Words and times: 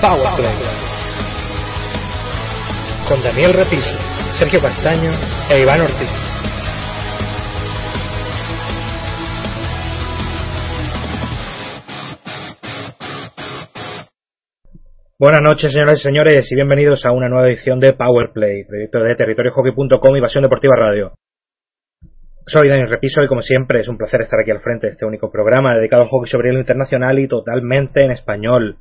Powerplay. 0.00 0.56
Con 3.06 3.22
Daniel 3.22 3.52
Repiso, 3.52 3.96
Sergio 4.38 4.58
Castaño 4.62 5.10
e 5.50 5.60
Iván 5.60 5.82
Ortiz. 5.82 6.08
Buenas 15.18 15.42
noches, 15.46 15.70
señoras 15.70 15.98
y 15.98 16.02
señores, 16.02 16.50
y 16.50 16.54
bienvenidos 16.54 17.04
a 17.04 17.12
una 17.12 17.28
nueva 17.28 17.48
edición 17.48 17.78
de 17.78 17.92
Powerplay, 17.92 18.64
proyecto 18.64 19.00
de 19.00 19.14
territoriohockey.com 19.16 20.16
y 20.16 20.20
Pasión 20.22 20.42
Deportiva 20.42 20.76
Radio. 20.76 21.12
Soy 22.46 22.70
Daniel 22.70 22.88
Repiso 22.88 23.22
y 23.22 23.28
como 23.28 23.42
siempre 23.42 23.80
es 23.80 23.88
un 23.88 23.98
placer 23.98 24.22
estar 24.22 24.40
aquí 24.40 24.50
al 24.50 24.60
frente 24.60 24.86
de 24.86 24.92
este 24.92 25.04
único 25.04 25.30
programa 25.30 25.76
dedicado 25.76 26.02
al 26.02 26.08
hockey 26.08 26.30
sobre 26.30 26.48
hielo 26.48 26.60
internacional 26.60 27.18
y 27.18 27.28
totalmente 27.28 28.02
en 28.02 28.12
español. 28.12 28.78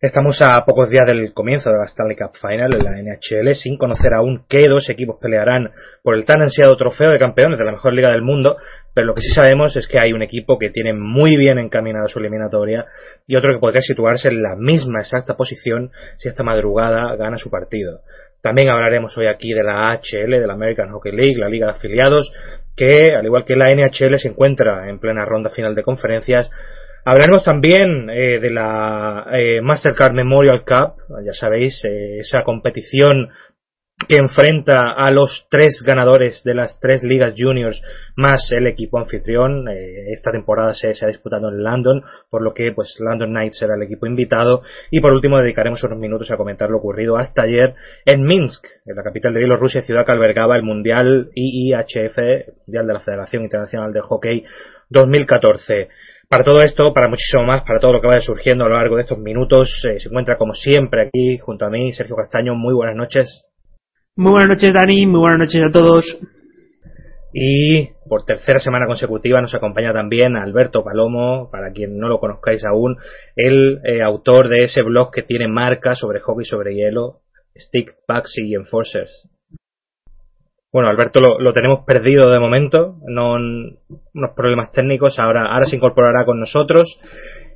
Estamos 0.00 0.40
a 0.42 0.64
pocos 0.64 0.90
días 0.90 1.04
del 1.08 1.34
comienzo 1.34 1.70
de 1.70 1.78
la 1.78 1.86
Stanley 1.86 2.16
Cup 2.16 2.30
Final 2.40 2.72
en 2.72 2.84
la 2.84 3.02
NHL, 3.02 3.52
sin 3.56 3.76
conocer 3.76 4.14
aún 4.14 4.44
qué 4.48 4.60
dos 4.68 4.88
equipos 4.90 5.16
pelearán 5.20 5.72
por 6.04 6.14
el 6.14 6.24
tan 6.24 6.40
ansiado 6.40 6.76
trofeo 6.76 7.10
de 7.10 7.18
campeones 7.18 7.58
de 7.58 7.64
la 7.64 7.72
mejor 7.72 7.94
liga 7.94 8.12
del 8.12 8.22
mundo, 8.22 8.58
pero 8.94 9.08
lo 9.08 9.14
que 9.14 9.22
sí 9.22 9.30
sabemos 9.30 9.76
es 9.76 9.88
que 9.88 9.98
hay 10.00 10.12
un 10.12 10.22
equipo 10.22 10.56
que 10.56 10.70
tiene 10.70 10.92
muy 10.92 11.36
bien 11.36 11.58
encaminada 11.58 12.06
su 12.06 12.20
eliminatoria 12.20 12.86
y 13.26 13.34
otro 13.34 13.52
que 13.52 13.58
podría 13.58 13.80
situarse 13.80 14.28
en 14.28 14.40
la 14.40 14.54
misma 14.54 15.00
exacta 15.00 15.36
posición 15.36 15.90
si 16.18 16.28
esta 16.28 16.44
madrugada 16.44 17.16
gana 17.16 17.36
su 17.36 17.50
partido. 17.50 18.02
También 18.40 18.70
hablaremos 18.70 19.18
hoy 19.18 19.26
aquí 19.26 19.52
de 19.52 19.64
la 19.64 19.80
AHL, 19.80 20.30
de 20.30 20.46
la 20.46 20.52
American 20.52 20.92
Hockey 20.92 21.10
League, 21.10 21.40
la 21.40 21.48
liga 21.48 21.66
de 21.66 21.72
afiliados, 21.72 22.32
que 22.76 23.16
al 23.16 23.26
igual 23.26 23.44
que 23.44 23.56
la 23.56 23.66
NHL 23.66 24.16
se 24.16 24.28
encuentra 24.28 24.88
en 24.88 25.00
plena 25.00 25.24
ronda 25.24 25.50
final 25.50 25.74
de 25.74 25.82
conferencias, 25.82 26.48
Hablaremos 27.10 27.42
también 27.42 28.10
eh, 28.10 28.38
de 28.38 28.50
la 28.50 29.28
eh, 29.32 29.62
Mastercard 29.62 30.12
Memorial 30.12 30.62
Cup, 30.62 30.96
ya 31.24 31.32
sabéis, 31.32 31.82
eh, 31.86 32.18
esa 32.18 32.42
competición 32.44 33.30
que 34.06 34.16
enfrenta 34.16 34.92
a 34.94 35.10
los 35.10 35.46
tres 35.50 35.82
ganadores 35.86 36.44
de 36.44 36.52
las 36.52 36.78
tres 36.80 37.02
ligas 37.02 37.32
juniors 37.34 37.82
más 38.14 38.52
el 38.52 38.66
equipo 38.66 38.98
anfitrión. 38.98 39.64
esta 40.12 40.32
temporada 40.32 40.74
se, 40.74 40.94
se, 40.94 41.06
ha 41.06 41.08
disputado 41.08 41.48
en 41.48 41.64
London, 41.64 42.02
por 42.28 42.42
lo 42.42 42.52
que 42.52 42.72
pues 42.72 42.94
London 43.00 43.30
Knights 43.30 43.58
será 43.58 43.76
el 43.76 43.82
equipo 43.82 44.06
invitado. 44.06 44.60
Y 44.90 45.00
por 45.00 45.14
último 45.14 45.38
dedicaremos 45.38 45.82
unos 45.84 45.98
minutos 45.98 46.30
a 46.30 46.36
comentar 46.36 46.68
lo 46.68 46.76
ocurrido 46.76 47.16
hasta 47.16 47.44
ayer 47.44 47.74
en 48.04 48.22
Minsk, 48.22 48.66
en 48.84 48.94
la 48.94 49.02
capital 49.02 49.32
de 49.32 49.40
Bielorrusia, 49.40 49.80
ciudad 49.80 50.04
que 50.04 50.12
albergaba 50.12 50.56
el 50.56 50.62
Mundial 50.62 51.30
IIHF, 51.34 52.18
Mundial 52.66 52.86
de 52.86 52.92
la 52.92 53.00
Federación 53.00 53.44
Internacional 53.44 53.94
de 53.94 54.00
Hockey 54.02 54.44
2014. 54.90 55.88
Para 56.30 56.44
todo 56.44 56.60
esto, 56.60 56.92
para 56.92 57.08
muchísimo 57.08 57.44
más, 57.44 57.62
para 57.62 57.78
todo 57.78 57.94
lo 57.94 58.00
que 58.02 58.06
vaya 58.06 58.20
surgiendo 58.20 58.66
a 58.66 58.68
lo 58.68 58.76
largo 58.76 58.96
de 58.96 59.00
estos 59.02 59.18
minutos, 59.18 59.82
eh, 59.88 59.98
se 59.98 60.08
encuentra 60.08 60.36
como 60.36 60.52
siempre 60.52 61.06
aquí 61.06 61.38
junto 61.38 61.64
a 61.64 61.70
mí 61.70 61.90
Sergio 61.94 62.16
Castaño. 62.16 62.54
Muy 62.54 62.74
buenas 62.74 62.96
noches. 62.96 63.46
Muy 64.14 64.32
buenas 64.32 64.48
noches, 64.48 64.74
Dani. 64.74 65.06
Muy 65.06 65.20
buenas 65.20 65.38
noches 65.38 65.62
a 65.66 65.72
todos. 65.72 66.18
Y 67.32 67.88
por 68.06 68.26
tercera 68.26 68.58
semana 68.58 68.86
consecutiva 68.86 69.40
nos 69.40 69.54
acompaña 69.54 69.94
también 69.94 70.36
Alberto 70.36 70.84
Palomo, 70.84 71.48
para 71.50 71.72
quien 71.72 71.98
no 71.98 72.08
lo 72.08 72.20
conozcáis 72.20 72.62
aún, 72.66 72.98
el 73.34 73.80
eh, 73.84 74.02
autor 74.02 74.50
de 74.50 74.64
ese 74.64 74.82
blog 74.82 75.10
que 75.10 75.22
tiene 75.22 75.48
marca 75.48 75.94
sobre 75.94 76.20
hockey 76.20 76.44
sobre 76.44 76.74
hielo, 76.74 77.20
Stick, 77.56 77.94
Packs 78.06 78.36
y 78.36 78.54
Enforcers. 78.54 79.30
Bueno, 80.70 80.90
Alberto 80.90 81.20
lo, 81.20 81.38
lo, 81.40 81.52
tenemos 81.54 81.84
perdido 81.86 82.30
de 82.30 82.38
momento, 82.38 82.96
no 83.06 83.34
unos 83.34 84.30
problemas 84.36 84.70
técnicos, 84.70 85.18
ahora, 85.18 85.46
ahora 85.46 85.64
se 85.64 85.76
incorporará 85.76 86.26
con 86.26 86.38
nosotros. 86.38 87.00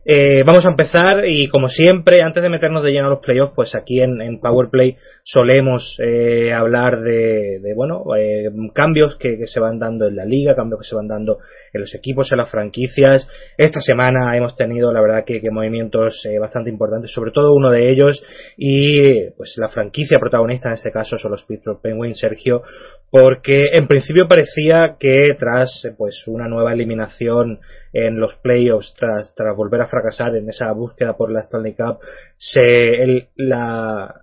Eh, 0.04 0.42
vamos 0.44 0.66
a 0.66 0.70
empezar 0.70 1.24
y 1.26 1.48
como 1.48 1.68
siempre, 1.68 2.18
antes 2.24 2.42
de 2.42 2.48
meternos 2.48 2.82
de 2.82 2.90
lleno 2.90 3.06
a 3.06 3.10
los 3.10 3.20
playoffs, 3.20 3.54
pues 3.54 3.74
aquí 3.76 4.00
en, 4.00 4.20
en 4.20 4.40
Powerplay 4.40 4.96
solemos 5.22 5.96
eh, 6.02 6.52
hablar 6.52 7.02
de, 7.02 7.60
de 7.60 7.74
bueno, 7.74 8.02
eh, 8.16 8.50
cambios 8.74 9.16
que, 9.16 9.46
se 9.46 9.60
van 9.60 9.78
dando 9.78 10.08
en 10.08 10.16
la 10.16 10.24
liga, 10.24 10.56
cambios 10.56 10.80
que 10.80 10.88
se 10.88 10.96
van 10.96 11.06
dando 11.06 11.38
en 11.72 11.80
los 11.80 11.94
equipos, 11.94 12.32
en 12.32 12.38
las 12.38 12.50
franquicias. 12.50 13.28
Esta 13.56 13.80
semana 13.80 14.36
hemos 14.36 14.56
tenido, 14.56 14.92
la 14.92 15.00
verdad, 15.00 15.24
que, 15.24 15.40
que 15.40 15.50
movimientos 15.52 16.26
eh, 16.26 16.38
bastante 16.40 16.70
importantes, 16.70 17.12
sobre 17.12 17.30
todo 17.30 17.54
uno 17.54 17.70
de 17.70 17.90
ellos 17.90 18.24
y 18.56 19.30
pues 19.36 19.54
la 19.58 19.68
franquicia 19.68 20.18
protagonista 20.18 20.68
en 20.68 20.74
este 20.74 20.90
caso 20.90 21.16
son 21.16 21.30
los 21.30 21.44
Pittsburgh 21.44 21.80
Penguins, 21.80 22.18
Sergio, 22.18 22.62
porque 23.08 23.66
en 23.74 23.86
principio 23.86 24.26
parecía 24.26 24.96
que 24.98 25.36
tras 25.38 25.88
pues 25.96 26.24
una 26.26 26.48
nueva 26.48 26.72
eliminación 26.72 27.60
en 27.92 28.18
los 28.18 28.34
playoffs 28.36 28.94
tras, 28.98 29.34
tras 29.34 29.56
volver 29.56 29.82
a 29.82 29.86
fracasar 29.86 30.34
en 30.36 30.48
esa 30.48 30.72
búsqueda 30.72 31.16
por 31.16 31.30
la 31.30 31.40
Stanley 31.40 31.74
Cup 31.74 31.98
se 32.36 33.02
el, 33.02 33.28
la 33.36 34.14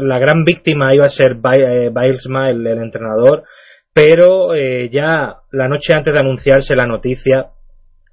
la 0.00 0.18
gran 0.18 0.44
víctima 0.44 0.94
iba 0.94 1.04
a 1.04 1.10
ser 1.10 1.36
Bilesma 1.36 2.50
el, 2.50 2.66
el, 2.66 2.78
entrenador 2.78 3.44
pero 3.92 4.54
eh, 4.54 4.88
ya 4.90 5.36
la 5.52 5.68
noche 5.68 5.92
antes 5.92 6.14
de 6.14 6.20
anunciarse 6.20 6.74
la 6.74 6.86
noticia 6.86 7.50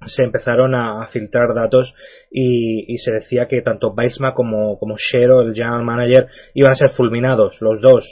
se 0.06 0.24
empezaron 0.24 0.74
a, 0.74 1.06
filtrar 1.08 1.54
datos 1.54 1.94
y, 2.30 2.92
y, 2.92 2.98
se 2.98 3.12
decía 3.12 3.46
que 3.46 3.62
tanto 3.62 3.94
Bilesma 3.94 4.34
como, 4.34 4.78
como 4.78 4.96
Shero, 4.98 5.40
el 5.40 5.54
general 5.54 5.82
manager, 5.82 6.26
iban 6.54 6.72
a 6.72 6.76
ser 6.76 6.90
fulminados, 6.90 7.60
los 7.60 7.80
dos. 7.80 8.04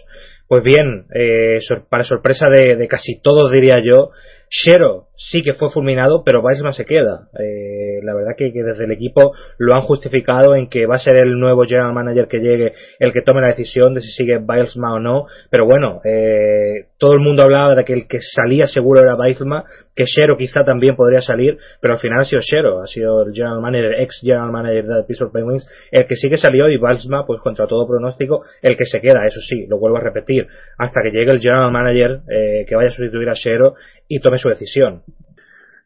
Pues 0.48 0.62
bien, 0.64 1.06
eh, 1.14 1.58
para 1.88 2.04
sorpresa 2.04 2.46
de, 2.48 2.86
casi 2.88 3.20
todos 3.22 3.50
diría 3.50 3.76
yo, 3.82 4.10
Shero 4.52 5.06
sí 5.16 5.40
que 5.40 5.54
fue 5.54 5.70
fulminado, 5.70 6.22
pero 6.24 6.42
Weissman 6.42 6.74
se 6.74 6.84
queda. 6.84 7.28
Eh, 7.38 8.00
la 8.02 8.14
verdad 8.14 8.32
que, 8.36 8.52
que, 8.52 8.62
desde 8.62 8.84
el 8.84 8.92
equipo 8.92 9.32
lo 9.56 9.74
han 9.74 9.80
justificado 9.80 10.54
en 10.54 10.68
que 10.68 10.84
va 10.84 10.96
a 10.96 10.98
ser 10.98 11.16
el 11.16 11.40
nuevo 11.40 11.64
general 11.64 11.94
manager 11.94 12.28
que 12.28 12.40
llegue 12.40 12.74
el 12.98 13.14
que 13.14 13.22
tome 13.22 13.40
la 13.40 13.48
decisión 13.48 13.94
de 13.94 14.02
si 14.02 14.10
sigue 14.10 14.36
Weissman 14.36 14.92
o 14.92 14.98
no. 14.98 15.26
Pero 15.48 15.64
bueno, 15.64 16.02
eh, 16.04 16.88
todo 17.02 17.14
el 17.14 17.18
mundo 17.18 17.42
hablaba 17.42 17.74
de 17.74 17.84
que 17.84 17.94
el 17.94 18.06
que 18.06 18.18
salía 18.20 18.68
seguro 18.68 19.00
era 19.00 19.16
Weissman, 19.16 19.64
que 19.92 20.04
Shero 20.04 20.36
quizá 20.36 20.62
también 20.62 20.94
podría 20.94 21.20
salir, 21.20 21.58
pero 21.80 21.94
al 21.94 21.98
final 21.98 22.20
ha 22.20 22.24
sido 22.24 22.40
Shero, 22.40 22.80
ha 22.80 22.86
sido 22.86 23.24
el 23.24 23.34
general 23.34 23.60
manager, 23.60 23.94
ex 23.98 24.20
general 24.20 24.52
manager 24.52 24.86
de 24.86 25.02
Pittsburgh 25.02 25.32
Penguins, 25.32 25.68
el 25.90 26.06
que 26.06 26.14
sí 26.14 26.30
que 26.30 26.36
salió 26.36 26.68
y 26.68 26.76
Weissman, 26.76 27.24
pues 27.26 27.40
contra 27.40 27.66
todo 27.66 27.88
pronóstico, 27.88 28.44
el 28.62 28.76
que 28.76 28.86
se 28.86 29.00
queda. 29.00 29.26
Eso 29.26 29.40
sí, 29.40 29.66
lo 29.66 29.80
vuelvo 29.80 29.96
a 29.96 30.00
repetir, 30.00 30.46
hasta 30.78 31.02
que 31.02 31.10
llegue 31.10 31.32
el 31.32 31.40
general 31.40 31.72
manager 31.72 32.20
eh, 32.30 32.64
que 32.68 32.76
vaya 32.76 32.90
a 32.90 32.92
sustituir 32.92 33.28
a 33.30 33.34
Shero 33.34 33.74
y 34.06 34.20
tome 34.20 34.38
su 34.38 34.48
decisión. 34.48 35.02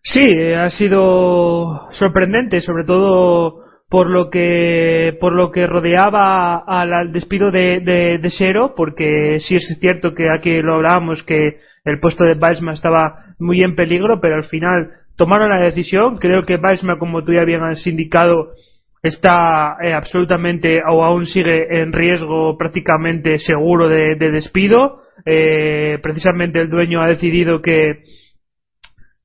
Sí, 0.03 0.21
ha 0.53 0.69
sido 0.69 1.89
sorprendente, 1.93 2.61
sobre 2.61 2.85
todo 2.85 3.65
por 3.89 4.11
lo 4.11 4.31
que 4.31 5.17
por 5.21 5.33
lo 5.33 5.51
que 5.51 5.67
rodeaba 5.67 6.59
al, 6.59 7.13
despido 7.13 7.51
de, 7.51 7.81
de, 7.81 8.19
de 8.19 8.31
Sero, 8.31 8.75
porque 8.77 9.39
sí 9.41 9.57
es 9.57 9.79
cierto 9.81 10.15
que 10.15 10.29
aquí 10.31 10.61
lo 10.61 10.75
hablábamos 10.75 11.23
que 11.23 11.59
el 11.85 12.01
puesto 12.01 12.25
de 12.25 12.35
Weissman 12.35 12.75
estaba 12.75 13.27
muy 13.39 13.63
en 13.63 13.77
peligro, 13.77 14.21
pero 14.21 14.35
al 14.35 14.45
final 14.45 14.91
tomaron 15.17 15.51
la 15.51 15.65
decisión. 15.65 16.19
Creo 16.19 16.43
que 16.43 16.57
Weissman, 16.57 16.99
como 16.99 17.23
tú 17.23 17.33
ya 17.33 17.43
habías 17.43 17.87
indicado, 17.87 18.51
está 19.03 19.77
eh, 19.81 19.93
absolutamente 19.93 20.81
o 20.83 21.05
aún 21.05 21.27
sigue 21.27 21.81
en 21.81 21.93
riesgo 21.93 22.57
prácticamente 22.59 23.39
seguro 23.39 23.89
de, 23.89 24.17
de 24.17 24.33
despido. 24.33 25.03
Eh, 25.25 25.99
precisamente 26.03 26.61
el 26.61 26.69
dueño 26.69 27.01
ha 27.03 27.07
decidido 27.07 27.63
que 27.63 28.03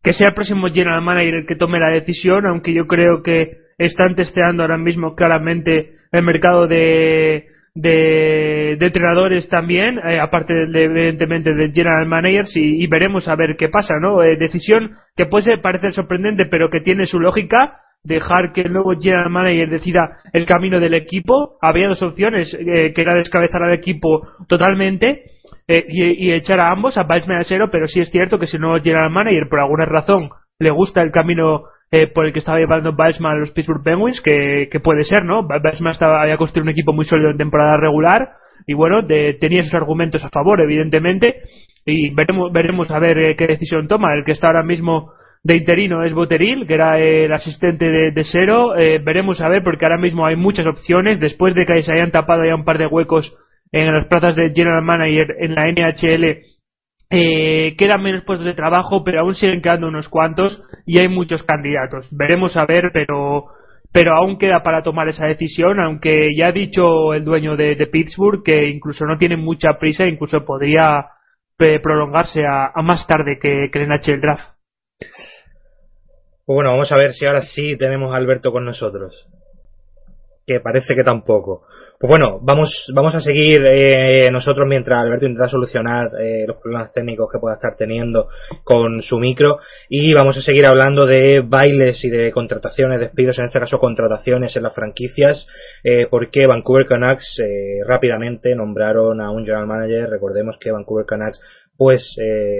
que 0.03 0.13
sea 0.13 0.29
el 0.29 0.33
próximo 0.33 0.67
general 0.69 1.01
manager 1.01 1.35
el 1.35 1.45
que 1.45 1.55
tome 1.55 1.79
la 1.79 1.89
decisión, 1.89 2.45
aunque 2.47 2.73
yo 2.73 2.87
creo 2.87 3.21
que 3.21 3.57
están 3.77 4.15
testeando 4.15 4.63
ahora 4.63 4.77
mismo 4.77 5.15
claramente 5.15 5.95
el 6.11 6.23
mercado 6.23 6.67
de, 6.67 7.47
de, 7.73 8.77
entrenadores 8.79 9.47
también, 9.49 9.99
eh, 9.99 10.19
aparte 10.19 10.53
de, 10.53 10.83
evidentemente 10.83 11.53
de 11.53 11.71
general 11.71 12.05
managers, 12.07 12.51
y, 12.55 12.85
veremos 12.87 13.27
a 13.27 13.35
ver 13.35 13.55
qué 13.57 13.69
pasa, 13.69 13.95
¿no? 13.99 14.23
Eh, 14.23 14.35
decisión 14.37 14.91
que 15.15 15.25
puede 15.25 15.57
parecer 15.57 15.93
sorprendente, 15.93 16.45
pero 16.45 16.69
que 16.69 16.81
tiene 16.81 17.05
su 17.05 17.19
lógica, 17.19 17.79
dejar 18.03 18.51
que 18.51 18.61
el 18.61 18.73
nuevo 18.73 18.93
general 18.99 19.29
manager 19.29 19.69
decida 19.69 20.17
el 20.33 20.45
camino 20.45 20.79
del 20.79 20.93
equipo. 20.93 21.57
Había 21.61 21.87
dos 21.87 22.01
opciones, 22.01 22.53
eh, 22.53 22.93
que 22.93 23.01
era 23.01 23.15
descabezar 23.15 23.61
al 23.63 23.73
equipo 23.73 24.27
totalmente 24.47 25.23
eh, 25.67 25.85
y, 25.87 26.31
echar 26.31 26.65
a 26.65 26.71
ambos, 26.71 26.97
a 26.97 27.01
a 27.01 27.43
cero, 27.43 27.69
pero 27.71 27.87
sí 27.87 28.01
es 28.01 28.09
cierto 28.09 28.39
que 28.39 28.47
si 28.47 28.57
no 28.57 28.81
general 28.81 29.11
manager 29.11 29.47
por 29.49 29.59
alguna 29.59 29.85
razón 29.85 30.29
le 30.59 30.71
gusta 30.71 31.01
el 31.01 31.11
camino 31.11 31.63
eh, 31.91 32.07
por 32.07 32.25
el 32.25 32.33
que 32.33 32.39
estaba 32.39 32.59
llevando 32.59 32.93
Balsman 32.93 33.33
a 33.33 33.39
los 33.39 33.51
Pittsburgh 33.51 33.83
Penguins, 33.83 34.21
que, 34.21 34.69
puede 34.83 35.03
ser, 35.03 35.23
¿no? 35.25 35.47
Balsman 35.47 35.93
había 35.99 36.37
construido 36.37 36.63
un 36.63 36.69
equipo 36.69 36.93
muy 36.93 37.05
sólido 37.05 37.31
en 37.31 37.37
temporada 37.37 37.77
regular 37.77 38.29
y 38.65 38.73
bueno, 38.73 39.05
tenía 39.39 39.63
sus 39.63 39.73
argumentos 39.73 40.23
a 40.23 40.29
favor, 40.29 40.61
evidentemente, 40.61 41.41
y 41.85 42.13
veremos, 42.13 42.51
veremos 42.51 42.91
a 42.91 42.99
ver 42.99 43.35
qué 43.35 43.47
decisión 43.47 43.87
toma. 43.87 44.13
El 44.13 44.23
que 44.23 44.33
está 44.33 44.47
ahora 44.47 44.63
mismo 44.63 45.11
de 45.43 45.55
interino 45.55 46.03
es 46.03 46.13
Boteril, 46.13 46.67
que 46.67 46.75
era 46.75 46.99
el 46.99 47.33
asistente 47.33 47.89
de, 47.89 48.11
de 48.11 48.23
Cero. 48.23 48.77
Eh, 48.77 48.99
veremos 49.03 49.41
a 49.41 49.49
ver, 49.49 49.63
porque 49.63 49.85
ahora 49.85 49.97
mismo 49.97 50.25
hay 50.25 50.35
muchas 50.35 50.67
opciones. 50.67 51.19
Después 51.19 51.55
de 51.55 51.65
que 51.65 51.81
se 51.81 51.93
hayan 51.93 52.11
tapado 52.11 52.45
ya 52.45 52.55
un 52.55 52.63
par 52.63 52.77
de 52.77 52.87
huecos 52.87 53.35
en 53.71 53.93
las 53.93 54.07
plazas 54.07 54.35
de 54.35 54.51
General 54.53 54.83
Manager 54.83 55.35
en 55.39 55.55
la 55.55 55.71
NHL, 55.71 56.41
eh, 57.11 57.75
quedan 57.77 58.01
menos 58.01 58.23
puestos 58.23 58.45
de 58.45 58.53
trabajo, 58.53 59.03
pero 59.03 59.19
aún 59.19 59.35
siguen 59.35 59.61
quedando 59.61 59.87
unos 59.87 60.07
cuantos 60.07 60.63
y 60.85 60.99
hay 60.99 61.09
muchos 61.09 61.43
candidatos. 61.43 62.07
Veremos 62.11 62.55
a 62.55 62.65
ver, 62.65 62.91
pero 62.93 63.47
pero 63.93 64.15
aún 64.15 64.37
queda 64.37 64.63
para 64.63 64.83
tomar 64.83 65.09
esa 65.09 65.27
decisión, 65.27 65.81
aunque 65.81 66.29
ya 66.37 66.47
ha 66.47 66.51
dicho 66.53 67.13
el 67.13 67.25
dueño 67.25 67.57
de, 67.57 67.75
Pittsburgh 67.91 68.41
que 68.41 68.69
incluso 68.69 69.05
no 69.05 69.17
tiene 69.17 69.35
mucha 69.35 69.77
prisa, 69.77 70.05
incluso 70.07 70.45
podría 70.45 71.07
eh, 71.59 71.79
prolongarse 71.81 72.41
a, 72.45 72.71
más 72.81 73.05
tarde 73.05 73.37
que, 73.41 73.69
que 73.69 73.79
el 73.79 73.89
NHL 73.89 74.21
Draft. 74.21 74.55
Pues 74.97 76.55
bueno, 76.55 76.71
vamos 76.71 76.89
a 76.93 76.95
ver 76.95 77.11
si 77.11 77.25
ahora 77.25 77.41
sí 77.41 77.75
tenemos 77.77 78.13
a 78.13 78.17
Alberto 78.17 78.53
con 78.53 78.63
nosotros. 78.63 79.27
Que 80.51 80.59
parece 80.59 80.95
que 80.95 81.03
tampoco. 81.03 81.61
Pues 81.97 82.09
bueno, 82.09 82.39
vamos, 82.41 82.91
vamos 82.93 83.15
a 83.15 83.21
seguir 83.21 83.61
eh, 83.65 84.29
nosotros 84.33 84.67
mientras 84.67 84.99
Alberto 84.99 85.25
intenta 85.25 85.47
solucionar 85.47 86.09
eh, 86.19 86.43
los 86.45 86.57
problemas 86.57 86.91
técnicos 86.91 87.29
que 87.31 87.39
pueda 87.39 87.55
estar 87.55 87.77
teniendo 87.77 88.27
con 88.65 89.01
su 89.01 89.17
micro 89.17 89.59
y 89.87 90.13
vamos 90.13 90.37
a 90.37 90.41
seguir 90.41 90.65
hablando 90.65 91.05
de 91.05 91.39
bailes 91.39 92.03
y 92.03 92.09
de 92.09 92.33
contrataciones, 92.33 92.99
despidos, 92.99 93.39
en 93.39 93.45
este 93.45 93.61
caso 93.61 93.79
contrataciones 93.79 94.53
en 94.57 94.63
las 94.63 94.75
franquicias, 94.75 95.47
eh, 95.85 96.07
porque 96.09 96.47
Vancouver 96.47 96.85
Canucks 96.85 97.41
rápidamente 97.87 98.55
nombraron 98.55 99.21
a 99.21 99.31
un 99.31 99.45
general 99.45 99.67
manager. 99.67 100.09
Recordemos 100.09 100.57
que 100.59 100.71
Vancouver 100.71 101.05
Canucks 101.05 101.39
pues 101.81 102.15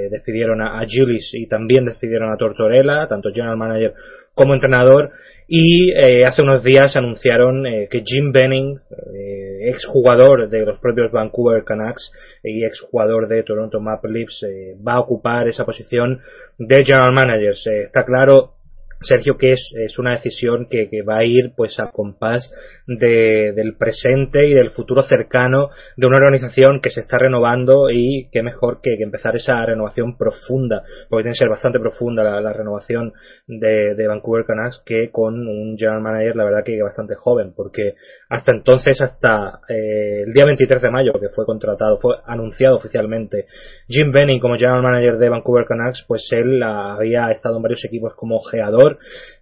despidieron 0.10 0.62
a, 0.62 0.80
a 0.80 0.86
y 0.88 1.48
también 1.48 1.86
despidieron 1.86 2.34
a 2.34 2.38
Tortorella, 2.38 3.08
tanto 3.08 3.30
general 3.32 3.56
manager 3.56 3.94
como 4.34 4.56
entrenador 4.56 5.12
y 5.54 5.92
eh, 5.92 6.22
hace 6.26 6.42
unos 6.44 6.64
días 6.64 6.96
anunciaron 6.96 7.68
eh, 7.68 7.90
que 7.92 8.04
Jim 8.06 8.32
Benning, 8.32 8.80
eh, 9.14 9.70
exjugador 9.70 10.50
de 10.50 10.66
los 10.66 10.80
propios 10.80 11.12
Vancouver 11.12 11.66
Canucks 11.66 12.10
y 12.42 12.64
exjugador 12.64 13.28
de 13.28 13.44
Toronto 13.44 13.82
Maple 13.82 14.14
Leafs, 14.14 14.46
va 14.88 14.94
a 14.94 15.02
ocupar 15.02 15.50
esa 15.50 15.66
posición 15.66 16.20
de 16.58 16.86
general 16.86 17.12
manager. 17.14 17.54
está 17.84 18.06
claro 18.06 18.54
Sergio, 19.02 19.38
que 19.38 19.54
es, 19.54 19.74
es 19.78 19.98
una 19.98 20.12
decisión 20.12 20.68
que, 20.70 20.90
que, 20.90 21.02
va 21.02 21.18
a 21.18 21.26
ir 21.26 21.54
pues 21.56 21.80
a 21.80 21.92
compás 21.92 22.52
de, 22.86 23.52
del 23.56 23.76
presente 23.76 24.48
y 24.48 24.54
del 24.54 24.70
futuro 24.70 25.02
cercano 25.02 25.70
de 25.98 26.08
una 26.08 26.18
organización 26.18 26.82
que 26.82 26.90
se 26.90 27.02
está 27.02 27.18
renovando 27.18 27.90
y 27.90 28.30
que 28.32 28.44
mejor 28.44 28.80
que, 28.82 28.94
empezar 29.02 29.36
esa 29.36 29.66
renovación 29.66 30.18
profunda, 30.18 30.84
porque 31.10 31.24
tiene 31.24 31.34
que 31.34 31.40
ser 31.40 31.50
bastante 31.50 31.80
profunda 31.80 32.24
la, 32.42 32.54
renovación 32.54 33.14
de, 33.48 33.96
de, 33.96 34.08
Vancouver 34.08 34.46
Canucks 34.46 34.82
que 34.86 35.10
con 35.10 35.48
un 35.48 35.78
general 35.78 36.02
manager 36.02 36.36
la 36.36 36.44
verdad 36.44 36.64
que 36.64 36.82
bastante 36.82 37.16
joven, 37.16 37.54
porque 37.56 37.96
hasta 38.30 38.52
entonces, 38.52 39.02
hasta 39.02 39.62
eh, 39.68 40.24
el 40.26 40.34
día 40.34 40.46
23 40.46 40.82
de 40.82 40.92
mayo 40.92 41.14
que 41.14 41.30
fue 41.30 41.46
contratado, 41.46 41.98
fue 42.00 42.16
anunciado 42.26 42.78
oficialmente 42.78 43.46
Jim 43.88 44.12
Benning 44.12 44.40
como 44.40 44.56
general 44.58 44.84
manager 44.84 45.18
de 45.18 45.30
Vancouver 45.30 45.66
Canucks, 45.66 46.06
pues 46.08 46.28
él 46.32 46.62
había 46.62 47.32
estado 47.32 47.58
en 47.58 47.64
varios 47.64 47.84
equipos 47.86 48.14
como 48.16 48.42
geador 48.44 48.91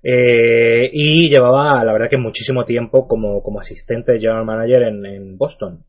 eh, 0.04 0.90
y 0.92 1.30
llevaba, 1.30 1.84
la 1.84 1.94
verdad 1.94 2.10
que 2.10 2.18
muchísimo 2.18 2.66
tiempo 2.66 3.07
como, 3.07 3.42
como 3.44 3.60
asistente 3.60 4.19
general 4.19 4.46
manager 4.46 4.84
en, 4.84 5.38
Boston. 5.38 5.84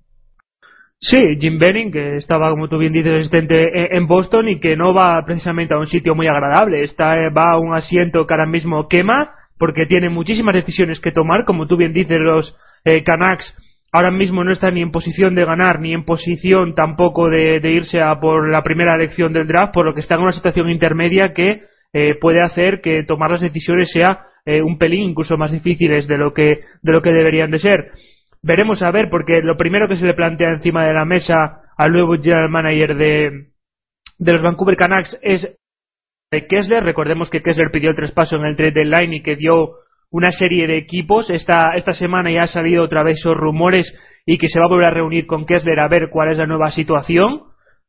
Sí, 0.98 1.18
Jim 1.40 1.58
Benning, 1.58 1.90
que 1.90 2.16
estaba, 2.16 2.50
como 2.50 2.68
tú 2.68 2.76
bien 2.76 2.92
dices, 2.92 3.16
asistente 3.16 3.96
en 3.96 4.06
Boston 4.06 4.48
y 4.48 4.60
que 4.60 4.76
no 4.76 4.92
va 4.92 5.22
precisamente 5.24 5.72
a 5.72 5.78
un 5.78 5.86
sitio 5.86 6.14
muy 6.14 6.26
agradable. 6.26 6.82
Está, 6.82 7.16
eh, 7.16 7.30
va 7.30 7.52
a 7.52 7.58
un 7.58 7.74
asiento 7.74 8.26
que 8.26 8.34
ahora 8.34 8.46
mismo 8.46 8.86
quema 8.86 9.32
porque 9.58 9.86
tiene 9.86 10.10
muchísimas 10.10 10.54
decisiones 10.54 11.00
que 11.00 11.12
tomar. 11.12 11.44
Como 11.44 11.66
tú 11.66 11.76
bien 11.76 11.92
dices, 11.92 12.18
los 12.18 12.54
eh, 12.84 13.02
Canucks 13.02 13.56
ahora 13.92 14.10
mismo 14.10 14.44
no 14.44 14.52
están 14.52 14.74
ni 14.74 14.82
en 14.82 14.90
posición 14.90 15.34
de 15.34 15.44
ganar 15.44 15.80
ni 15.80 15.92
en 15.92 16.04
posición 16.04 16.74
tampoco 16.74 17.28
de, 17.28 17.60
de, 17.60 17.70
irse 17.72 18.00
a 18.00 18.20
por 18.20 18.48
la 18.48 18.62
primera 18.62 18.94
elección 18.94 19.32
del 19.32 19.46
draft, 19.46 19.74
por 19.74 19.84
lo 19.84 19.94
que 19.94 20.00
está 20.00 20.14
en 20.14 20.22
una 20.22 20.32
situación 20.32 20.70
intermedia 20.70 21.32
que 21.34 21.62
eh, 21.92 22.14
puede 22.20 22.42
hacer 22.42 22.80
que 22.80 23.02
tomar 23.02 23.30
las 23.30 23.40
decisiones 23.40 23.90
sea 23.92 24.26
eh, 24.44 24.62
un 24.62 24.78
pelín 24.78 25.10
incluso 25.10 25.36
más 25.36 25.52
difíciles 25.52 26.06
de 26.06 26.18
lo 26.18 26.32
que 26.32 26.60
de 26.82 26.92
lo 26.92 27.02
que 27.02 27.12
deberían 27.12 27.50
de 27.50 27.58
ser. 27.58 27.92
Veremos 28.42 28.82
a 28.82 28.90
ver, 28.90 29.08
porque 29.10 29.42
lo 29.42 29.56
primero 29.56 29.86
que 29.86 29.96
se 29.96 30.06
le 30.06 30.14
plantea 30.14 30.50
encima 30.50 30.86
de 30.86 30.94
la 30.94 31.04
mesa 31.04 31.62
al 31.76 31.92
nuevo 31.92 32.14
general 32.14 32.48
manager 32.48 32.96
de, 32.96 33.48
de 34.18 34.32
los 34.32 34.42
Vancouver 34.42 34.76
Canucks 34.76 35.18
es 35.22 35.46
de 36.30 36.46
Kessler. 36.46 36.82
Recordemos 36.82 37.28
que 37.28 37.42
Kessler 37.42 37.70
pidió 37.70 37.90
el 37.90 37.96
traspaso 37.96 38.36
en 38.36 38.46
el 38.46 38.56
trade 38.56 38.72
deadline 38.72 39.14
y 39.14 39.22
que 39.22 39.36
dio 39.36 39.72
una 40.10 40.30
serie 40.30 40.66
de 40.66 40.78
equipos. 40.78 41.28
Esta, 41.28 41.72
esta 41.74 41.92
semana 41.92 42.30
ya 42.30 42.42
ha 42.42 42.46
salido 42.46 42.84
otra 42.84 43.02
vez 43.02 43.18
esos 43.18 43.36
rumores 43.36 43.94
y 44.24 44.38
que 44.38 44.48
se 44.48 44.58
va 44.58 44.66
a 44.66 44.68
volver 44.68 44.86
a 44.86 44.94
reunir 44.94 45.26
con 45.26 45.44
Kessler 45.44 45.78
a 45.80 45.88
ver 45.88 46.08
cuál 46.10 46.32
es 46.32 46.38
la 46.38 46.46
nueva 46.46 46.70
situación. 46.70 47.42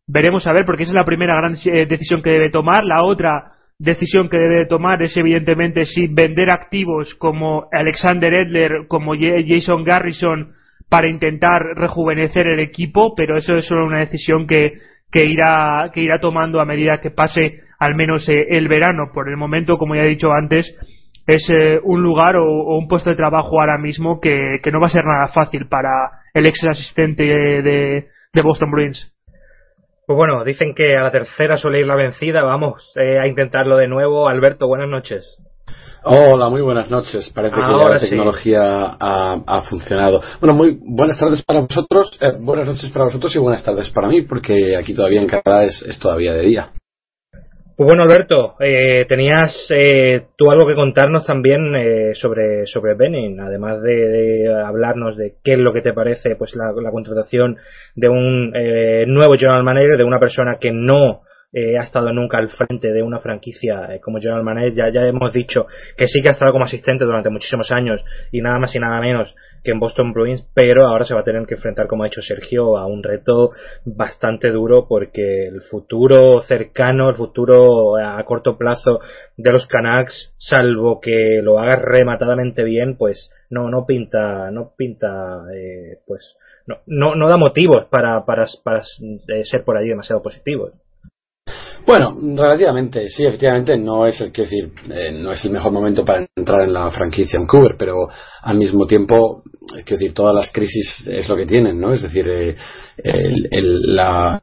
Veremos 0.08 0.48
a 0.48 0.54
ver, 0.54 0.66
porque 0.66 0.84
esa 0.84 0.92
es 0.92 0.98
la 0.98 1.06
primera 1.06 1.36
gran 1.36 1.54
eh, 1.54 1.86
decisión 1.86 2.22
que 2.22 2.32
debe 2.32 2.50
tomar. 2.50 2.84
La 2.84 3.04
otra 3.04 3.54
decisión 3.82 4.30
que 4.30 4.38
debe 4.38 4.68
tomar 4.68 5.02
es 5.02 5.16
evidentemente 5.18 5.86
si 5.86 6.08
vender 6.08 6.52
activos 6.52 7.16
como 7.16 7.68
Alexander 7.72 8.34
Edler, 8.34 8.88
como 8.88 9.14
Jason 9.16 9.84
Garrison 9.84 10.54
para 10.88 11.10
intentar 11.10 11.62
rejuvenecer 11.76 12.48
el 12.48 12.60
equipo, 12.60 13.16
pero 13.16 13.38
eso 13.38 13.56
es 13.56 13.66
solo 13.66 13.86
una 13.86 14.00
decisión 14.00 14.46
que, 14.46 14.74
que 15.12 15.26
irá 15.26 15.90
que 15.94 16.02
irá 16.02 16.20
tomando 16.20 16.60
a 16.60 16.66
medida 16.66 17.02
que 17.02 17.12
pase 17.12 17.62
al 17.80 17.96
menos 17.96 18.28
eh, 18.30 18.48
el 18.50 18.68
verano. 18.68 19.12
Por 19.14 19.30
el 19.30 19.38
momento, 19.38 19.78
como 19.78 19.96
ya 19.96 20.04
he 20.04 20.10
dicho 20.10 20.32
antes, 20.32 20.78
es 21.26 21.50
eh, 21.50 21.80
un 21.84 22.04
lugar 22.04 22.36
o, 22.36 22.78
un 22.78 22.88
puesto 22.88 23.10
de 23.10 23.16
trabajo 23.16 23.60
ahora 23.60 23.78
mismo 23.78 24.20
que, 24.20 24.60
que, 24.62 24.72
no 24.72 24.80
va 24.80 24.88
a 24.88 24.92
ser 24.92 25.06
nada 25.06 25.28
fácil 25.30 25.68
para 25.68 25.90
el 26.34 26.46
ex 26.46 26.68
asistente 26.68 27.24
de, 27.24 28.06
de 28.34 28.42
Boston 28.44 28.70
Bruins. 28.70 29.12
Pues 30.06 30.18
bueno, 30.18 30.44
dicen 30.44 30.74
que 30.76 30.98
a 30.98 31.04
la 31.04 31.12
tercera 31.12 31.58
suele 31.58 31.80
ir 31.80 31.88
la 31.88 31.96
vencida. 31.96 32.44
Vamos 32.44 32.92
eh, 32.96 33.20
a 33.20 33.28
intentarlo 33.28 33.78
de 33.78 33.88
nuevo. 33.88 34.28
Alberto, 34.28 34.68
buenas 34.68 34.90
noches. 34.90 35.38
Hola, 36.04 36.50
muy 36.50 36.62
buenas 36.62 36.90
noches. 36.90 37.32
Parece 37.34 37.56
que 37.56 37.62
ya 37.62 37.90
la 37.90 38.00
tecnología 38.00 38.98
ha, 39.00 39.62
funcionado. 39.70 40.22
Bueno, 40.40 40.56
muy 40.56 40.80
buenas 40.82 41.20
tardes 41.20 41.44
para 41.44 41.62
vosotros, 41.62 42.18
eh, 42.20 42.34
buenas 42.40 42.68
noches 42.68 42.90
para 42.90 43.06
vosotros 43.06 43.36
y 43.36 43.40
buenas 43.40 43.64
tardes 43.64 43.90
para 43.92 44.08
mí, 44.08 44.24
porque 44.24 44.76
aquí 44.76 44.96
todavía 44.96 45.22
en 45.22 45.28
Canadá 45.28 45.66
es 45.66 46.00
todavía 46.00 46.34
de 46.34 46.42
día. 46.42 46.72
Pues 47.76 47.88
bueno, 47.88 48.04
Alberto, 48.04 48.56
eh, 48.60 49.06
tenías 49.08 49.68
eh, 49.70 50.28
tú 50.36 50.52
algo 50.52 50.68
que 50.68 50.76
contarnos 50.76 51.26
también 51.26 51.74
eh, 51.76 52.12
sobre, 52.14 52.66
sobre 52.68 52.96
Benin, 52.96 53.40
además 53.40 53.82
de, 53.82 54.54
hablarnos 54.54 55.16
de 55.16 55.36
qué 55.44 55.54
es 55.54 55.60
lo 55.60 55.72
que 55.72 55.82
te 55.82 55.94
parece 55.94 56.36
pues 56.36 56.54
la, 56.56 56.74
contratación 56.92 57.58
de 57.96 58.10
un 58.10 58.52
nuevo 59.08 59.36
general 59.36 59.64
manager, 59.64 59.98
de 59.98 60.04
una 60.04 60.20
persona 60.20 60.58
que 60.60 60.72
no 60.72 61.22
ha 61.54 61.84
estado 61.84 62.12
nunca 62.14 62.38
al 62.38 62.50
frente 62.50 62.92
de 62.94 63.04
una 63.04 63.20
franquicia 63.20 64.00
como 64.02 64.20
general 64.20 64.44
manager. 64.44 64.74
Ya, 64.74 64.90
ya 64.90 65.08
hemos 65.08 65.34
dicho 65.34 65.68
que 65.98 66.08
sí 66.08 66.22
que 66.22 66.30
ha 66.30 66.34
estado 66.34 66.52
como 66.52 66.66
asistente 66.66 67.06
durante 67.06 67.30
muchísimos 67.30 67.72
años 67.72 68.02
y 68.32 68.42
nada 68.42 68.60
más 68.60 68.76
y 68.76 68.80
nada 68.80 69.00
menos 69.00 69.34
que 69.64 69.72
en 69.72 69.80
Boston 69.80 70.14
Bruins, 70.14 70.48
pero 70.54 70.88
ahora 70.88 71.06
se 71.06 71.14
va 71.14 71.22
a 71.22 71.24
tener 71.24 71.46
que 71.46 71.56
enfrentar, 71.56 71.88
como 71.88 72.04
ha 72.04 72.08
dicho 72.08 72.22
Sergio, 72.22 72.78
a 72.78 72.86
un 72.86 73.04
reto 73.04 73.52
bastante 73.86 74.50
duro 74.52 74.88
porque 74.88 75.48
el 75.48 75.62
futuro 75.62 76.42
cercano, 76.42 77.10
el 77.10 77.16
futuro 77.16 77.98
a 77.98 78.24
corto 78.24 78.58
plazo 78.58 79.00
de 79.38 79.52
los 79.52 79.68
Canucks, 79.68 80.34
salvo 80.38 81.00
que 81.00 81.42
lo 81.42 81.60
haga 81.60 81.76
rematadamente 81.76 82.64
bien, 82.64 82.98
pues 82.98 83.32
no, 83.50 83.70
no 83.70 83.86
pinta, 83.86 84.52
no 84.52 84.72
pinta, 84.76 85.44
eh, 85.54 86.00
pues 86.08 86.36
no, 86.68 86.78
no, 86.86 87.16
no 87.16 87.30
da 87.30 87.38
motivos 87.38 87.86
para, 87.90 88.26
para, 88.26 88.46
para 88.64 88.82
ser 89.44 89.64
por 89.64 89.78
allí 89.78 89.90
demasiado 89.90 90.22
positivos. 90.22 90.74
Bueno, 91.86 92.16
relativamente, 92.36 93.10
sí, 93.10 93.26
efectivamente 93.26 93.78
no 93.78 94.06
es 94.06 94.22
el 94.22 94.32
que 94.32 94.44
decir, 94.44 94.72
eh, 94.90 95.12
no 95.12 95.32
es 95.32 95.44
el 95.46 95.52
mejor 95.52 95.72
momento 95.72 96.06
para 96.06 96.26
entrar 96.36 96.62
en 96.62 96.74
la 96.74 96.92
franquicia 96.92 97.40
Vancouver, 97.40 97.76
pero 97.78 98.08
al 98.44 98.58
mismo 98.58 98.86
tiempo, 98.86 99.44
es 99.78 99.86
decir, 99.86 100.14
todas 100.14 100.36
las 100.36 100.52
crisis 100.52 101.08
es 101.08 101.28
lo 101.30 101.36
que 101.36 101.46
tienen, 101.46 101.80
¿no? 101.80 101.94
Es 101.94 102.02
decir, 102.02 102.28
eh, 102.28 102.56
la, 103.54 104.42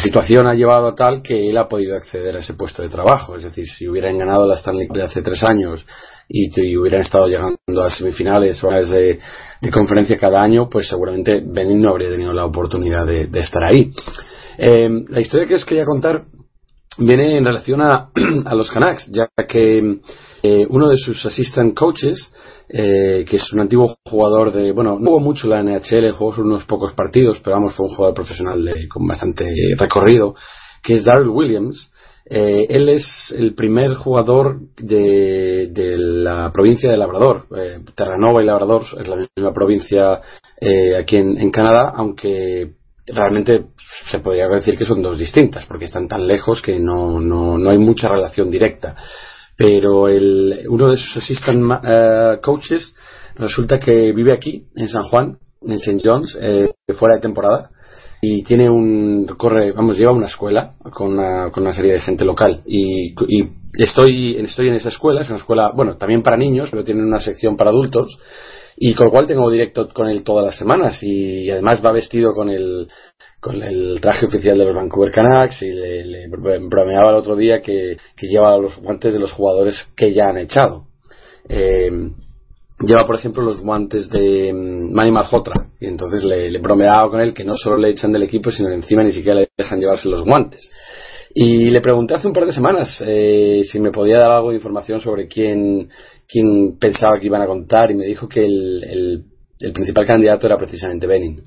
situación 0.00 0.46
ha 0.46 0.54
llevado 0.54 0.88
a 0.88 0.94
tal 0.94 1.22
que 1.22 1.48
él 1.48 1.56
ha 1.56 1.68
podido 1.68 1.96
acceder 1.96 2.36
a 2.36 2.40
ese 2.40 2.54
puesto 2.54 2.82
de 2.82 2.88
trabajo. 2.88 3.36
Es 3.36 3.44
decir, 3.44 3.66
si 3.68 3.88
hubieran 3.88 4.18
ganado 4.18 4.46
la 4.46 4.56
Stanley 4.56 4.88
de 4.88 5.02
hace 5.02 5.22
tres 5.22 5.42
años 5.42 5.84
y, 6.28 6.76
hubieran 6.76 7.02
estado 7.02 7.28
llegando 7.28 7.82
a 7.82 7.90
semifinales 7.90 8.62
o 8.64 8.70
a 8.70 8.80
de, 8.82 9.18
de 9.60 9.70
conferencia 9.70 10.18
cada 10.18 10.42
año, 10.42 10.68
pues 10.68 10.88
seguramente 10.88 11.42
Benin 11.44 11.80
no 11.80 11.90
habría 11.90 12.10
tenido 12.10 12.32
la 12.32 12.44
oportunidad 12.44 13.06
de, 13.06 13.28
estar 13.40 13.64
ahí. 13.64 13.90
Eh, 14.58 14.88
la 15.08 15.20
historia 15.20 15.46
que 15.46 15.54
os 15.54 15.64
quería 15.64 15.84
contar 15.84 16.24
viene 16.98 17.36
en 17.36 17.44
relación 17.44 17.80
a, 17.80 18.10
los 18.54 18.70
Canucks, 18.70 19.10
ya 19.10 19.28
que 19.48 19.98
eh, 20.42 20.66
uno 20.68 20.88
de 20.88 20.96
sus 20.96 21.24
assistant 21.24 21.74
coaches, 21.74 22.32
eh, 22.68 23.24
que 23.28 23.36
es 23.36 23.52
un 23.52 23.60
antiguo 23.60 23.96
jugador 24.04 24.52
de, 24.52 24.72
bueno, 24.72 24.98
no 24.98 25.10
jugó 25.10 25.20
mucho 25.20 25.46
la 25.46 25.62
NHL, 25.62 26.10
jugó 26.12 26.34
unos 26.42 26.64
pocos 26.64 26.92
partidos, 26.94 27.40
pero 27.44 27.56
vamos, 27.56 27.74
fue 27.74 27.86
un 27.86 27.94
jugador 27.94 28.14
profesional 28.14 28.68
con 28.88 29.06
bastante 29.06 29.46
recorrido, 29.78 30.34
que 30.82 30.94
es 30.94 31.04
Darrell 31.04 31.28
Williams. 31.28 31.92
Eh, 32.24 32.66
él 32.70 32.88
es 32.88 33.32
el 33.36 33.54
primer 33.54 33.94
jugador 33.94 34.60
de, 34.76 35.68
de 35.68 35.96
la 35.96 36.50
provincia 36.52 36.90
de 36.90 36.96
Labrador. 36.96 37.46
Terranova 37.94 38.42
y 38.42 38.46
Labrador 38.46 38.82
es 38.98 39.08
la 39.08 39.16
misma 39.16 39.52
provincia 39.52 40.20
aquí 40.98 41.16
en, 41.16 41.38
en 41.38 41.50
Canadá, 41.50 41.92
aunque 41.94 42.72
realmente 43.06 43.66
se 44.10 44.20
podría 44.20 44.48
decir 44.48 44.76
que 44.76 44.86
son 44.86 45.02
dos 45.02 45.18
distintas, 45.18 45.66
porque 45.66 45.86
están 45.86 46.08
tan 46.08 46.26
lejos 46.26 46.62
que 46.62 46.78
no, 46.78 47.20
no, 47.20 47.58
no 47.58 47.70
hay 47.70 47.78
mucha 47.78 48.08
relación 48.08 48.50
directa. 48.50 48.96
Pero 49.62 50.08
el, 50.08 50.66
uno 50.68 50.88
de 50.88 50.96
sus 50.96 51.18
assistant 51.18 51.62
uh, 51.62 52.40
coaches 52.42 52.96
resulta 53.36 53.78
que 53.78 54.12
vive 54.12 54.32
aquí, 54.32 54.66
en 54.74 54.88
San 54.88 55.04
Juan, 55.04 55.38
en 55.60 55.74
St. 55.74 56.00
John's, 56.04 56.36
eh, 56.42 56.72
fuera 56.98 57.14
de 57.14 57.20
temporada, 57.20 57.70
y 58.20 58.42
tiene 58.42 58.68
un, 58.68 59.24
corre, 59.38 59.70
vamos, 59.70 59.96
lleva 59.96 60.10
una 60.10 60.26
escuela 60.26 60.74
con 60.92 61.12
una, 61.12 61.52
con 61.52 61.62
una 61.62 61.72
serie 61.72 61.92
de 61.92 62.00
gente 62.00 62.24
local. 62.24 62.62
Y, 62.66 63.14
y 63.28 63.48
estoy, 63.78 64.34
estoy 64.34 64.66
en 64.66 64.74
esa 64.74 64.88
escuela, 64.88 65.20
es 65.20 65.28
una 65.28 65.38
escuela, 65.38 65.70
bueno, 65.70 65.96
también 65.96 66.24
para 66.24 66.36
niños, 66.36 66.68
pero 66.68 66.82
tiene 66.82 67.04
una 67.04 67.20
sección 67.20 67.56
para 67.56 67.70
adultos 67.70 68.18
y 68.76 68.94
con 68.94 69.06
lo 69.06 69.12
cual 69.12 69.26
tengo 69.26 69.50
directo 69.50 69.88
con 69.88 70.08
él 70.08 70.24
todas 70.24 70.44
las 70.44 70.56
semanas 70.56 71.02
y, 71.02 71.50
además 71.50 71.84
va 71.84 71.92
vestido 71.92 72.34
con 72.34 72.48
el 72.48 72.88
con 73.42 73.60
el 73.60 74.00
traje 74.00 74.26
oficial 74.26 74.56
de 74.56 74.64
los 74.64 74.74
Vancouver 74.74 75.10
Canucks 75.10 75.62
y 75.62 75.72
le, 75.72 76.28
bromeaba 76.28 77.10
el 77.10 77.16
otro 77.16 77.34
día 77.34 77.60
que, 77.60 77.96
lleva 78.20 78.56
los 78.56 78.78
guantes 78.78 79.12
de 79.12 79.18
los 79.18 79.32
jugadores 79.32 79.88
que 79.96 80.14
ya 80.14 80.28
han 80.28 80.38
echado. 80.38 80.84
Eh, 81.48 81.90
lleva, 82.78 83.04
por 83.04 83.16
ejemplo, 83.16 83.42
los 83.42 83.60
guantes 83.60 84.08
de 84.08 84.52
mm, 84.52 84.94
Manny 84.94 85.10
Malhotra 85.10 85.66
y 85.80 85.86
entonces 85.86 86.22
le, 86.22 86.52
le 86.52 86.58
bromeaba 86.60 87.10
con 87.10 87.20
él 87.20 87.34
que 87.34 87.42
no 87.42 87.56
solo 87.56 87.78
le 87.78 87.88
echan 87.88 88.12
del 88.12 88.22
equipo, 88.22 88.52
sino 88.52 88.68
que 88.68 88.76
encima 88.76 89.02
ni 89.02 89.10
siquiera 89.10 89.40
le 89.40 89.48
dejan 89.58 89.80
llevarse 89.80 90.08
los 90.08 90.22
guantes. 90.22 90.70
Y 91.34 91.70
le 91.70 91.80
pregunté 91.80 92.14
hace 92.14 92.28
un 92.28 92.34
par 92.34 92.46
de 92.46 92.52
semanas 92.52 93.02
eh, 93.04 93.62
si 93.64 93.80
me 93.80 93.90
podía 93.90 94.18
dar 94.18 94.32
algo 94.32 94.50
de 94.50 94.56
información 94.56 95.00
sobre 95.00 95.26
quién, 95.26 95.88
quién 96.28 96.78
pensaba 96.78 97.18
que 97.18 97.26
iban 97.26 97.42
a 97.42 97.46
contar 97.46 97.90
y 97.90 97.94
me 97.94 98.06
dijo 98.06 98.28
que 98.28 98.44
el, 98.44 99.24
principal 99.72 100.06
candidato 100.06 100.46
era 100.46 100.58
precisamente 100.58 101.06
Benin. 101.06 101.42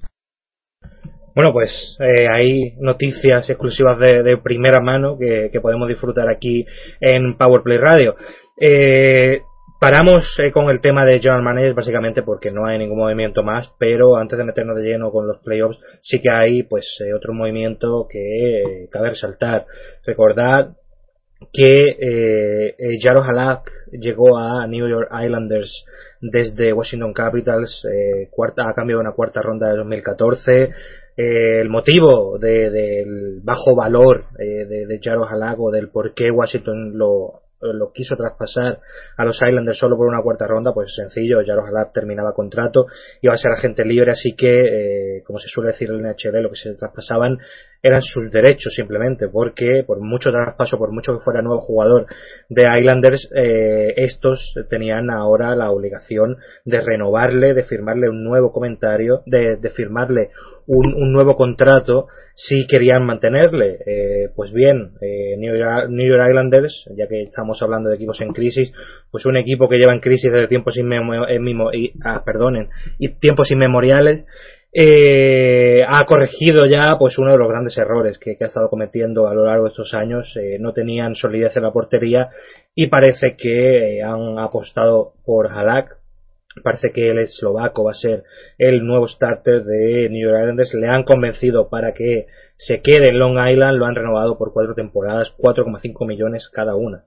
Bueno, 1.36 1.52
pues 1.52 1.98
eh, 2.00 2.28
hay 2.28 2.72
noticias 2.80 3.50
exclusivas 3.50 4.00
de, 4.00 4.38
primera 4.38 4.82
mano 4.82 5.18
que, 5.20 5.60
podemos 5.62 5.88
disfrutar 5.88 6.30
aquí 6.30 6.66
en 7.02 7.38
Powerplay 7.38 7.78
Radio. 7.78 8.16
Eh, 8.60 9.42
Paramos 9.78 10.24
eh, 10.40 10.52
con 10.54 10.70
el 10.70 10.80
tema 10.80 11.06
de 11.06 11.20
General 11.20 11.44
Manager 11.44 11.74
básicamente 11.74 12.24
porque 12.24 12.50
no 12.50 12.66
hay 12.66 12.78
ningún 12.78 12.98
movimiento 12.98 13.44
más, 13.44 13.72
pero 13.78 14.16
antes 14.16 14.38
de 14.38 14.46
meternos 14.46 14.78
de 14.78 14.84
lleno 14.84 15.12
con 15.12 15.28
los 15.28 15.40
playoffs 15.44 15.78
sí 16.02 16.22
que 16.22 16.32
hay 16.32 16.64
pues 16.64 16.88
eh, 17.06 17.14
otro 17.14 17.34
movimiento 17.34 18.08
que 18.10 18.62
eh, 18.62 18.90
cabe 18.90 19.10
resaltar. 19.10 19.66
Recordad 20.06 20.78
que 21.52 21.90
eh, 22.00 22.76
Jaro 23.02 23.22
Halak 23.22 23.70
llegó 23.92 24.38
a 24.38 24.66
New 24.66 24.88
York 24.88 25.10
Islanders 25.24 25.86
desde 26.22 26.72
Washington 26.72 27.14
Capitals 27.14 27.86
cuarta, 28.32 28.70
a 28.70 28.74
cambio 28.74 28.96
de 28.96 29.02
una 29.02 29.12
cuarta 29.12 29.42
ronda 29.42 29.70
de 29.70 29.76
2014. 29.76 30.70
El 31.18 31.70
motivo 31.70 32.38
del 32.38 33.40
bajo 33.44 33.76
valor 33.76 34.26
de, 34.38 34.86
de 34.86 35.00
Jaro 35.02 35.26
Halak 35.28 35.60
o 35.60 35.72
del 35.72 35.90
por 35.90 36.14
qué 36.14 36.30
Washington 36.32 36.98
lo 36.98 37.92
quiso 37.94 38.16
traspasar 38.16 38.80
a 39.18 39.26
los 39.26 39.36
Islanders 39.42 39.78
solo 39.78 39.98
por 39.98 40.08
una 40.08 40.22
cuarta 40.22 40.48
ronda, 40.48 40.74
pues 40.74 40.94
sencillo, 40.94 41.42
Jaros 41.46 41.68
Halab 41.68 41.92
terminaba 41.94 42.34
contrato, 42.34 42.86
iba 43.22 43.34
a 43.34 43.38
ser 43.38 43.52
agente 43.52 43.84
libre, 43.86 44.12
así 44.12 44.36
que, 44.36 45.18
eh, 45.18 45.24
como 45.26 45.40
se 45.40 45.48
suele 45.48 45.72
decir 45.72 45.90
en 45.90 45.96
el 45.96 46.02
NHL, 46.02 46.42
lo 46.42 46.50
que 46.50 46.56
se 46.56 46.74
traspasaban 46.76 47.38
eran 47.86 48.02
sus 48.02 48.32
derechos 48.32 48.74
simplemente, 48.74 49.28
porque 49.28 49.84
por 49.86 50.02
mucho 50.02 50.32
traspaso, 50.32 50.80
por 50.80 50.92
mucho 50.92 51.14
que 51.14 51.24
fuera 51.24 51.44
nuevo 51.44 51.62
jugador 51.62 52.08
de 52.50 52.66
Islanders, 52.80 53.30
eh, 53.36 53.94
estos 53.98 54.56
tenían 54.72 55.12
ahora 55.12 55.56
la 55.56 55.70
obligación 55.70 56.38
de 56.66 56.82
renovarle, 56.82 57.54
de 57.54 57.64
firmarle 57.64 58.10
un 58.10 58.24
nuevo 58.24 58.52
comentario, 58.52 59.22
de, 59.28 59.58
de 59.58 59.70
firmarle 59.70 60.32
un, 60.68 61.12
nuevo 61.12 61.36
contrato 61.36 62.08
si 62.34 62.66
querían 62.68 63.06
mantenerle. 63.06 63.78
Eh, 63.86 64.30
pues 64.36 64.52
bien, 64.52 64.94
eh, 65.02 65.36
New, 65.38 65.56
York, 65.56 65.90
New, 65.90 66.08
York, 66.08 66.28
Islanders, 66.30 66.86
ya 66.98 67.08
que 67.08 67.22
estamos 67.22 67.62
hablando 67.62 67.90
de 67.90 67.96
equipos 67.96 68.20
en 68.22 68.34
crisis, 68.34 68.74
pues 69.12 69.26
un 69.26 69.38
equipo 69.38 69.70
que 69.70 69.78
lleva 69.78 69.94
en 69.94 70.00
crisis 70.00 70.32
desde 70.32 70.48
tiempos 70.48 70.78
inmemoriales, 70.78 71.40
y, 71.74 71.94
ah, 72.04 72.24
perdonen, 72.26 72.70
y 72.98 73.10
tiempos 73.20 73.52
inmemoriales, 73.52 74.26
eh, 74.78 75.86
ha 75.88 76.04
corregido 76.06 76.66
ya 76.66 76.98
pues 77.00 77.18
uno 77.18 77.32
de 77.32 77.38
los 77.38 77.48
grandes 77.48 77.78
errores 77.78 78.20
que, 78.20 78.36
ha 78.42 78.46
estado 78.46 78.70
cometiendo 78.70 79.26
a 79.26 79.34
lo 79.34 79.46
largo 79.46 79.64
de 79.64 79.70
estos 79.70 79.94
años. 79.94 80.36
Eh, 80.36 80.58
no 80.60 80.74
tenían 80.74 81.16
solidez 81.16 81.56
en 81.56 81.64
la 81.64 81.72
portería 81.72 82.28
y 82.74 82.88
parece 82.88 83.38
que 83.38 84.00
eh, 84.00 84.04
han 84.04 84.38
apostado 84.38 85.14
por 85.26 85.48
Halak. 85.48 85.96
Parece 86.62 86.92
que 86.92 87.10
el 87.10 87.20
eslovaco 87.20 87.86
va 87.86 87.92
a 87.92 87.94
ser 87.94 88.24
el 88.58 88.86
nuevo 88.86 89.08
starter 89.08 89.64
de 89.64 90.10
New 90.10 90.30
York 90.30 90.42
Islanders. 90.42 90.74
Le 90.74 90.88
han 90.90 91.04
convencido 91.04 91.70
para 91.70 91.94
que 91.94 92.28
se 92.58 92.82
quede 92.82 93.10
en 93.10 93.20
Long 93.20 93.38
Island. 93.38 93.78
Lo 93.78 93.86
han 93.86 93.96
renovado 93.96 94.38
por 94.38 94.52
cuatro 94.52 94.74
temporadas, 94.74 95.34
4,5 95.38 96.06
millones 96.06 96.50
cada 96.54 96.76
una. 96.76 97.06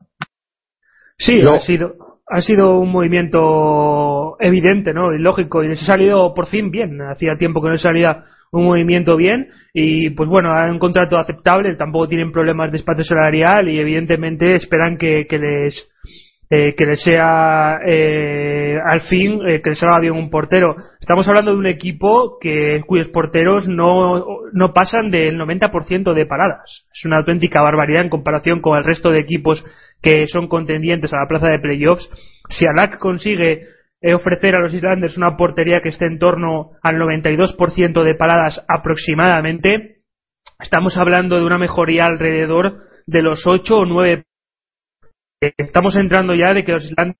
Sí, 1.18 1.40
ha 1.46 1.58
sido 1.58 2.17
ha 2.30 2.40
sido 2.40 2.78
un 2.78 2.90
movimiento 2.90 4.36
evidente, 4.40 4.92
¿no? 4.92 5.14
Y 5.14 5.18
lógico, 5.18 5.62
y 5.62 5.68
les 5.68 5.82
ha 5.82 5.86
salido 5.86 6.34
por 6.34 6.46
fin 6.46 6.70
bien. 6.70 7.00
Hacía 7.02 7.36
tiempo 7.36 7.62
que 7.62 7.70
no 7.70 7.78
salía 7.78 8.24
un 8.50 8.64
movimiento 8.64 9.16
bien 9.16 9.48
y 9.72 10.10
pues 10.10 10.28
bueno, 10.28 10.52
han 10.52 10.70
un 10.70 10.78
contrato 10.78 11.18
aceptable, 11.18 11.76
tampoco 11.76 12.08
tienen 12.08 12.32
problemas 12.32 12.70
de 12.70 12.78
espacio 12.78 13.04
salarial 13.04 13.68
y 13.68 13.78
evidentemente 13.78 14.54
esperan 14.54 14.96
que, 14.96 15.26
les 15.30 15.88
eh, 16.50 16.74
que 16.74 16.86
les 16.86 17.02
sea 17.02 17.78
eh, 17.86 18.78
al 18.82 19.02
fin 19.02 19.40
eh, 19.46 19.60
que 19.62 19.70
les 19.70 19.78
salga 19.78 20.00
bien 20.00 20.14
un 20.14 20.30
portero. 20.30 20.76
Estamos 21.00 21.28
hablando 21.28 21.52
de 21.52 21.58
un 21.58 21.66
equipo 21.66 22.38
que 22.40 22.80
cuyos 22.86 23.08
porteros 23.08 23.68
no, 23.68 24.24
no 24.52 24.72
pasan 24.72 25.10
del 25.10 25.38
90% 25.38 26.14
de 26.14 26.26
paradas. 26.26 26.86
Es 26.92 27.04
una 27.04 27.18
auténtica 27.18 27.62
barbaridad 27.62 28.02
en 28.02 28.10
comparación 28.10 28.60
con 28.60 28.78
el 28.78 28.84
resto 28.84 29.10
de 29.10 29.20
equipos 29.20 29.62
que 30.02 30.26
son 30.26 30.48
contendientes 30.48 31.12
a 31.12 31.20
la 31.20 31.28
plaza 31.28 31.48
de 31.48 31.58
playoffs. 31.58 32.08
Si 32.48 32.66
Alak 32.66 32.98
consigue 32.98 33.66
ofrecer 34.14 34.54
a 34.54 34.60
los 34.60 34.74
Islanders 34.74 35.16
una 35.16 35.36
portería 35.36 35.80
que 35.82 35.88
esté 35.88 36.06
en 36.06 36.18
torno 36.18 36.72
al 36.82 36.96
92% 36.96 38.04
de 38.04 38.14
paradas 38.14 38.64
aproximadamente, 38.68 40.02
estamos 40.58 40.96
hablando 40.96 41.36
de 41.36 41.44
una 41.44 41.58
mejoría 41.58 42.04
alrededor 42.04 42.84
de 43.06 43.22
los 43.22 43.46
8 43.46 43.76
o 43.76 43.84
9 43.86 44.24
estamos 45.40 45.96
entrando 45.96 46.34
ya 46.34 46.52
de 46.52 46.64
que 46.64 46.72
los 46.72 46.84
Islanders 46.84 47.18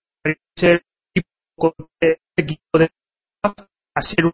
ser 0.57 0.83
equipo 2.37 2.79
de 2.79 2.91
a 3.95 4.03
ser 4.03 4.33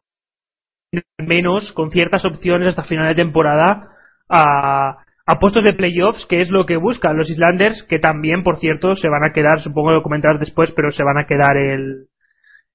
menos 1.19 1.73
con 1.73 1.91
ciertas 1.91 2.25
opciones 2.25 2.69
hasta 2.69 2.85
final 2.85 3.09
de 3.09 3.23
temporada 3.23 3.91
a, 4.29 5.05
a 5.27 5.39
puestos 5.39 5.65
de 5.65 5.73
playoffs, 5.73 6.27
que 6.27 6.41
es 6.41 6.51
lo 6.51 6.67
que 6.67 6.77
buscan 6.77 7.17
los 7.17 7.31
Islanders, 7.31 7.83
que 7.89 7.99
también, 7.99 8.43
por 8.43 8.59
cierto, 8.59 8.95
se 8.95 9.09
van 9.09 9.25
a 9.25 9.33
quedar, 9.33 9.61
supongo 9.61 9.93
lo 9.93 10.03
comentarás 10.03 10.39
después, 10.39 10.73
pero 10.73 10.91
se 10.91 11.03
van 11.03 11.19
a 11.19 11.27
quedar 11.27 11.57
el, 11.57 12.09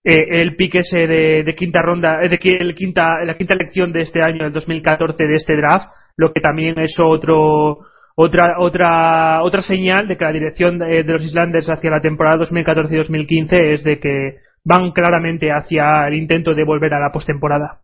eh, 0.03 0.41
el 0.41 0.55
pique 0.55 0.79
ese 0.79 1.07
de, 1.07 1.55
quinta 1.55 1.81
ronda, 1.81 2.23
eh, 2.23 2.29
de 2.29 2.39
el 2.41 2.73
quinta, 2.73 3.23
la 3.23 3.37
quinta 3.37 3.53
elección 3.53 3.91
de 3.91 4.01
este 4.01 4.23
año, 4.23 4.45
el 4.45 4.53
2014, 4.53 5.27
de 5.27 5.35
este 5.35 5.57
draft, 5.57 5.91
lo 6.17 6.33
que 6.33 6.41
también 6.41 6.79
es 6.79 6.95
otro, 6.99 7.79
otra, 8.15 8.55
otra, 8.59 9.43
otra 9.43 9.61
señal 9.61 10.07
de 10.07 10.17
que 10.17 10.25
la 10.25 10.31
dirección 10.31 10.79
de, 10.79 11.03
los 11.03 11.23
Islanders 11.23 11.69
hacia 11.69 11.91
la 11.91 12.01
temporada 12.01 12.37
2014 12.37 12.93
y 12.93 12.97
2015 12.97 13.73
es 13.73 13.83
de 13.83 13.99
que 13.99 14.37
van 14.65 14.91
claramente 14.91 15.51
hacia 15.51 16.07
el 16.07 16.15
intento 16.15 16.53
de 16.53 16.65
volver 16.65 16.93
a 16.93 16.99
la 16.99 17.11
postemporada. 17.11 17.81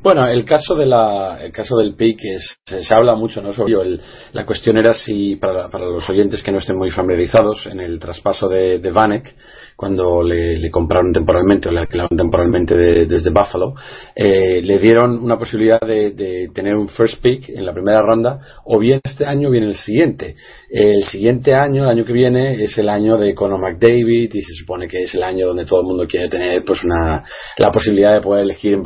Bueno, 0.00 0.26
el 0.26 0.44
caso 0.44 0.74
de 0.74 0.86
la, 0.86 1.38
el 1.42 1.52
caso 1.52 1.76
del 1.76 1.94
PIC 1.94 2.18
es, 2.24 2.56
se, 2.64 2.94
habla 2.94 3.14
mucho, 3.14 3.40
¿no? 3.40 3.52
Sobre 3.52 3.74
el, 3.80 4.00
la 4.32 4.44
cuestión 4.46 4.76
era 4.78 4.94
si, 4.94 5.36
para, 5.36 5.68
para, 5.68 5.86
los 5.86 6.08
oyentes 6.08 6.42
que 6.42 6.52
no 6.52 6.58
estén 6.58 6.76
muy 6.76 6.90
familiarizados, 6.90 7.66
en 7.66 7.80
el 7.80 7.98
traspaso 7.98 8.48
de, 8.48 8.78
de 8.78 8.90
Vanek, 8.90 9.34
cuando 9.82 10.22
le, 10.22 10.70
compraron 10.70 11.12
temporalmente 11.12 11.68
o 11.68 11.72
le 11.72 11.80
alquilaron 11.80 12.16
temporalmente 12.16 12.76
desde 12.76 13.30
Buffalo, 13.30 13.74
eh, 14.14 14.62
le 14.62 14.78
dieron 14.78 15.18
una 15.18 15.36
posibilidad 15.36 15.80
de, 15.80 16.50
tener 16.54 16.76
un 16.76 16.88
first 16.88 17.20
pick 17.20 17.48
en 17.48 17.66
la 17.66 17.72
primera 17.72 18.00
ronda, 18.00 18.38
o 18.64 18.78
bien 18.78 19.00
este 19.02 19.26
año 19.26 19.48
o 19.48 19.50
bien 19.50 19.64
el 19.64 19.74
siguiente. 19.74 20.36
El 20.70 21.02
siguiente 21.02 21.56
año, 21.56 21.82
el 21.82 21.90
año 21.90 22.04
que 22.04 22.12
viene, 22.12 22.62
es 22.62 22.78
el 22.78 22.88
año 22.88 23.18
de 23.18 23.34
Conor 23.34 23.58
McDavid 23.58 24.32
y 24.32 24.42
se 24.42 24.54
supone 24.54 24.86
que 24.86 25.02
es 25.02 25.14
el 25.16 25.24
año 25.24 25.48
donde 25.48 25.64
todo 25.64 25.80
el 25.80 25.86
mundo 25.88 26.06
quiere 26.06 26.28
tener 26.28 26.64
pues 26.64 26.84
una, 26.84 27.24
la 27.58 27.72
posibilidad 27.72 28.14
de 28.14 28.20
poder 28.20 28.44
elegir 28.44 28.78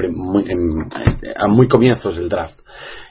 a 1.36 1.46
muy 1.46 1.68
comienzos 1.68 2.16
del 2.16 2.30
draft. 2.30 2.58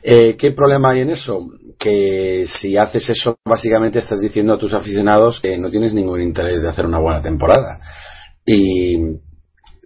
Eh, 0.08 0.38
¿Qué 0.38 0.52
problema 0.52 0.92
hay 0.92 1.00
en 1.00 1.10
eso? 1.10 1.48
Que 1.80 2.46
si 2.46 2.78
haces 2.78 3.10
eso, 3.10 3.40
básicamente 3.44 3.98
estás 3.98 4.22
diciendo 4.22 4.54
a 4.54 4.58
tus 4.60 4.72
aficionados 4.76 5.40
que 5.42 5.58
no 5.58 5.72
tienes 5.72 5.96
ningún 5.96 6.22
interés 6.22 6.62
de 6.62 6.70
hacer 6.70 6.86
una 6.86 7.00
buena 7.00 7.24
temporada. 7.24 7.80
Y 8.46 8.98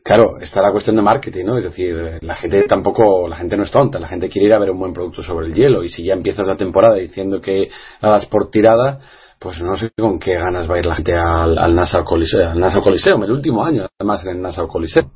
claro, 0.03 0.37
está 0.41 0.61
la 0.61 0.73
cuestión 0.73 0.97
de 0.97 1.03
marketing, 1.03 1.45
¿no? 1.45 1.57
Es 1.57 1.63
decir, 1.63 2.19
la 2.19 2.35
gente 2.35 2.63
tampoco, 2.63 3.29
la 3.29 3.37
gente 3.37 3.55
no 3.55 3.63
es 3.63 3.71
tonta, 3.71 3.97
la 3.97 4.09
gente 4.09 4.27
quiere 4.27 4.49
ir 4.49 4.53
a 4.53 4.59
ver 4.59 4.71
un 4.71 4.79
buen 4.79 4.91
producto 4.91 5.23
sobre 5.23 5.47
el 5.47 5.53
hielo. 5.53 5.85
Y 5.85 5.89
si 5.89 6.03
ya 6.03 6.15
empiezas 6.15 6.45
la 6.45 6.57
temporada 6.57 6.95
diciendo 6.95 7.39
que 7.39 7.69
la 8.01 8.09
das 8.09 8.25
por 8.25 8.51
tirada, 8.51 8.99
pues 9.39 9.61
no 9.61 9.77
sé 9.77 9.89
con 9.97 10.19
qué 10.19 10.33
ganas 10.33 10.69
va 10.69 10.75
a 10.75 10.79
ir 10.79 10.85
la 10.85 10.95
gente 10.95 11.15
al, 11.15 11.57
al 11.57 12.03
Coliseo, 12.03 12.51
al 12.51 12.83
Coliseo, 12.83 13.23
el 13.23 13.31
último 13.31 13.63
año, 13.63 13.87
además 13.97 14.25
en 14.25 14.35
el 14.35 14.41
NASA 14.41 14.67
Coliseo. 14.67 15.11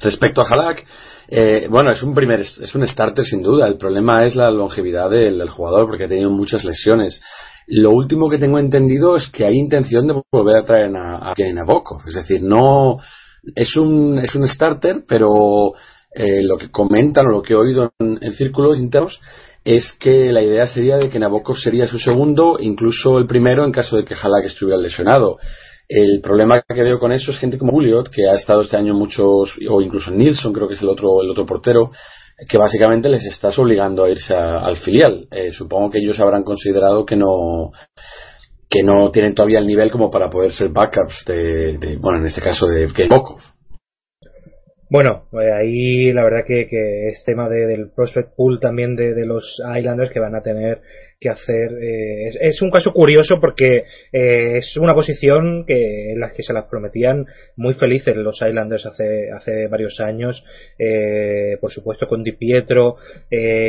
Respecto 0.00 0.40
a 0.40 0.48
Halak, 0.48 0.86
eh, 1.28 1.66
bueno, 1.68 1.90
es 1.90 2.02
un 2.02 2.14
primer, 2.14 2.40
es 2.40 2.74
un 2.74 2.86
starter 2.86 3.24
sin 3.24 3.42
duda. 3.42 3.66
El 3.66 3.76
problema 3.76 4.24
es 4.24 4.36
la 4.36 4.50
longevidad 4.50 5.10
del, 5.10 5.48
jugador 5.48 5.86
porque 5.86 6.04
ha 6.04 6.08
tenido 6.08 6.30
muchas 6.30 6.64
lesiones. 6.64 7.20
Lo 7.66 7.90
último 7.90 8.30
que 8.30 8.38
tengo 8.38 8.58
entendido 8.58 9.16
es 9.16 9.28
que 9.28 9.44
hay 9.44 9.56
intención 9.56 10.06
de 10.06 10.22
volver 10.30 10.56
a 10.56 10.64
traer 10.64 10.94
a, 10.96 11.30
a. 11.30 11.34
Es 12.06 12.14
decir, 12.14 12.42
no 12.42 12.98
es 13.54 13.76
un, 13.76 14.18
es 14.18 14.34
un 14.34 14.46
starter, 14.46 15.04
pero 15.06 15.72
eh, 16.14 16.42
lo 16.42 16.56
que 16.58 16.70
comentan 16.70 17.26
o 17.26 17.30
lo 17.30 17.42
que 17.42 17.54
he 17.54 17.56
oído 17.56 17.92
en, 17.98 18.18
en, 18.20 18.34
círculos 18.34 18.78
internos 18.78 19.20
es 19.64 19.96
que 19.98 20.32
la 20.32 20.42
idea 20.42 20.68
sería 20.68 20.96
de 20.96 21.08
que 21.08 21.18
Nabokov 21.18 21.58
sería 21.58 21.88
su 21.88 21.98
segundo, 21.98 22.56
incluso 22.60 23.18
el 23.18 23.26
primero 23.26 23.64
en 23.64 23.72
caso 23.72 23.96
de 23.96 24.04
que 24.04 24.14
Halak 24.14 24.44
estuviera 24.44 24.80
lesionado. 24.80 25.38
El 25.88 26.20
problema 26.20 26.62
que 26.62 26.82
veo 26.82 26.98
con 26.98 27.12
eso 27.12 27.30
es 27.30 27.38
gente 27.38 27.58
como 27.58 27.72
Juliot, 27.72 28.10
que 28.10 28.28
ha 28.28 28.34
estado 28.34 28.62
este 28.62 28.76
año 28.76 28.94
muchos, 28.94 29.56
o 29.68 29.80
incluso 29.80 30.10
Nilsson, 30.10 30.52
creo 30.52 30.66
que 30.66 30.74
es 30.74 30.82
el 30.82 30.88
otro, 30.88 31.22
el 31.22 31.30
otro 31.30 31.46
portero, 31.46 31.90
que 32.48 32.58
básicamente 32.58 33.08
les 33.08 33.24
estás 33.24 33.58
obligando 33.58 34.04
a 34.04 34.10
irse 34.10 34.34
al 34.34 34.76
filial. 34.76 35.26
Eh, 35.30 35.52
supongo 35.52 35.90
que 35.90 35.98
ellos 35.98 36.18
habrán 36.20 36.42
considerado 36.42 37.06
que 37.06 37.16
no 37.16 37.72
que 38.68 38.82
no 38.82 39.10
tienen 39.12 39.34
todavía 39.34 39.60
el 39.60 39.66
nivel 39.66 39.92
como 39.92 40.10
para 40.10 40.28
poder 40.28 40.52
ser 40.52 40.70
backups 40.70 41.24
de, 41.26 41.96
bueno, 42.00 42.18
en 42.18 42.26
este 42.26 42.40
caso 42.40 42.66
de 42.66 42.88
Bokov. 43.08 43.38
Bueno, 44.90 45.24
eh, 45.32 45.52
ahí 45.52 46.12
la 46.12 46.24
verdad 46.24 46.44
que, 46.46 46.66
que 46.68 47.08
es 47.08 47.22
tema 47.24 47.48
del 47.48 47.90
prospect 47.94 48.34
pool 48.36 48.60
también 48.60 48.96
de, 48.96 49.14
de, 49.14 49.24
los 49.26 49.60
Islanders 49.76 50.10
que 50.10 50.20
van 50.20 50.34
a 50.34 50.42
tener 50.42 50.80
que 51.20 51.30
hacer. 51.30 51.72
Eh, 51.82 52.28
es, 52.40 52.60
un 52.62 52.70
caso 52.70 52.92
curioso 52.92 53.40
porque 53.40 53.84
eh, 54.12 54.56
es 54.58 54.76
una 54.76 54.94
posición 54.94 55.64
que 55.66 56.12
en 56.12 56.20
la 56.20 56.32
que 56.32 56.42
se 56.42 56.52
las 56.52 56.66
prometían 56.66 57.26
muy 57.56 57.74
felices 57.74 58.16
los 58.16 58.40
Islanders 58.42 58.86
hace, 58.86 59.30
hace 59.30 59.66
varios 59.68 60.00
años. 60.00 60.44
Eh, 60.78 61.56
por 61.60 61.70
supuesto 61.70 62.06
con 62.06 62.22
Di 62.22 62.32
Pietro, 62.32 62.96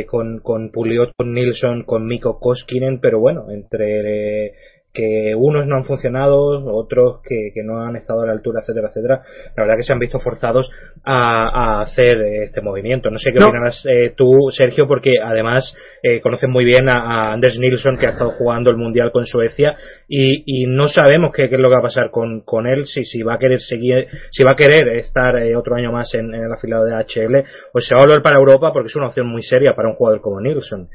con, 0.06 0.40
con 0.40 0.70
Puliot, 0.70 1.12
con 1.16 1.32
Nilsson, 1.32 1.84
con 1.84 2.06
Mikko 2.06 2.38
Koskinen, 2.38 3.00
pero 3.00 3.18
bueno, 3.18 3.50
entre 3.50 4.52
que 4.98 5.32
unos 5.36 5.68
no 5.68 5.76
han 5.76 5.84
funcionado, 5.84 6.58
otros 6.74 7.20
que, 7.22 7.52
no 7.62 7.82
han 7.82 7.94
estado 7.94 8.22
a 8.22 8.26
la 8.26 8.32
altura, 8.32 8.62
etcétera, 8.62 8.88
etcétera. 8.88 9.22
La 9.56 9.62
verdad 9.62 9.76
que 9.76 9.84
se 9.84 9.92
han 9.92 10.00
visto 10.00 10.18
forzados 10.18 10.68
a, 11.04 11.82
hacer 11.82 12.20
este 12.42 12.60
movimiento. 12.60 13.08
No 13.08 13.18
sé 13.18 13.30
qué 13.30 13.44
opinas 13.44 13.86
eh, 13.88 14.12
tú, 14.16 14.48
Sergio, 14.50 14.88
porque 14.88 15.20
además 15.24 15.72
eh, 16.02 16.20
conoces 16.20 16.48
muy 16.48 16.64
bien 16.64 16.88
a, 16.88 17.32
Anders 17.32 17.60
Nilsson, 17.60 17.96
que 17.96 18.06
ha 18.06 18.10
estado 18.10 18.32
jugando 18.32 18.70
el 18.70 18.76
Mundial 18.76 19.12
con 19.12 19.24
Suecia, 19.24 19.76
y, 20.08 20.66
no 20.66 20.88
sabemos 20.88 21.30
qué, 21.32 21.44
es 21.44 21.50
lo 21.52 21.68
que 21.68 21.74
va 21.74 21.78
a 21.78 21.82
pasar 21.82 22.10
con, 22.10 22.40
con 22.40 22.66
él, 22.66 22.84
si, 22.84 23.04
si 23.04 23.22
va 23.22 23.34
a 23.34 23.38
querer 23.38 23.60
seguir, 23.60 24.08
si 24.32 24.42
va 24.42 24.52
a 24.52 24.56
querer 24.56 24.96
estar 24.96 25.36
eh, 25.36 25.54
otro 25.54 25.76
año 25.76 25.92
más 25.92 26.12
en, 26.14 26.34
en 26.34 26.42
el 26.42 26.52
afilado 26.52 26.84
de 26.84 26.94
HL, 26.94 27.44
o 27.72 27.78
se 27.78 27.94
va 27.94 28.00
a 28.00 28.04
volver 28.04 28.22
para 28.22 28.38
Europa, 28.38 28.72
porque 28.72 28.88
es 28.88 28.96
una 28.96 29.06
opción 29.06 29.28
muy 29.28 29.42
seria 29.42 29.74
para 29.76 29.88
un 29.88 29.94
jugador 29.94 30.20
como 30.20 30.40
Nilsson. 30.40 30.88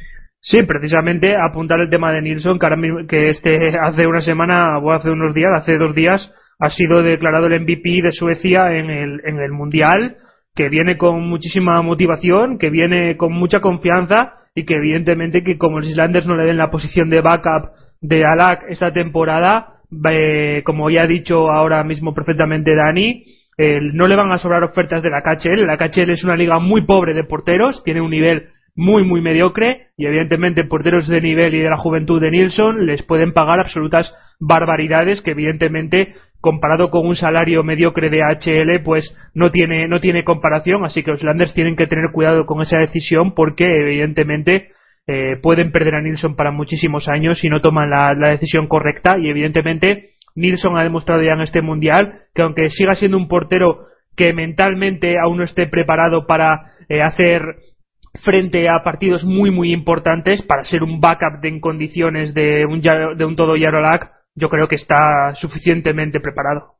Sí, 0.45 0.61
precisamente 0.63 1.37
apuntar 1.37 1.79
el 1.79 1.89
tema 1.89 2.11
de 2.11 2.21
Nilsson, 2.21 2.59
que, 2.59 2.67
que 3.07 3.29
este 3.29 3.77
hace 3.79 4.05
una 4.05 4.19
semana 4.19 4.77
o 4.77 4.91
hace 4.91 5.09
unos 5.09 5.33
días, 5.33 5.51
hace 5.55 5.77
dos 5.77 5.95
días, 5.95 6.33
ha 6.59 6.69
sido 6.69 7.01
declarado 7.01 7.47
el 7.47 7.61
MVP 7.61 8.01
de 8.03 8.11
Suecia 8.11 8.75
en 8.75 8.89
el, 8.89 9.21
en 9.23 9.39
el 9.39 9.53
Mundial, 9.53 10.17
que 10.53 10.67
viene 10.67 10.97
con 10.97 11.21
muchísima 11.29 11.81
motivación, 11.81 12.57
que 12.57 12.69
viene 12.69 13.15
con 13.15 13.31
mucha 13.31 13.61
confianza 13.61 14.33
y 14.53 14.65
que 14.65 14.75
evidentemente 14.75 15.43
que 15.43 15.57
como 15.57 15.79
los 15.79 15.87
Islanders 15.87 16.27
no 16.27 16.35
le 16.35 16.43
den 16.43 16.57
la 16.57 16.69
posición 16.69 17.09
de 17.09 17.21
backup 17.21 17.71
de 18.01 18.25
Alak 18.25 18.65
esta 18.67 18.91
temporada, 18.91 19.75
eh, 20.11 20.61
como 20.65 20.89
ya 20.89 21.03
ha 21.03 21.07
dicho 21.07 21.49
ahora 21.51 21.85
mismo 21.85 22.13
perfectamente 22.13 22.75
Dani, 22.75 23.23
no 23.93 24.07
le 24.07 24.15
van 24.17 24.31
a 24.33 24.37
sobrar 24.37 24.63
ofertas 24.63 25.01
de 25.01 25.09
la 25.09 25.21
KHL. 25.21 25.65
La 25.65 25.77
KHL 25.77 26.11
es 26.11 26.23
una 26.25 26.35
liga 26.35 26.59
muy 26.59 26.85
pobre 26.85 27.13
de 27.13 27.23
porteros, 27.23 27.81
tiene 27.83 28.01
un 28.01 28.11
nivel 28.11 28.49
muy, 28.75 29.03
muy 29.03 29.21
mediocre 29.21 29.87
y 29.97 30.05
evidentemente 30.05 30.63
porteros 30.63 31.07
de 31.07 31.21
nivel 31.21 31.53
y 31.53 31.59
de 31.59 31.69
la 31.69 31.77
juventud 31.77 32.19
de 32.19 32.31
Nilsson 32.31 32.85
les 32.85 33.03
pueden 33.03 33.33
pagar 33.33 33.59
absolutas 33.59 34.13
barbaridades 34.39 35.21
que 35.21 35.31
evidentemente 35.31 36.15
comparado 36.41 36.89
con 36.89 37.07
un 37.07 37.15
salario 37.15 37.63
mediocre 37.63 38.09
de 38.09 38.19
HL 38.19 38.83
pues 38.83 39.15
no 39.33 39.49
tiene, 39.49 39.87
no 39.87 40.01
tiene 40.01 40.25
comparación. 40.25 40.83
Así 40.83 41.01
que 41.01 41.11
los 41.11 41.23
Landers 41.23 41.53
tienen 41.53 41.77
que 41.77 41.87
tener 41.87 42.11
cuidado 42.11 42.45
con 42.45 42.61
esa 42.61 42.79
decisión 42.79 43.33
porque 43.33 43.63
evidentemente 43.63 44.71
eh, 45.07 45.37
pueden 45.41 45.71
perder 45.71 45.95
a 45.95 46.01
Nilsson 46.01 46.35
para 46.35 46.51
muchísimos 46.51 47.07
años 47.07 47.39
si 47.39 47.47
no 47.47 47.61
toman 47.61 47.89
la, 47.89 48.29
decisión 48.31 48.67
correcta. 48.67 49.17
Y 49.19 49.29
evidentemente 49.29 50.15
Nilsson 50.35 50.77
ha 50.77 50.83
demostrado 50.83 51.21
ya 51.21 51.31
en 51.31 51.41
este 51.41 51.61
mundial 51.61 52.23
que 52.35 52.41
aunque 52.41 52.67
siga 52.69 52.95
siendo 52.95 53.17
un 53.17 53.29
portero 53.29 53.85
que 54.17 54.33
mentalmente 54.33 55.15
aún 55.19 55.37
no 55.37 55.43
esté 55.43 55.67
preparado 55.67 56.27
para 56.27 56.73
eh, 56.89 57.01
hacer 57.01 57.41
frente 58.21 58.69
a 58.69 58.83
partidos 58.83 59.23
muy 59.23 59.51
muy 59.51 59.73
importantes 59.73 60.41
para 60.43 60.63
ser 60.63 60.83
un 60.83 60.99
backup 60.99 61.43
en 61.43 61.59
condiciones 61.59 62.33
de 62.33 62.65
un, 62.65 62.81
de 62.81 63.25
un 63.25 63.35
todo 63.35 63.55
Yarolac 63.55 64.11
yo 64.35 64.49
creo 64.49 64.67
que 64.67 64.75
está 64.75 65.33
suficientemente 65.35 66.19
preparado. 66.19 66.73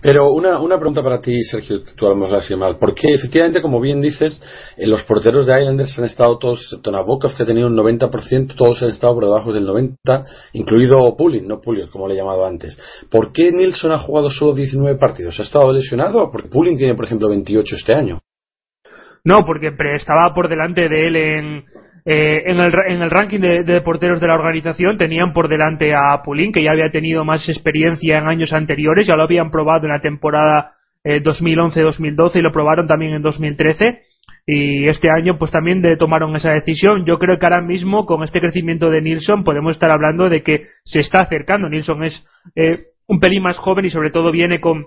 Pero 0.00 0.32
una, 0.32 0.58
una 0.58 0.78
pregunta 0.78 1.00
para 1.00 1.20
ti, 1.20 1.44
Sergio, 1.44 1.84
tú 1.96 2.06
hablamos 2.06 2.34
así 2.34 2.56
mal. 2.56 2.76
Porque 2.78 3.14
efectivamente, 3.14 3.62
como 3.62 3.80
bien 3.80 4.00
dices, 4.00 4.42
eh, 4.76 4.88
los 4.88 5.04
porteros 5.04 5.46
de 5.46 5.60
Islanders 5.60 5.96
han 5.96 6.06
estado 6.06 6.38
todos, 6.38 6.58
excepto 6.72 6.90
que 7.36 7.42
ha 7.44 7.46
tenido 7.46 7.68
un 7.68 7.76
90%, 7.76 8.56
todos 8.56 8.82
han 8.82 8.88
estado 8.88 9.14
por 9.14 9.24
debajo 9.26 9.52
del 9.52 9.64
90%, 9.64 10.24
incluido 10.54 11.16
Pulling, 11.16 11.46
no 11.46 11.60
Pulling, 11.60 11.88
como 11.88 12.08
le 12.08 12.14
he 12.14 12.16
llamado 12.16 12.44
antes. 12.44 12.76
¿Por 13.10 13.32
qué 13.32 13.52
Nilsson 13.52 13.92
ha 13.92 13.98
jugado 13.98 14.28
solo 14.28 14.54
19 14.54 14.98
partidos? 14.98 15.38
¿Ha 15.38 15.44
estado 15.44 15.72
lesionado? 15.72 16.32
Porque 16.32 16.48
Pulling 16.48 16.76
tiene, 16.76 16.96
por 16.96 17.04
ejemplo, 17.04 17.28
28 17.28 17.76
este 17.76 17.94
año. 17.94 18.18
No, 19.24 19.40
porque 19.46 19.72
estaba 19.94 20.32
por 20.34 20.48
delante 20.48 20.88
de 20.88 21.06
él 21.06 21.16
en, 21.16 21.64
eh, 22.04 22.42
en, 22.46 22.58
el, 22.58 22.72
en 22.88 23.02
el 23.02 23.10
ranking 23.10 23.40
de, 23.40 23.80
porteros 23.82 24.20
de 24.20 24.26
la 24.26 24.34
organización. 24.34 24.96
Tenían 24.96 25.32
por 25.32 25.48
delante 25.48 25.94
a 25.94 26.22
Pulín, 26.24 26.52
que 26.52 26.62
ya 26.62 26.72
había 26.72 26.90
tenido 26.90 27.24
más 27.24 27.48
experiencia 27.48 28.18
en 28.18 28.26
años 28.26 28.52
anteriores. 28.52 29.06
Ya 29.06 29.14
lo 29.14 29.22
habían 29.22 29.50
probado 29.50 29.86
en 29.86 29.92
la 29.92 30.00
temporada 30.00 30.74
2011-2012 31.04 32.36
eh, 32.36 32.38
y 32.38 32.42
lo 32.42 32.52
probaron 32.52 32.86
también 32.86 33.12
en 33.12 33.22
2013. 33.22 34.02
Y 34.44 34.86
este 34.86 35.08
año 35.08 35.38
pues 35.38 35.52
también 35.52 35.82
de, 35.82 35.96
tomaron 35.96 36.34
esa 36.34 36.50
decisión. 36.50 37.04
Yo 37.06 37.18
creo 37.20 37.38
que 37.38 37.46
ahora 37.46 37.62
mismo 37.62 38.06
con 38.06 38.24
este 38.24 38.40
crecimiento 38.40 38.90
de 38.90 39.02
Nilsson 39.02 39.44
podemos 39.44 39.74
estar 39.74 39.92
hablando 39.92 40.28
de 40.28 40.42
que 40.42 40.66
se 40.84 40.98
está 40.98 41.20
acercando. 41.20 41.68
Nilsson 41.68 42.02
es 42.02 42.26
eh, 42.56 42.86
un 43.06 43.20
pelín 43.20 43.44
más 43.44 43.56
joven 43.58 43.84
y 43.84 43.90
sobre 43.90 44.10
todo 44.10 44.32
viene 44.32 44.60
con 44.60 44.84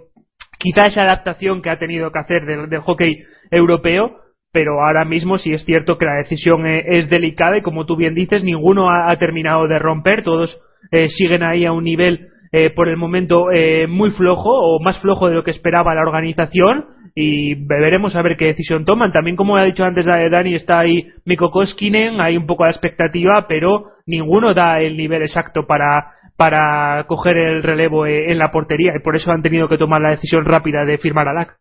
quizá 0.60 0.88
esa 0.88 1.04
adaptación 1.04 1.62
que 1.62 1.70
ha 1.70 1.78
tenido 1.78 2.12
que 2.12 2.20
hacer 2.20 2.46
del 2.46 2.82
hockey 2.82 3.24
europeo 3.50 4.25
pero 4.56 4.82
ahora 4.82 5.04
mismo 5.04 5.38
sí 5.38 5.52
es 5.52 5.66
cierto 5.66 5.98
que 5.98 6.06
la 6.06 6.16
decisión 6.16 6.66
e, 6.66 6.98
es 6.98 7.10
delicada 7.10 7.58
y 7.58 7.62
como 7.62 7.86
tú 7.86 7.98
bien 7.98 8.16
dices, 8.16 8.42
ninguno 8.42 8.90
ha, 8.90 9.14
terminado 9.18 9.68
de 9.68 9.80
romper, 9.80 10.24
todos 10.24 10.62
eh, 10.92 11.10
siguen 11.10 11.44
ahí 11.44 11.66
a 11.66 11.74
un 11.74 11.84
nivel 11.84 12.30
eh, 12.54 12.70
por 12.70 12.88
el 12.88 12.96
momento 12.96 13.52
eh, 13.52 13.86
muy 13.86 14.12
flojo 14.12 14.50
o 14.50 14.80
más 14.82 15.02
flojo 15.02 15.28
de 15.28 15.36
lo 15.36 15.44
que 15.44 15.52
esperaba 15.52 15.94
la 15.94 16.04
organización 16.04 16.86
y 17.14 17.56
veremos 17.68 18.16
a 18.16 18.22
ver 18.22 18.38
qué 18.38 18.46
decisión 18.46 18.86
toman. 18.86 19.12
También 19.12 19.36
como 19.36 19.58
ha 19.58 19.66
dicho 19.66 19.84
antes 19.84 20.06
Dani, 20.06 20.56
está 20.56 20.80
ahí 20.80 21.06
Mikko 21.26 21.52
Koskinen, 21.52 22.22
hay 22.22 22.38
un 22.38 22.46
poco 22.46 22.64
de 22.64 22.70
expectativa, 22.70 23.48
pero 23.50 23.88
ninguno 24.06 24.54
da 24.54 24.80
el 24.80 24.96
nivel 24.96 25.22
exacto 25.22 25.68
para 25.68 26.14
para 26.38 27.04
coger 27.08 27.36
el 27.36 27.62
relevo 27.62 28.08
en 28.08 28.38
la 28.38 28.52
portería 28.52 28.94
y 28.96 29.04
por 29.04 29.18
eso 29.18 29.32
han 29.32 29.42
tenido 29.42 29.68
que 29.68 29.78
tomar 29.78 30.02
la 30.02 30.12
decisión 30.12 30.46
rápida 30.46 30.86
de 30.86 30.98
firmar 30.98 31.28
a 31.28 31.34
LAC. 31.34 31.58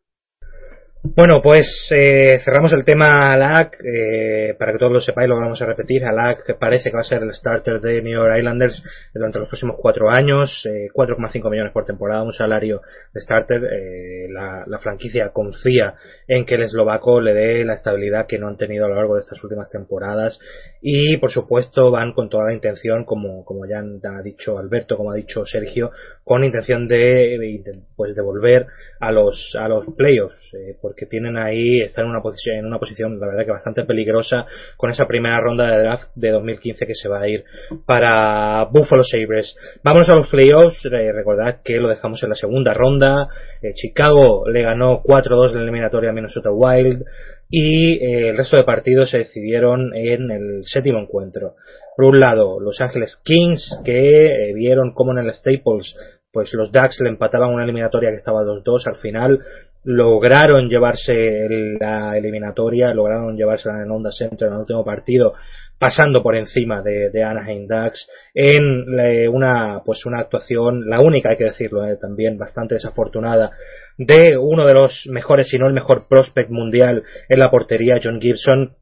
Bueno, 1.06 1.42
pues 1.42 1.66
eh, 1.94 2.38
cerramos 2.42 2.72
el 2.72 2.82
tema 2.82 3.34
Alak. 3.34 3.76
Eh, 3.84 4.54
para 4.58 4.72
que 4.72 4.78
todos 4.78 4.90
lo 4.90 5.00
sepáis, 5.00 5.28
lo 5.28 5.36
vamos 5.36 5.60
a 5.60 5.66
repetir. 5.66 6.02
Alak 6.02 6.58
parece 6.58 6.88
que 6.88 6.96
va 6.96 7.02
a 7.02 7.04
ser 7.04 7.22
el 7.22 7.34
starter 7.34 7.78
de 7.78 8.00
New 8.00 8.14
York 8.14 8.38
Islanders 8.38 8.82
durante 9.12 9.38
los 9.38 9.48
próximos 9.48 9.76
cuatro 9.78 10.08
años. 10.08 10.64
Eh, 10.64 10.88
4,5 10.94 11.50
millones 11.50 11.74
por 11.74 11.84
temporada, 11.84 12.22
un 12.22 12.32
salario 12.32 12.80
de 13.12 13.20
starter. 13.20 13.64
Eh, 13.64 14.28
la, 14.30 14.64
la, 14.66 14.78
franquicia 14.78 15.28
confía 15.28 15.94
en 16.26 16.46
que 16.46 16.54
el 16.54 16.62
eslovaco 16.62 17.20
le 17.20 17.34
dé 17.34 17.64
la 17.66 17.74
estabilidad 17.74 18.26
que 18.26 18.38
no 18.38 18.48
han 18.48 18.56
tenido 18.56 18.86
a 18.86 18.88
lo 18.88 18.94
largo 18.94 19.16
de 19.16 19.20
estas 19.20 19.44
últimas 19.44 19.68
temporadas. 19.68 20.40
Y 20.80 21.18
por 21.18 21.30
supuesto 21.30 21.90
van 21.90 22.14
con 22.14 22.30
toda 22.30 22.46
la 22.46 22.54
intención, 22.54 23.04
como, 23.04 23.44
como 23.44 23.66
ya 23.66 23.80
ha 23.80 24.22
dicho 24.22 24.58
Alberto, 24.58 24.96
como 24.96 25.12
ha 25.12 25.16
dicho 25.16 25.44
Sergio, 25.44 25.90
con 26.24 26.44
intención 26.44 26.88
de, 26.88 26.96
de 26.96 27.82
pues 27.94 28.16
de 28.16 28.22
volver 28.22 28.66
a 29.00 29.12
los, 29.12 29.54
a 29.60 29.68
los 29.68 29.84
playoffs. 29.94 30.54
Eh, 30.54 30.76
porque 30.94 31.06
tienen 31.06 31.36
ahí, 31.36 31.80
están 31.80 32.04
en 32.04 32.12
una 32.12 32.22
posición, 32.22 32.56
en 32.56 32.66
una 32.66 32.78
posición, 32.78 33.18
la 33.18 33.26
verdad 33.26 33.44
que 33.44 33.50
bastante 33.50 33.82
peligrosa 33.84 34.46
con 34.76 34.90
esa 34.90 35.06
primera 35.06 35.40
ronda 35.40 35.66
de 35.66 35.82
draft 35.82 36.04
de 36.14 36.30
2015 36.30 36.86
que 36.86 36.94
se 36.94 37.08
va 37.08 37.20
a 37.20 37.28
ir 37.28 37.44
para 37.84 38.64
Buffalo 38.70 39.02
Sabres. 39.02 39.56
Vamos 39.82 40.08
a 40.08 40.16
los 40.16 40.28
playoffs, 40.28 40.86
eh, 40.86 41.12
recordad 41.12 41.62
que 41.64 41.78
lo 41.78 41.88
dejamos 41.88 42.22
en 42.22 42.28
la 42.28 42.36
segunda 42.36 42.74
ronda. 42.74 43.26
Eh, 43.60 43.72
Chicago 43.74 44.48
le 44.48 44.62
ganó 44.62 45.02
4-2 45.02 45.50
en 45.50 45.56
la 45.56 45.62
eliminatoria 45.62 46.10
a 46.10 46.12
Minnesota 46.12 46.50
Wild 46.52 47.02
y 47.50 47.94
eh, 47.94 48.28
el 48.28 48.36
resto 48.36 48.56
de 48.56 48.62
partidos 48.62 49.10
se 49.10 49.18
decidieron 49.18 49.96
en 49.96 50.30
el 50.30 50.62
séptimo 50.64 51.00
encuentro. 51.00 51.54
Por 51.96 52.06
un 52.06 52.20
lado, 52.20 52.60
Los 52.60 52.80
Ángeles 52.80 53.20
Kings, 53.24 53.80
que 53.84 54.52
vieron 54.54 54.94
como 54.94 55.10
en 55.10 55.18
el 55.18 55.32
Staples 55.32 55.96
pues 56.32 56.52
los 56.52 56.72
Ducks 56.72 57.00
le 57.00 57.10
empataban 57.10 57.50
una 57.50 57.62
eliminatoria 57.62 58.10
que 58.10 58.16
estaba 58.16 58.42
2-2 58.42 58.88
al 58.88 58.96
final 58.96 59.38
lograron 59.84 60.68
llevarse 60.68 61.46
la 61.78 62.16
eliminatoria 62.16 62.92
lograron 62.94 63.36
llevársela 63.36 63.82
en 63.82 63.90
Honda 63.90 64.10
Center 64.10 64.48
en 64.48 64.54
el 64.54 64.60
último 64.60 64.84
partido 64.84 65.34
pasando 65.78 66.22
por 66.22 66.36
encima 66.36 66.82
de, 66.82 67.10
de 67.10 67.22
Anaheim 67.22 67.66
Ducks 67.66 68.08
en 68.34 68.98
eh, 68.98 69.28
una 69.28 69.82
pues 69.84 70.06
una 70.06 70.20
actuación 70.20 70.88
la 70.88 71.00
única 71.00 71.30
hay 71.30 71.36
que 71.36 71.44
decirlo 71.44 71.84
eh, 71.86 71.96
también 72.00 72.38
bastante 72.38 72.74
desafortunada 72.74 73.50
de 73.96 74.36
uno 74.36 74.66
de 74.66 74.74
los 74.74 75.06
mejores 75.10 75.48
si 75.48 75.58
no 75.58 75.66
el 75.66 75.72
mejor 75.72 76.08
prospect 76.08 76.50
mundial 76.50 77.02
en 77.28 77.38
la 77.38 77.50
portería 77.50 78.00
John 78.02 78.20
Gibson. 78.20 78.74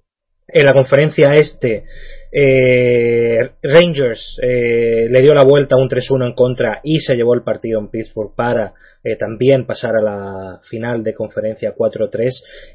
En 0.49 0.67
la 0.67 0.75
conferencia 0.75 1.33
este 1.35 1.85
eh, 2.33 3.51
Rangers 3.63 4.39
eh, 4.43 5.07
le 5.09 5.21
dio 5.21 5.35
la 5.35 5.45
vuelta 5.45 5.77
un 5.77 5.89
3-1 5.89 6.29
en 6.29 6.35
contra 6.35 6.81
y 6.83 7.01
se 7.01 7.15
llevó 7.15 7.35
el 7.35 7.43
partido 7.43 7.79
en 7.79 7.89
Pittsburgh 7.89 8.35
para 8.35 8.73
eh, 9.05 9.17
también 9.17 9.67
pasar 9.67 9.97
a 9.97 10.01
la 10.01 10.61
final 10.71 11.03
de 11.03 11.15
conferencia 11.15 11.75
4-3 11.75 12.31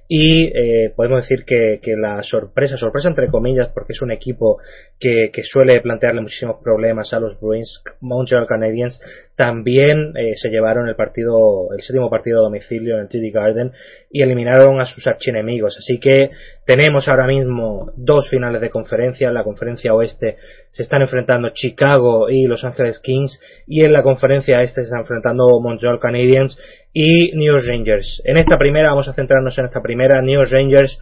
y 0.07 0.51
eh, 0.53 0.91
podemos 0.95 1.21
decir 1.21 1.45
que, 1.45 1.79
que, 1.81 1.95
la 1.95 2.21
sorpresa, 2.23 2.75
sorpresa 2.77 3.07
entre 3.07 3.29
comillas 3.29 3.69
porque 3.73 3.93
es 3.93 4.01
un 4.01 4.11
equipo 4.11 4.59
que, 4.99 5.29
que 5.31 5.43
suele 5.43 5.79
plantearle 5.79 6.21
muchísimos 6.21 6.57
problemas 6.61 7.13
a 7.13 7.19
los 7.19 7.39
Bruins, 7.39 7.81
Montreal 8.01 8.45
Canadiens 8.45 8.99
también 9.37 10.13
eh, 10.17 10.33
se 10.35 10.49
llevaron 10.49 10.89
el 10.89 10.95
partido, 10.95 11.71
el 11.71 11.81
séptimo 11.81 12.09
partido 12.09 12.39
a 12.39 12.43
domicilio 12.43 12.95
en 12.95 13.01
el 13.01 13.07
TD 13.07 13.31
Garden 13.31 13.71
y 14.09 14.23
eliminaron 14.23 14.81
a 14.81 14.85
sus 14.85 15.05
archienemigos. 15.05 15.77
Así 15.77 15.99
que 15.99 16.31
tenemos 16.65 17.07
ahora 17.07 17.27
mismo 17.27 17.91
dos 17.95 18.27
finales 18.31 18.61
de 18.61 18.71
conferencia, 18.71 19.27
en 19.27 19.35
la 19.35 19.43
conferencia 19.43 19.93
oeste 19.93 20.37
se 20.77 20.83
están 20.83 21.01
enfrentando 21.01 21.49
Chicago 21.55 22.29
y 22.29 22.45
Los 22.45 22.63
Angeles 22.63 22.99
Kings 22.99 23.39
y 23.65 23.83
en 23.83 23.91
la 23.91 24.03
conferencia 24.03 24.61
este 24.61 24.81
se 24.81 24.89
están 24.89 24.99
enfrentando 24.99 25.59
Montreal 25.59 25.99
Canadiens 25.99 26.55
y 26.93 27.35
New 27.35 27.51
York 27.51 27.65
Rangers. 27.67 28.21
En 28.25 28.37
esta 28.37 28.59
primera, 28.59 28.89
vamos 28.89 29.07
a 29.07 29.13
centrarnos 29.13 29.57
en 29.57 29.65
esta 29.65 29.81
primera, 29.81 30.21
New 30.21 30.39
York 30.39 30.51
Rangers 30.51 30.99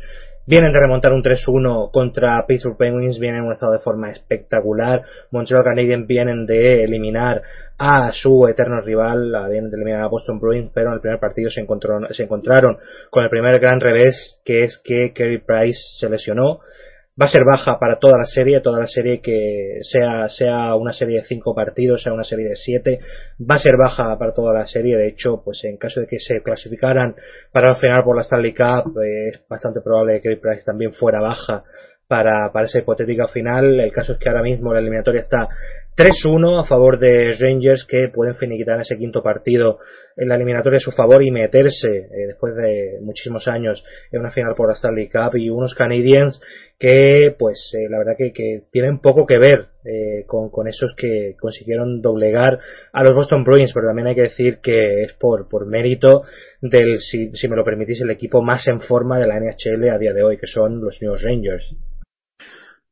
vienen 0.47 0.71
de 0.71 0.79
remontar 0.79 1.11
un 1.11 1.21
3-1 1.21 1.91
contra 1.91 2.45
Pittsburgh 2.47 2.77
Penguins, 2.77 3.19
vienen 3.19 3.41
en 3.41 3.47
un 3.47 3.53
estado 3.53 3.73
de 3.73 3.79
forma 3.79 4.11
espectacular. 4.11 5.01
Montreal 5.31 5.65
Canadiens 5.65 6.07
vienen 6.07 6.45
de 6.45 6.85
eliminar 6.85 7.41
a 7.77 8.11
su 8.13 8.47
eterno 8.47 8.79
rival, 8.79 9.33
vienen 9.49 9.71
de 9.71 9.75
eliminar 9.75 10.03
a 10.03 10.07
Boston 10.07 10.39
Bruins, 10.39 10.71
pero 10.73 10.88
en 10.88 10.93
el 10.93 11.01
primer 11.01 11.19
partido 11.19 11.49
se, 11.49 11.59
encontró, 11.59 11.99
se 12.11 12.23
encontraron 12.23 12.77
con 13.09 13.25
el 13.25 13.29
primer 13.29 13.59
gran 13.59 13.81
revés, 13.81 14.41
que 14.45 14.63
es 14.63 14.81
que 14.85 15.11
Kerry 15.13 15.39
Price 15.39 15.79
se 15.99 16.09
lesionó 16.09 16.59
va 17.19 17.25
a 17.25 17.30
ser 17.30 17.45
baja 17.45 17.80
para 17.80 17.97
toda 17.97 18.17
la 18.17 18.25
serie, 18.25 18.60
toda 18.60 18.80
la 18.80 18.88
serie 18.88 19.21
que 19.21 19.80
sea, 19.82 20.28
sea 20.28 20.75
una 20.75 20.91
serie 20.91 21.17
de 21.17 21.23
cinco 21.23 21.56
partidos, 21.56 22.04
sea 22.04 22.13
una 22.13 22.25
serie 22.25 22.49
de 22.49 22.56
siete, 22.56 22.99
va 23.39 23.56
a 23.56 23.60
ser 23.60 23.78
baja 23.78 24.17
para 24.17 24.34
toda 24.34 24.54
la 24.54 24.65
serie. 24.65 24.97
De 24.97 25.08
hecho, 25.08 25.41
pues 25.43 25.63
en 25.63 25.78
caso 25.78 26.01
de 26.01 26.08
que 26.08 26.19
se 26.19 26.41
clasificaran 26.41 27.15
para 27.54 27.69
la 27.69 27.75
final 27.75 28.04
por 28.04 28.17
la 28.17 28.21
Stanley 28.21 28.54
Cup, 28.54 28.99
es 29.01 29.41
bastante 29.47 29.80
probable 29.82 30.19
que 30.21 30.36
Price 30.36 30.65
también 30.65 30.91
fuera 30.91 31.21
baja 31.21 31.63
para, 32.08 32.51
para 32.51 32.65
esa 32.65 32.80
hipotética 32.80 33.28
final. 33.28 33.80
El 33.80 33.93
caso 33.93 34.13
es 34.13 34.19
que 34.19 34.28
ahora 34.30 34.43
mismo 34.43 34.73
la 34.73 34.80
eliminatoria 34.80 35.21
está 35.21 35.47
3-1 35.95 36.60
a 36.60 36.65
favor 36.65 36.99
de 36.99 37.31
Rangers 37.39 37.86
que 37.86 38.10
pueden 38.13 38.36
finiquitar 38.36 38.79
ese 38.81 38.97
quinto 38.97 39.23
partido 39.23 39.79
en 40.17 40.27
la 40.27 40.36
eliminatoria 40.36 40.77
a 40.77 40.81
su 40.81 40.91
favor 40.91 41.23
y 41.23 41.31
meterse 41.31 41.88
eh, 41.88 42.27
después 42.27 42.53
de 42.55 42.99
muchísimos 43.01 43.47
años 43.47 43.81
en 44.12 44.19
una 44.19 44.31
final 44.31 44.55
por 44.55 44.67
la 44.67 44.73
Stanley 44.73 45.08
Cup 45.08 45.38
y 45.38 45.49
unos 45.49 45.73
Canadiens 45.73 46.41
que 46.77 47.34
pues 47.39 47.73
eh, 47.73 47.88
la 47.89 47.97
verdad 47.99 48.15
que, 48.17 48.34
que, 48.34 48.63
tienen 48.71 48.99
poco 48.99 49.25
que 49.25 49.39
ver 49.39 49.67
eh, 49.86 50.25
con, 50.27 50.67
esos 50.67 50.93
que 50.97 51.38
consiguieron 51.39 52.01
doblegar 52.01 52.60
a 52.91 53.03
los 53.03 53.15
Boston 53.15 53.45
Bruins 53.45 53.71
pero 53.73 53.88
también 53.88 54.08
hay 54.08 54.15
que 54.15 54.23
decir 54.23 54.58
que 54.62 55.03
es 55.03 55.13
por, 55.13 55.47
por 55.47 55.65
mérito 55.65 56.23
del 56.62 56.99
si, 56.99 57.31
si 57.36 57.47
me 57.47 57.55
lo 57.55 57.63
permitís 57.63 58.01
el 58.01 58.10
equipo 58.10 58.41
más 58.41 58.67
en 58.67 58.81
forma 58.81 59.17
de 59.17 59.27
la 59.27 59.39
NHL 59.39 59.89
a 59.89 59.97
día 59.97 60.12
de 60.12 60.23
hoy 60.23 60.38
que 60.38 60.47
son 60.47 60.81
los 60.81 61.01
New 61.01 61.15
Rangers 61.15 61.73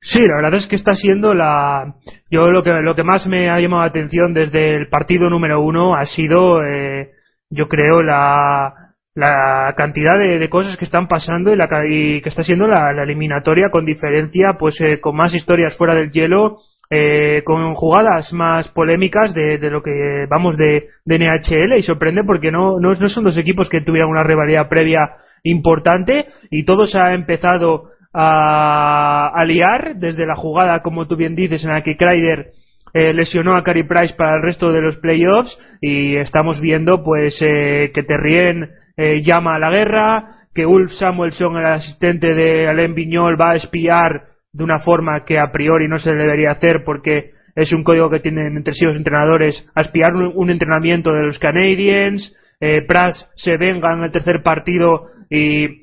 Sí, 0.06 0.20
la 0.20 0.36
verdad 0.36 0.56
es 0.56 0.68
que 0.68 0.76
está 0.76 0.94
siendo 0.94 1.34
la. 1.34 1.96
Yo 2.30 2.48
lo 2.52 2.62
que 2.62 2.72
lo 2.72 2.94
que 2.94 3.04
más 3.04 3.26
me 3.26 3.50
ha 3.50 3.60
llamado 3.60 3.84
la 3.84 3.90
atención 3.90 4.34
desde 4.34 4.76
el 4.76 4.90
partido 4.90 5.30
número 5.30 5.62
uno 5.62 5.96
ha 5.96 6.06
sido, 6.06 6.62
eh, 6.64 7.12
yo 7.50 7.70
creo, 7.70 8.02
la 8.02 8.74
la 9.16 9.74
cantidad 9.78 10.18
de, 10.18 10.40
de, 10.40 10.50
cosas 10.50 10.76
que 10.76 10.86
están 10.86 11.08
pasando 11.08 11.54
y, 11.54 11.56
la, 11.56 11.70
y 11.88 12.20
que 12.22 12.30
está 12.30 12.44
siendo 12.44 12.66
la, 12.66 12.92
la, 12.94 13.04
eliminatoria 13.04 13.70
con 13.70 13.86
diferencia, 13.86 14.58
pues 14.60 14.82
eh, 14.82 15.00
con 15.00 15.16
más 15.16 15.34
historias 15.36 15.78
fuera 15.78 15.94
del 15.94 16.12
hielo, 16.12 16.58
eh, 16.90 17.44
con 17.46 17.76
jugadas 17.76 18.34
más 18.34 18.70
polémicas 18.70 19.34
de, 19.34 19.60
de 19.60 19.70
lo 19.70 19.84
que 19.84 20.26
vamos 20.30 20.58
de, 20.58 20.90
de, 21.06 21.20
NHL 21.20 21.78
y 21.78 21.84
sorprende 21.84 22.24
porque 22.26 22.52
no, 22.52 22.80
no, 22.80 22.94
no 22.94 23.08
son 23.08 23.24
dos 23.24 23.38
equipos 23.38 23.70
que 23.70 23.82
tuvieran 23.82 24.10
una 24.10 24.24
rivalidad 24.24 24.68
previa 24.68 25.12
importante 25.44 26.26
y 26.50 26.66
todo 26.66 26.86
se 26.86 27.00
ha 27.00 27.14
empezado 27.14 27.93
a, 28.14 29.32
a 29.34 29.46
liar 29.46 29.96
desde 29.96 30.26
la 30.26 30.36
jugada, 30.36 30.82
como 30.82 31.08
tú 31.08 31.16
bien 31.16 31.36
dices, 31.36 31.64
en 31.64 31.72
la 31.72 31.82
que 31.82 31.98
Kreider 31.98 32.52
eh, 32.94 33.12
lesionó 33.14 33.56
a 33.56 33.64
Cary 33.64 33.84
Price 33.84 34.14
para 34.16 34.36
el 34.36 34.44
resto 34.44 34.72
de 34.72 34.82
los 34.82 34.98
playoffs 34.98 35.58
y 35.82 36.16
estamos 36.18 36.62
viendo 36.62 37.04
pues 37.04 37.40
eh, 37.42 37.92
que 37.94 38.04
Terrien 38.04 38.70
eh, 38.96 39.22
llama 39.24 39.56
a 39.56 39.60
la 39.60 39.72
guerra, 39.72 40.26
que 40.54 40.66
Ulf 40.66 40.92
Samuelson, 40.92 41.58
el 41.58 41.66
asistente 41.66 42.36
de 42.36 42.68
Alain 42.68 42.94
Viñol, 42.94 43.40
va 43.40 43.52
a 43.52 43.56
espiar 43.56 44.28
de 44.52 44.64
una 44.64 44.78
forma 44.78 45.26
que 45.26 45.40
a 45.40 45.52
priori 45.52 45.88
no 45.88 45.98
se 45.98 46.14
debería 46.14 46.52
hacer 46.52 46.84
porque 46.86 47.32
es 47.56 47.74
un 47.74 47.84
código 47.84 48.12
que 48.12 48.20
tienen 48.20 48.56
entre 48.56 48.76
sí 48.76 48.86
los 48.86 48.96
entrenadores, 48.96 49.68
a 49.74 49.82
espiar 49.82 50.14
un, 50.14 50.32
un 50.36 50.50
entrenamiento 50.52 51.12
de 51.12 51.24
los 51.24 51.40
Canadiens, 51.40 52.36
eh, 52.60 52.82
Pras 52.88 53.30
se 53.36 53.58
venga 53.58 53.94
en 53.94 54.04
el 54.04 54.12
tercer 54.12 54.42
partido 54.44 55.08
y 55.30 55.83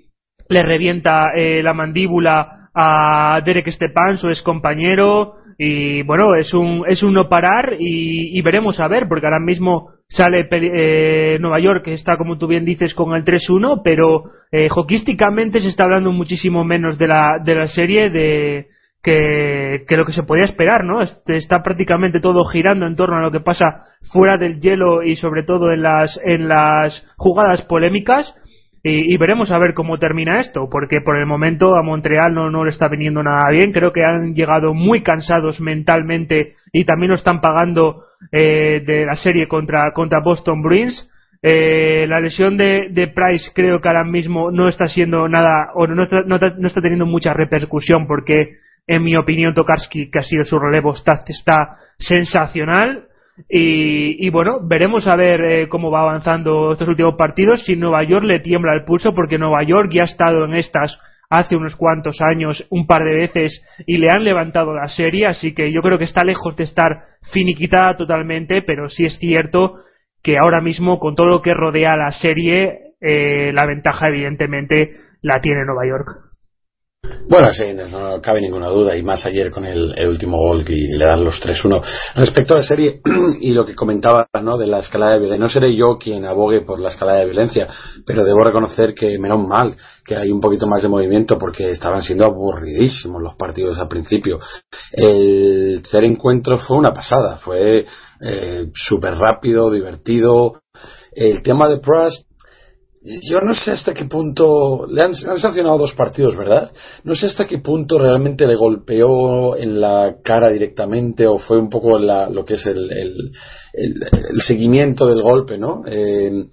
le 0.50 0.62
revienta 0.64 1.32
eh, 1.34 1.62
la 1.62 1.72
mandíbula 1.72 2.68
a 2.74 3.40
Derek 3.44 3.70
Stepan, 3.70 4.18
su 4.18 4.28
ex 4.28 4.42
compañero, 4.42 5.36
y 5.56 6.02
bueno, 6.02 6.34
es 6.34 6.52
un, 6.52 6.84
es 6.88 7.02
un 7.02 7.14
no 7.14 7.28
parar 7.28 7.76
y, 7.78 8.40
veremos 8.42 8.80
a 8.80 8.88
ver, 8.88 9.06
porque 9.08 9.26
ahora 9.26 9.38
mismo 9.38 9.90
sale 10.08 10.48
eh, 10.50 11.38
Nueva 11.40 11.60
York, 11.60 11.84
que 11.84 11.92
está, 11.92 12.16
como 12.16 12.36
tú 12.36 12.48
bien 12.48 12.64
dices, 12.64 12.94
con 12.94 13.14
el 13.14 13.24
3-1, 13.24 13.82
pero 13.84 14.24
eh, 14.50 14.68
se 14.68 15.68
está 15.68 15.84
hablando 15.84 16.10
muchísimo 16.12 16.64
menos 16.64 16.98
de 16.98 17.06
la, 17.06 17.38
de 17.44 17.54
la 17.54 17.66
serie 17.68 18.10
de, 18.10 18.68
que, 19.02 19.84
que 19.86 19.96
lo 19.96 20.04
que 20.04 20.12
se 20.12 20.24
podía 20.24 20.44
esperar, 20.44 20.84
¿no? 20.84 21.00
Este, 21.00 21.36
está 21.36 21.62
prácticamente 21.62 22.20
todo 22.20 22.44
girando 22.44 22.86
en 22.86 22.96
torno 22.96 23.18
a 23.18 23.22
lo 23.22 23.30
que 23.30 23.40
pasa 23.40 23.84
fuera 24.12 24.36
del 24.36 24.60
hielo 24.60 25.02
y 25.02 25.14
sobre 25.14 25.44
todo 25.44 25.72
en 25.72 25.82
las, 25.82 26.18
en 26.24 26.48
las 26.48 27.06
jugadas 27.16 27.62
polémicas 27.62 28.34
y, 28.82 29.12
y, 29.12 29.16
veremos 29.18 29.50
a 29.50 29.58
ver 29.58 29.74
cómo 29.74 29.98
termina 29.98 30.40
esto, 30.40 30.68
porque 30.70 31.02
por 31.02 31.16
el 31.16 31.26
momento 31.26 31.74
a 31.76 31.82
Montreal 31.82 32.32
no, 32.32 32.50
no 32.50 32.64
le 32.64 32.70
está 32.70 32.88
viniendo 32.88 33.22
nada 33.22 33.50
bien. 33.50 33.72
Creo 33.72 33.92
que 33.92 34.04
han 34.04 34.34
llegado 34.34 34.72
muy 34.72 35.02
cansados 35.02 35.60
mentalmente 35.60 36.54
y 36.72 36.84
también 36.84 37.10
lo 37.10 37.16
están 37.16 37.40
pagando 37.40 38.04
eh, 38.32 38.82
de 38.86 39.04
la 39.04 39.16
serie 39.16 39.48
contra, 39.48 39.92
contra 39.92 40.20
Boston 40.20 40.62
Bruins. 40.62 41.10
Eh, 41.42 42.06
la 42.08 42.20
lesión 42.20 42.56
de, 42.56 42.88
de, 42.90 43.08
Price 43.08 43.50
creo 43.54 43.80
que 43.80 43.88
ahora 43.88 44.04
mismo 44.04 44.50
no 44.50 44.68
está 44.68 44.86
siendo 44.86 45.28
nada, 45.28 45.72
o 45.74 45.86
no 45.86 46.04
está, 46.04 46.22
no, 46.22 46.36
está 46.36 46.80
teniendo 46.82 47.06
mucha 47.06 47.32
repercusión 47.32 48.06
porque, 48.06 48.58
en 48.86 49.02
mi 49.02 49.16
opinión, 49.16 49.54
Tokarski, 49.54 50.10
que 50.10 50.18
ha 50.18 50.22
sido 50.22 50.44
su 50.44 50.58
relevo, 50.58 50.92
está, 50.92 51.18
está 51.26 51.76
sensacional 51.98 53.04
Y, 53.48 54.29
bueno, 54.31 54.59
veremos 54.62 55.07
a 55.09 55.16
ver 55.16 55.40
eh, 55.40 55.68
cómo 55.68 55.90
va 55.90 56.03
avanzando 56.03 56.72
estos 56.72 56.88
últimos 56.88 57.14
partidos. 57.16 57.64
Si 57.64 57.76
Nueva 57.76 58.03
York 58.03 58.24
le 58.24 58.40
tiembla 58.40 58.74
el 58.74 58.85
pulso, 58.85 59.14
porque 59.14 59.38
Nueva 59.38 59.62
York 59.62 59.90
ya 59.92 60.03
ha 60.03 60.05
estado 60.05 60.44
en 60.44 60.55
estas 60.55 61.00
hace 61.31 61.55
unos 61.55 61.76
cuantos 61.76 62.20
años 62.20 62.66
un 62.70 62.87
par 62.87 63.05
de 63.05 63.14
veces 63.14 63.64
y 63.87 63.98
le 63.98 64.09
han 64.11 64.24
levantado 64.24 64.74
la 64.74 64.88
serie, 64.88 65.26
así 65.26 65.55
que 65.55 65.70
yo 65.70 65.81
creo 65.81 65.96
que 65.96 66.05
está 66.05 66.24
lejos 66.24 66.57
de 66.57 66.64
estar 66.64 67.05
finiquitada 67.33 67.96
totalmente, 67.96 68.62
pero 68.62 68.88
sí 68.88 69.05
es 69.05 69.16
cierto 69.18 69.76
que 70.24 70.38
ahora 70.38 70.61
mismo 70.61 70.98
con 70.98 71.14
todo 71.14 71.29
lo 71.29 71.40
que 71.40 71.55
rodea 71.55 71.96
la 71.96 72.11
serie, 72.11 72.94
eh, 73.00 73.53
la 73.55 73.64
ventaja 73.64 74.09
evidentemente 74.09 74.96
la 75.22 75.40
tiene 75.40 75.64
Nueva 75.64 75.87
York. 75.87 76.29
Bueno, 77.30 77.52
sí, 77.52 77.62
no 77.92 78.20
cabe 78.20 78.40
ninguna 78.40 78.66
duda, 78.66 78.96
y 78.96 79.04
más 79.04 79.24
ayer 79.24 79.52
con 79.52 79.64
el, 79.64 79.94
último 80.08 80.36
gol 80.36 80.64
y 80.68 80.88
le 80.88 81.06
dan 81.06 81.22
los 81.22 81.40
3-1. 81.40 81.80
Respecto 82.16 82.54
a 82.54 82.56
la 82.56 82.64
serie 82.64 83.00
y 83.40 83.52
lo 83.52 83.64
que 83.64 83.76
comentaba 83.76 84.26
¿no? 84.42 84.58
de 84.58 84.66
la 84.66 84.80
escalada 84.80 85.12
de 85.12 85.20
violencia, 85.20 85.44
no 85.44 85.48
seré 85.48 85.76
yo 85.76 85.96
quien 85.96 86.24
abogue 86.24 86.62
por 86.62 86.80
la 86.80 86.88
escalada 86.88 87.20
de 87.20 87.26
violencia, 87.26 87.68
pero 88.04 88.24
debo 88.24 88.42
reconocer 88.42 88.94
que 88.94 89.16
menos 89.16 89.46
mal 89.46 89.76
que 90.04 90.16
hay 90.16 90.32
un 90.32 90.40
poquito 90.40 90.66
más 90.66 90.82
de 90.82 90.88
movimiento 90.88 91.38
porque 91.38 91.70
estaban 91.70 92.02
siendo 92.02 92.24
aburridísimos 92.24 93.22
los 93.22 93.36
partidos 93.36 93.78
al 93.78 93.86
principio. 93.86 94.40
El 94.90 95.82
tercer 95.82 96.02
encuentro 96.02 96.58
fue 96.58 96.78
una 96.78 96.92
pasada, 96.92 97.36
fue 97.36 97.86
eh, 98.20 98.66
súper 98.74 99.14
rápido, 99.14 99.70
divertido. 99.70 100.62
El 101.12 101.44
tema 101.44 101.68
de 101.68 101.78
Prust 101.78 102.29
yo 103.02 103.40
no 103.40 103.54
sé 103.54 103.70
hasta 103.70 103.94
qué 103.94 104.04
punto 104.04 104.86
le 104.86 105.02
han, 105.02 105.14
sancionado 105.14 105.78
dos 105.78 105.94
partidos, 105.94 106.36
¿verdad? 106.36 106.70
No 107.04 107.14
sé 107.14 107.26
hasta 107.26 107.46
qué 107.46 107.58
punto 107.58 107.98
realmente 107.98 108.46
le 108.46 108.56
golpeó 108.56 109.56
en 109.56 109.80
la 109.80 110.16
cara 110.22 110.50
directamente 110.50 111.26
o 111.26 111.38
fue 111.38 111.58
un 111.58 111.70
poco 111.70 111.98
lo 111.98 112.44
que 112.44 112.54
es 112.54 112.66
el, 112.66 112.90
el, 112.92 114.42
seguimiento 114.46 115.06
del 115.06 115.22
golpe, 115.22 115.56
¿no? 115.56 115.82
Eh, 115.86 116.44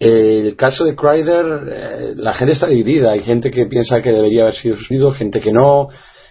el 0.00 0.56
caso 0.56 0.84
de 0.84 0.96
Kreider, 0.96 1.44
eh, 1.68 2.12
la 2.16 2.32
gente 2.32 2.54
está 2.54 2.66
dividida. 2.66 3.12
Hay 3.12 3.20
gente 3.20 3.50
que 3.50 3.66
piensa 3.66 4.00
que 4.00 4.12
debería 4.12 4.44
haber 4.44 4.54
sido 4.54 4.76
sustituido, 4.76 5.12
gente 5.12 5.40
que 5.40 5.52
no. 5.52 5.88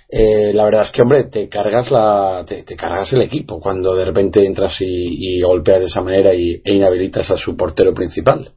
Eh, 0.10 0.52
la 0.54 0.66
verdad 0.66 0.84
es 0.84 0.92
que, 0.92 1.04
hombre, 1.04 1.30
te 1.30 1.48
cargas 1.48 1.92
la, 1.92 2.44
te, 2.48 2.64
cargas 2.76 3.14
el 3.14 3.22
equipo 3.22 3.60
cuando 3.62 3.96
de 3.96 4.06
repente 4.06 4.44
entras 4.44 4.76
y, 4.82 5.40
golpeas 5.42 5.82
de 5.82 5.86
esa 5.86 6.02
manera 6.02 6.34
y, 6.34 6.62
e 6.66 6.74
inhabilitas 6.74 7.30
a 7.30 7.38
su 7.38 7.56
portero 7.56 7.94
principal. 7.94 8.54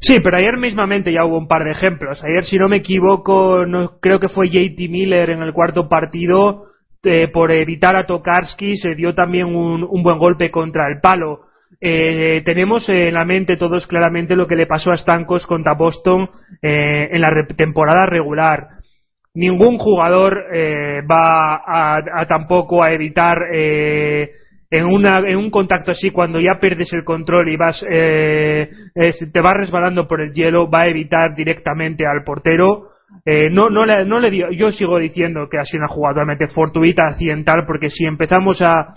Sí, 0.00 0.16
pero 0.24 0.38
ayer 0.38 0.56
mismamente 0.56 1.12
ya 1.12 1.24
hubo 1.26 1.36
un 1.36 1.46
par 1.46 1.62
de 1.64 1.72
ejemplos. 1.72 2.24
Ayer, 2.24 2.44
si 2.44 2.56
no 2.56 2.68
me 2.68 2.76
equivoco, 2.76 3.66
no, 3.66 3.98
creo 4.00 4.18
que 4.18 4.28
fue 4.28 4.48
JT 4.48 4.88
Miller 4.88 5.28
en 5.28 5.42
el 5.42 5.52
cuarto 5.52 5.88
partido, 5.88 6.68
eh, 7.02 7.28
por 7.28 7.52
evitar 7.52 7.96
a 7.96 8.06
Tokarski, 8.06 8.76
se 8.76 8.94
dio 8.94 9.14
también 9.14 9.54
un, 9.54 10.02
buen 10.02 10.18
golpe 10.18 10.50
contra 10.50 10.88
el 10.88 11.00
palo. 11.00 11.40
Eh, 11.80 12.42
tenemos 12.44 12.88
en 12.88 13.12
la 13.12 13.26
mente 13.26 13.56
todos 13.56 13.86
claramente 13.86 14.36
lo 14.36 14.46
que 14.46 14.56
le 14.56 14.66
pasó 14.66 14.90
a 14.90 14.96
Stankos 14.96 15.46
contra 15.46 15.74
Boston 15.74 16.28
eh, 16.62 17.08
en 17.12 17.20
la 17.20 17.30
temporada 17.54 18.06
regular. 18.06 18.68
Ningún 19.34 19.76
jugador 19.78 20.46
eh, 20.52 21.02
va 21.08 21.56
a, 21.56 21.98
a, 22.14 22.26
tampoco 22.26 22.82
a 22.82 22.92
evitar 22.92 23.38
eh, 23.52 24.30
en, 24.70 24.86
una, 24.86 25.18
en 25.18 25.36
un 25.36 25.50
contacto 25.50 25.90
así, 25.90 26.10
cuando 26.10 26.40
ya 26.40 26.60
pierdes 26.60 26.92
el 26.92 27.04
control 27.04 27.48
y 27.48 27.56
vas, 27.56 27.84
eh, 27.90 28.70
te 29.32 29.40
vas 29.40 29.56
resbalando 29.56 30.06
por 30.06 30.20
el 30.20 30.32
hielo, 30.32 30.70
va 30.70 30.82
a 30.82 30.88
evitar 30.88 31.34
directamente 31.34 32.06
al 32.06 32.22
portero. 32.24 32.90
Eh, 33.26 33.50
no, 33.50 33.68
no, 33.68 33.84
le, 33.84 34.04
no 34.04 34.20
le 34.20 34.30
dio, 34.30 34.50
yo 34.50 34.70
sigo 34.70 34.98
diciendo 34.98 35.48
que 35.50 35.58
ha 35.58 35.64
sido 35.64 35.80
una 35.80 35.92
jugada 35.92 36.14
totalmente 36.14 36.46
fortuita, 36.46 37.08
accidental, 37.08 37.64
porque 37.66 37.90
si 37.90 38.04
empezamos 38.04 38.62
a, 38.62 38.94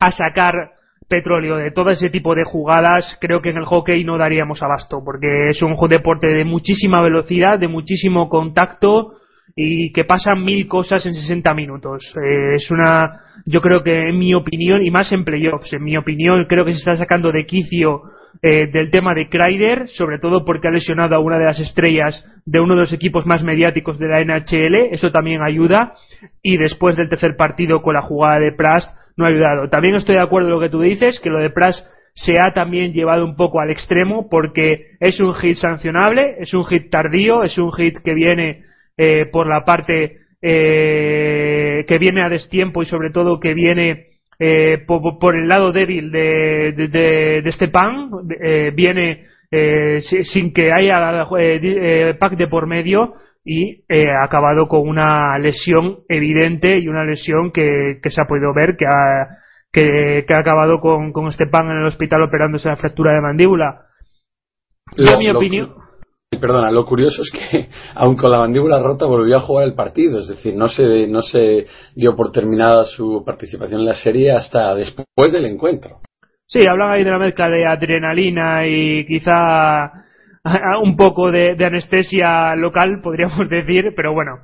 a 0.00 0.10
sacar 0.10 0.72
petróleo 1.08 1.56
de 1.56 1.70
todo 1.70 1.90
ese 1.90 2.10
tipo 2.10 2.34
de 2.34 2.44
jugadas, 2.44 3.16
creo 3.20 3.40
que 3.40 3.50
en 3.50 3.58
el 3.58 3.64
hockey 3.64 4.02
no 4.04 4.18
daríamos 4.18 4.62
abasto, 4.62 5.00
porque 5.04 5.50
es 5.50 5.62
un 5.62 5.76
deporte 5.88 6.26
de 6.26 6.44
muchísima 6.44 7.00
velocidad, 7.00 7.58
de 7.58 7.68
muchísimo 7.68 8.28
contacto, 8.28 9.12
y 9.60 9.90
que 9.90 10.04
pasan 10.04 10.44
mil 10.44 10.68
cosas 10.68 11.04
en 11.04 11.14
60 11.14 11.52
minutos. 11.52 12.14
Eh, 12.16 12.54
es 12.54 12.70
una, 12.70 13.22
yo 13.44 13.60
creo 13.60 13.82
que 13.82 14.10
en 14.10 14.16
mi 14.16 14.32
opinión, 14.32 14.86
y 14.86 14.90
más 14.92 15.10
en 15.10 15.24
playoffs, 15.24 15.72
en 15.72 15.82
mi 15.82 15.96
opinión, 15.96 16.46
creo 16.48 16.64
que 16.64 16.70
se 16.70 16.78
está 16.78 16.94
sacando 16.94 17.32
de 17.32 17.44
quicio 17.44 18.02
eh, 18.40 18.68
del 18.68 18.92
tema 18.92 19.14
de 19.14 19.28
Kreider, 19.28 19.88
sobre 19.88 20.20
todo 20.20 20.44
porque 20.44 20.68
ha 20.68 20.70
lesionado 20.70 21.16
a 21.16 21.18
una 21.18 21.40
de 21.40 21.46
las 21.46 21.58
estrellas 21.58 22.24
de 22.46 22.60
uno 22.60 22.74
de 22.74 22.82
los 22.82 22.92
equipos 22.92 23.26
más 23.26 23.42
mediáticos 23.42 23.98
de 23.98 24.06
la 24.06 24.22
NHL, 24.22 24.92
eso 24.92 25.10
también 25.10 25.42
ayuda, 25.42 25.94
y 26.40 26.56
después 26.56 26.96
del 26.96 27.08
tercer 27.08 27.34
partido 27.36 27.82
con 27.82 27.94
la 27.94 28.02
jugada 28.02 28.38
de 28.38 28.52
Pras 28.52 28.94
no 29.16 29.24
ha 29.24 29.28
ayudado. 29.28 29.68
También 29.68 29.96
estoy 29.96 30.14
de 30.14 30.22
acuerdo 30.22 30.50
en 30.50 30.54
lo 30.54 30.60
que 30.60 30.70
tú 30.70 30.82
dices, 30.82 31.18
que 31.18 31.30
lo 31.30 31.40
de 31.40 31.50
Pras 31.50 31.84
se 32.14 32.34
ha 32.40 32.54
también 32.54 32.92
llevado 32.92 33.24
un 33.24 33.34
poco 33.34 33.58
al 33.60 33.70
extremo 33.70 34.28
porque 34.30 34.92
es 35.00 35.18
un 35.18 35.34
hit 35.34 35.56
sancionable, 35.56 36.36
es 36.38 36.54
un 36.54 36.64
hit 36.64 36.90
tardío, 36.90 37.42
es 37.42 37.58
un 37.58 37.72
hit 37.72 37.98
que 38.04 38.14
viene 38.14 38.67
eh, 39.00 39.26
por 39.30 39.46
la 39.46 39.64
parte 39.64 40.22
eh, 40.42 41.84
que 41.86 41.98
viene 41.98 42.20
a 42.20 42.28
destiempo 42.28 42.82
y 42.82 42.86
sobre 42.86 43.10
todo 43.10 43.38
que 43.38 43.54
viene 43.54 44.06
eh, 44.40 44.84
por, 44.88 45.36
el 45.36 45.46
lado 45.46 45.70
débil 45.70 46.10
de, 46.10 46.72
de, 46.76 46.88
de, 46.88 47.42
de 47.42 47.48
este 47.48 47.68
pan, 47.68 48.10
viene 48.74 49.26
sin 50.22 50.52
que 50.52 50.72
haya 50.72 51.26
pack 52.18 52.36
de 52.36 52.48
por 52.48 52.66
medio 52.66 53.14
y 53.44 53.84
ha 53.88 54.24
acabado 54.24 54.66
con 54.66 54.88
una 54.88 55.38
lesión 55.38 56.00
evidente 56.08 56.80
y 56.80 56.88
una 56.88 57.04
lesión 57.04 57.52
que, 57.52 58.00
que 58.02 58.10
se 58.10 58.20
ha 58.20 58.26
podido 58.26 58.52
ver 58.52 58.76
que 58.76 58.84
ha, 58.84 59.28
que, 59.72 60.24
ha 60.28 60.38
acabado 60.38 60.80
con, 60.80 61.12
con 61.12 61.28
este 61.28 61.46
pan 61.46 61.70
en 61.70 61.78
el 61.78 61.86
hospital 61.86 62.22
operándose 62.22 62.68
la 62.68 62.76
fractura 62.76 63.14
de 63.14 63.20
mandíbula. 63.20 63.86
en 64.96 65.18
mi 65.20 65.30
opinión 65.30 65.87
perdona, 66.36 66.70
lo 66.70 66.84
curioso 66.84 67.22
es 67.22 67.30
que, 67.30 67.68
aun 67.94 68.16
con 68.16 68.30
la 68.30 68.40
mandíbula 68.40 68.82
rota, 68.82 69.06
volvió 69.06 69.36
a 69.36 69.40
jugar 69.40 69.66
el 69.66 69.74
partido. 69.74 70.18
Es 70.20 70.28
decir, 70.28 70.54
no 70.54 70.68
se, 70.68 71.06
no 71.06 71.22
se 71.22 71.66
dio 71.94 72.14
por 72.16 72.32
terminada 72.32 72.84
su 72.84 73.22
participación 73.24 73.80
en 73.80 73.86
la 73.86 73.94
serie 73.94 74.32
hasta 74.32 74.74
después 74.74 75.32
del 75.32 75.46
encuentro. 75.46 76.00
Sí, 76.46 76.60
hablan 76.66 76.92
ahí 76.92 77.04
de 77.04 77.10
la 77.10 77.18
mezcla 77.18 77.48
de 77.48 77.66
adrenalina 77.66 78.66
y 78.66 79.06
quizá 79.06 79.92
un 80.82 80.96
poco 80.96 81.30
de, 81.30 81.56
anestesia 81.64 82.54
local, 82.56 83.00
podríamos 83.02 83.48
decir, 83.48 83.92
pero 83.94 84.12
bueno, 84.12 84.38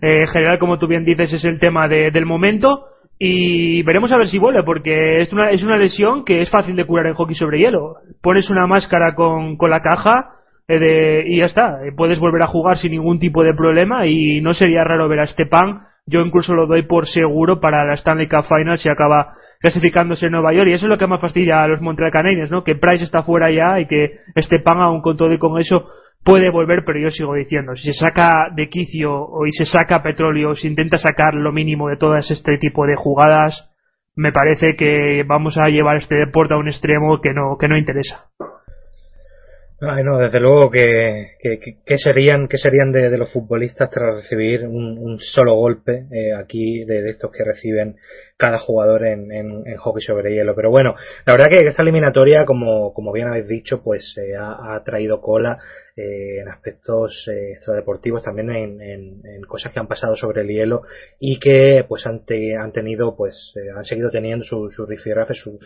eh, 0.00 0.20
en 0.20 0.26
general, 0.26 0.58
como 0.58 0.78
tú 0.78 0.86
bien 0.86 1.04
dices, 1.04 1.32
es 1.32 1.44
el 1.44 1.58
tema 1.58 1.88
del 1.88 2.26
momento 2.26 2.84
y 3.20 3.82
veremos 3.82 4.12
a 4.12 4.16
ver 4.16 4.28
si 4.28 4.38
vuelve, 4.38 4.62
porque 4.62 5.20
es 5.20 5.32
una, 5.32 5.50
es 5.50 5.64
una 5.64 5.76
lesión 5.76 6.24
que 6.24 6.40
es 6.40 6.50
fácil 6.50 6.76
de 6.76 6.86
curar 6.86 7.06
en 7.06 7.14
hockey 7.14 7.34
sobre 7.34 7.58
hielo. 7.58 7.96
Pones 8.22 8.48
una 8.50 8.68
máscara 8.68 9.16
con, 9.16 9.56
con 9.56 9.70
la 9.70 9.80
caja 9.80 10.37
eh, 10.68 11.24
y 11.26 11.38
ya 11.38 11.46
está, 11.46 11.86
eh, 11.86 11.92
puedes 11.96 12.18
volver 12.18 12.42
a 12.42 12.46
jugar 12.46 12.76
sin 12.76 12.92
ningún 12.92 13.18
tipo 13.18 13.42
de 13.42 13.54
problema 13.54 14.06
y 14.06 14.42
no 14.42 14.52
sería 14.52 14.84
raro 14.84 15.08
ver 15.08 15.20
a 15.20 15.26
Stepan, 15.26 15.86
yo 16.06 16.20
incluso 16.20 16.54
lo 16.54 16.66
doy 16.66 16.82
por 16.82 17.06
seguro 17.06 17.58
para 17.58 17.84
la 17.86 17.94
Stanley 17.94 18.28
Cup 18.28 18.44
Final 18.44 18.78
si 18.78 18.88
acaba 18.88 19.34
clasificándose 19.60 20.26
en 20.26 20.32
Nueva 20.32 20.52
York 20.52 20.68
y 20.68 20.74
eso 20.74 20.86
es 20.86 20.90
lo 20.90 20.98
que 20.98 21.06
más 21.06 21.20
fastidia 21.20 21.62
a 21.62 21.68
los 21.68 21.80
Montreal 21.80 22.12
Canadiens, 22.12 22.50
¿no? 22.50 22.64
Que 22.64 22.76
Price 22.76 23.04
está 23.04 23.22
fuera 23.22 23.50
ya 23.50 23.80
y 23.80 23.86
que 23.86 24.18
Stepan 24.36 24.80
aún 24.80 25.00
con 25.00 25.16
todo 25.16 25.32
y 25.32 25.38
con 25.38 25.58
eso 25.58 25.88
puede 26.22 26.50
volver, 26.50 26.84
pero 26.84 26.98
yo 26.98 27.10
sigo 27.10 27.34
diciendo, 27.34 27.74
si 27.74 27.92
se 27.92 28.04
saca 28.04 28.50
de 28.54 28.68
quicio 28.68 29.14
o 29.14 29.46
y 29.46 29.52
se 29.52 29.64
saca 29.64 30.02
petróleo, 30.02 30.54
se 30.54 30.68
intenta 30.68 30.98
sacar 30.98 31.34
lo 31.34 31.52
mínimo 31.52 31.88
de 31.88 31.96
todas 31.96 32.30
este 32.30 32.58
tipo 32.58 32.86
de 32.86 32.96
jugadas, 32.96 33.70
me 34.14 34.32
parece 34.32 34.76
que 34.76 35.24
vamos 35.26 35.56
a 35.56 35.68
llevar 35.68 35.96
este 35.96 36.16
deporte 36.16 36.52
a 36.52 36.58
un 36.58 36.68
extremo 36.68 37.20
que 37.22 37.32
no, 37.32 37.56
que 37.58 37.68
no 37.68 37.78
interesa. 37.78 38.26
Ay, 39.80 40.02
no, 40.02 40.18
desde 40.18 40.40
luego 40.40 40.70
que, 40.70 41.36
que, 41.40 41.98
serían, 41.98 42.48
que 42.48 42.58
serían 42.58 42.90
de, 42.90 43.16
los 43.16 43.32
futbolistas 43.32 43.88
tras 43.88 44.16
recibir 44.16 44.66
un, 44.66 45.18
solo 45.20 45.54
golpe 45.54 46.06
eh, 46.10 46.34
aquí 46.34 46.84
de, 46.84 47.08
estos 47.08 47.30
que 47.30 47.44
reciben 47.44 47.96
cada 48.38 48.58
jugador 48.58 49.04
en, 49.04 49.32
en, 49.32 49.76
hockey 49.76 50.00
sobre 50.00 50.32
hielo. 50.32 50.54
Pero 50.54 50.70
bueno, 50.70 50.94
la 51.26 51.32
verdad 51.32 51.46
que 51.50 51.66
esta 51.66 51.82
eliminatoria, 51.82 52.44
como, 52.44 52.94
como 52.94 53.12
bien 53.12 53.26
habéis 53.26 53.48
dicho, 53.48 53.82
pues 53.82 54.16
eh, 54.16 54.36
ha, 54.38 54.80
traído 54.84 55.20
cola 55.20 55.58
eh, 55.96 56.40
en 56.40 56.48
aspectos 56.48 57.26
eh, 57.28 57.50
extradeportivos, 57.50 58.22
también 58.22 58.50
en, 58.50 58.80
en, 58.80 59.42
cosas 59.42 59.72
que 59.72 59.80
han 59.80 59.88
pasado 59.88 60.14
sobre 60.14 60.42
el 60.42 60.48
hielo 60.48 60.82
y 61.18 61.40
que 61.40 61.84
pues 61.88 62.06
han, 62.06 62.24
tenido, 62.24 63.16
pues 63.16 63.52
eh, 63.56 63.70
han 63.76 63.82
seguido 63.82 64.08
teniendo 64.08 64.44
sus 64.44 64.72
su 64.72 64.86
rifirrafes, 64.86 65.38
sus 65.38 65.58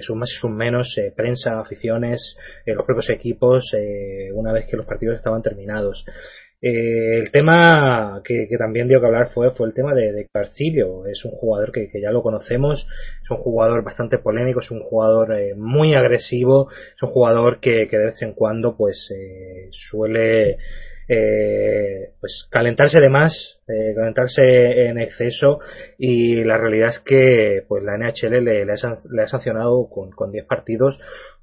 su 0.00 0.16
más 0.16 0.30
y 0.30 0.40
sus 0.40 0.50
menos, 0.50 0.96
prensa, 1.14 1.60
aficiones, 1.60 2.38
los 2.64 2.86
propios 2.86 3.10
equipos, 3.10 3.70
una 4.32 4.52
vez 4.52 4.66
que 4.66 4.76
los 4.76 4.86
partidos 4.86 5.16
estaban 5.16 5.42
terminados. 5.42 6.06
Eh, 6.62 7.18
el 7.18 7.30
tema 7.30 8.22
que, 8.24 8.48
también 8.58 8.88
dio 8.88 9.00
que 9.00 9.06
hablar 9.06 9.28
fue, 9.28 9.50
fue 9.50 9.68
el 9.68 9.74
tema 9.74 9.94
de, 9.94 10.12
de 10.12 10.26
Carcillo. 10.32 11.06
Es 11.06 11.24
un 11.24 11.32
jugador 11.32 11.72
que, 11.72 11.88
ya 12.00 12.10
lo 12.10 12.22
conocemos, 12.22 12.86
es 13.22 13.30
un 13.30 13.38
jugador 13.38 13.84
bastante 13.84 14.18
polémico, 14.18 14.60
es 14.60 14.70
un 14.70 14.80
jugador 14.80 15.38
eh, 15.38 15.54
muy 15.54 15.94
agresivo, 15.94 16.68
es 16.70 17.02
un 17.02 17.10
jugador 17.10 17.60
que, 17.60 17.86
de 17.90 18.06
vez 18.06 18.22
en 18.22 18.32
cuando 18.32 18.76
pues 18.76 19.10
eh, 19.14 19.68
suele 19.70 20.56
eh, 21.08 22.10
pues 22.20 22.48
calentarse 22.50 23.00
de 23.00 23.08
más, 23.08 23.60
eh, 23.68 23.94
calentarse 23.94 24.42
en 24.88 24.98
exceso. 24.98 25.58
Y 25.98 26.42
la 26.44 26.56
realidad 26.56 26.88
es 26.88 27.00
que 27.00 27.62
pues 27.68 27.84
la 27.84 27.96
NHL 27.96 28.44
le, 28.44 28.64
le, 28.64 28.72
ha, 28.72 29.26
sancionado 29.26 29.88
con, 29.88 30.10
con 30.10 30.32
10 30.32 30.46
partidos 30.46 30.98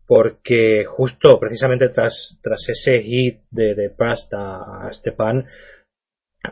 porque 0.08 0.86
justo 0.86 1.40
precisamente 1.40 1.90
tras, 1.90 2.38
tras 2.42 2.60
ese 2.68 3.02
hit 3.02 3.42
de, 3.52 3.76
de 3.76 3.90
Prast 3.90 4.34
a, 4.34 4.90
Stepan 4.92 5.46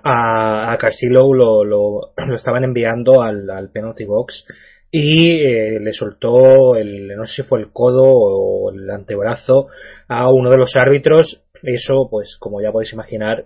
a, 0.03 0.73
a 0.73 0.77
lo, 1.09 1.33
lo, 1.65 2.13
estaban 2.35 2.63
enviando 2.63 3.21
al, 3.21 3.49
al 3.49 3.71
penalty 3.71 4.05
box 4.05 4.45
y 4.91 5.41
eh, 5.41 5.79
le 5.79 5.93
soltó 5.93 6.75
el 6.75 7.07
no 7.15 7.25
sé 7.25 7.41
si 7.41 7.43
fue 7.43 7.59
el 7.59 7.71
codo 7.71 8.03
o 8.03 8.71
el 8.71 8.89
antebrazo 8.89 9.67
a 10.07 10.29
uno 10.29 10.49
de 10.49 10.57
los 10.57 10.75
árbitros. 10.75 11.41
Eso 11.63 12.07
pues 12.09 12.35
como 12.39 12.61
ya 12.61 12.71
podéis 12.71 12.93
imaginar 12.93 13.45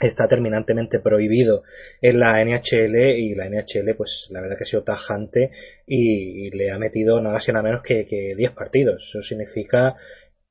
está 0.00 0.26
terminantemente 0.26 0.98
prohibido 1.00 1.62
en 2.02 2.18
la 2.18 2.44
NHL 2.44 2.96
y 2.96 3.34
la 3.34 3.48
NHL 3.48 3.94
pues 3.96 4.26
la 4.30 4.40
verdad 4.40 4.56
que 4.56 4.64
ha 4.64 4.66
sido 4.66 4.82
tajante 4.82 5.50
y, 5.86 6.50
le 6.50 6.70
ha 6.70 6.78
metido 6.78 7.20
nada 7.20 7.34
más 7.34 7.48
y 7.48 7.52
nada 7.52 7.62
menos 7.62 7.82
que, 7.82 8.06
que 8.06 8.34
10 8.36 8.52
partidos 8.52 9.02
eso 9.08 9.22
significa 9.22 9.96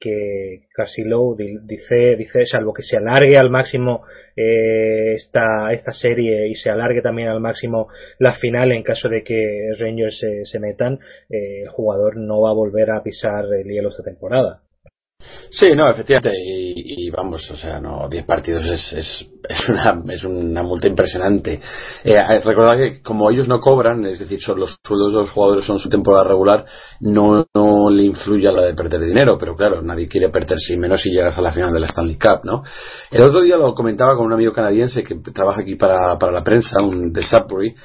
que 0.04 0.64
Carcillo 0.74 1.34
dice, 1.36 2.18
dice, 2.18 2.46
salvo 2.46 2.74
que 2.74 2.84
se 2.84 2.98
alargue 2.98 3.38
al 3.38 3.50
máximo 3.50 4.02
eh, 4.36 5.14
esta, 5.14 5.72
esta 5.72 5.94
serie 5.94 6.50
y 6.50 6.56
se 6.56 6.70
alargue 6.70 7.02
también 7.02 7.30
al 7.30 7.40
máximo 7.40 7.88
la 8.20 8.34
final 8.34 8.74
en 8.74 8.84
caso 8.84 9.08
de 9.08 9.24
que 9.24 9.70
Rangers 9.80 10.20
se, 10.20 10.46
se 10.46 10.60
metan, 10.60 11.00
eh, 11.30 11.62
el 11.62 11.70
jugador 11.70 12.18
no 12.18 12.42
va 12.42 12.50
a 12.50 12.54
volver 12.54 12.92
a 12.92 13.02
pisar 13.02 13.46
el 13.46 13.66
hielo 13.66 13.90
esta 13.90 14.04
temporada. 14.04 14.62
Sí, 15.50 15.76
no, 15.76 15.90
efectivamente, 15.90 16.36
y, 16.36 17.10
vamos, 17.12 17.50
o 17.52 17.56
sea, 17.56 17.80
no, 17.80 18.08
10 18.10 18.26
partidos 18.26 18.66
es, 18.66 18.94
es, 18.94 19.28
es, 19.48 19.70
una, 19.70 20.02
es 20.12 20.24
una 20.24 20.64
multa 20.64 20.88
impresionante. 20.88 21.60
Eh, 22.04 22.40
recordad 22.44 22.78
que 22.78 23.02
como 23.02 23.30
ellos 23.30 23.48
no 23.48 23.60
cobran, 23.60 24.04
es 24.06 24.20
decir, 24.20 24.42
son 24.42 24.60
los 24.60 24.80
sueldos 24.84 25.14
de 25.14 25.20
los 25.20 25.30
jugadores 25.30 25.66
son 25.66 25.80
su 25.80 25.90
temporada 25.90 26.24
regular, 26.24 26.66
no, 27.02 27.46
no 27.54 27.90
le 27.90 28.04
influye 28.04 28.48
a 28.48 28.52
la 28.52 28.64
de 28.64 28.74
perder 28.74 29.02
dinero, 29.02 29.38
pero 29.38 29.56
claro, 29.56 29.82
nadie 29.82 30.08
quiere 30.08 30.30
perder 30.30 30.60
si 30.60 30.76
menos 30.76 31.02
si 31.02 31.12
llegas 31.12 31.38
a 31.38 31.42
la 31.42 31.52
final 31.52 31.72
de 31.72 31.80
la 31.80 31.88
Stanley 31.88 32.18
Cup, 32.18 32.42
¿no? 32.44 32.64
El 33.12 33.24
otro 33.24 33.42
día 33.42 33.58
lo 33.58 33.74
comentaba 33.76 34.16
con 34.16 34.26
un 34.26 34.34
amigo 34.34 34.54
canadiense 34.54 35.04
que 35.04 35.16
trabaja 35.34 35.62
aquí 35.62 35.76
para, 35.76 36.18
para 36.18 36.32
la 36.32 36.44
prensa, 36.44 36.82
un 36.82 37.14
de 37.14 37.22
Sudbury, 37.22 37.76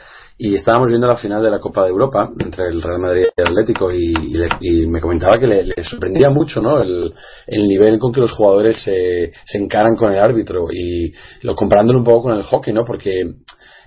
y 0.41 0.55
estábamos 0.55 0.87
viendo 0.87 1.09
la 1.09 1.17
final 1.17 1.43
de 1.43 1.51
la 1.51 1.59
Copa 1.59 1.83
de 1.83 1.91
Europa 1.91 2.31
entre 2.39 2.69
el 2.69 2.81
Real 2.81 3.01
Madrid 3.01 3.27
y 3.37 3.41
el 3.41 3.49
Atlético 3.49 3.91
y, 3.93 4.87
me 4.87 5.01
comentaba 5.01 5.37
que 5.37 5.49
le, 5.49 5.83
sorprendía 5.83 6.31
mucho 6.31 6.63
¿no? 6.63 6.81
el, 6.81 7.13
nivel 7.49 7.99
con 7.99 8.13
que 8.13 8.21
los 8.21 8.33
jugadores 8.33 8.81
se, 8.83 9.33
se 9.45 9.59
encaran 9.59 9.97
con 9.97 10.13
el 10.13 10.21
árbitro 10.21 10.69
y 10.73 11.13
lo 11.43 11.57
comparándolo 11.57 11.99
un 11.99 12.05
poco 12.05 12.29
con 12.29 12.37
el 12.37 12.45
hockey, 12.45 12.73
¿no? 12.73 12.85
Porque 12.85 13.11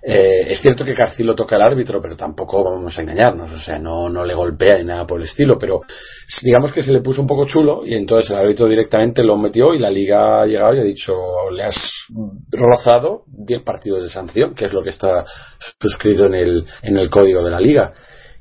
eh, 0.04 0.52
es 0.52 0.62
cierto 0.62 0.84
que 0.84 0.96
Carcilo 0.96 1.36
toca 1.36 1.56
al 1.56 1.62
árbitro, 1.62 2.02
pero 2.02 2.16
tampoco 2.16 2.64
vamos 2.64 2.98
a 2.98 3.02
engañarnos, 3.02 3.52
o 3.52 3.60
sea, 3.60 3.78
no, 3.78 4.10
no 4.10 4.26
le 4.26 4.34
golpea 4.34 4.78
ni 4.78 4.86
nada 4.86 5.06
por 5.06 5.20
el 5.20 5.28
estilo, 5.28 5.60
pero 5.60 5.82
digamos 6.42 6.74
que 6.74 6.82
se 6.82 6.92
le 6.92 7.02
puso 7.02 7.22
un 7.22 7.28
poco 7.28 7.46
chulo 7.46 7.86
y 7.86 7.94
entonces 7.94 8.32
el 8.32 8.38
árbitro 8.38 8.68
directamente 8.68 9.24
lo 9.24 9.38
metió 9.38 9.76
y 9.76 9.80
la 9.80 9.92
liga 9.92 10.42
ha 10.42 10.46
llegado 10.48 10.76
y 10.76 10.80
ha 10.80 10.84
dicho, 10.84 11.14
le 11.56 11.64
has 11.64 11.76
rozado 12.52 13.26
10 13.28 13.62
partidos 13.62 14.02
de 14.02 14.10
sanción, 14.10 14.56
que 14.56 14.66
es 14.66 14.74
lo 14.74 14.82
que 14.82 14.90
está 14.90 15.24
suscrito 15.80 16.26
en 16.26 16.34
el, 16.34 16.66
en 16.82 16.98
el 16.98 17.10
código 17.10 17.44
de 17.44 17.52
la 17.52 17.60
liga. 17.60 17.94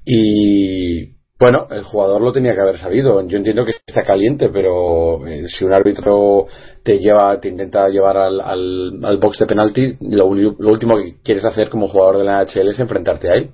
Y 0.03 1.20
bueno, 1.41 1.67
el 1.71 1.85
jugador 1.85 2.21
lo 2.21 2.35
tenía 2.35 2.55
que 2.55 2.61
haber 2.61 2.77
sabido. 2.77 3.27
Yo 3.27 3.39
entiendo 3.39 3.65
que 3.65 3.73
está 3.87 4.03
caliente, 4.03 4.51
pero 4.51 5.27
eh, 5.27 5.49
si 5.49 5.65
un 5.65 5.73
árbitro 5.73 6.45
te 6.85 6.99
lleva, 6.99 7.41
te 7.41 7.49
intenta 7.49 7.89
llevar 7.89 8.19
al, 8.19 8.41
al, 8.43 9.19
box 9.19 9.39
de 9.39 9.47
penalti, 9.47 9.97
lo, 10.03 10.27
último 10.27 10.99
que 10.99 11.15
quieres 11.25 11.47
hacer 11.47 11.71
como 11.71 11.89
jugador 11.89 12.19
de 12.19 12.25
la 12.25 12.45
NHL 12.45 12.69
es 12.69 12.79
enfrentarte 12.79 13.31
a 13.31 13.35
él. 13.37 13.51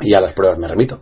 Y 0.00 0.14
a 0.14 0.20
las 0.20 0.32
pruebas 0.32 0.58
me 0.58 0.66
remito. 0.66 1.00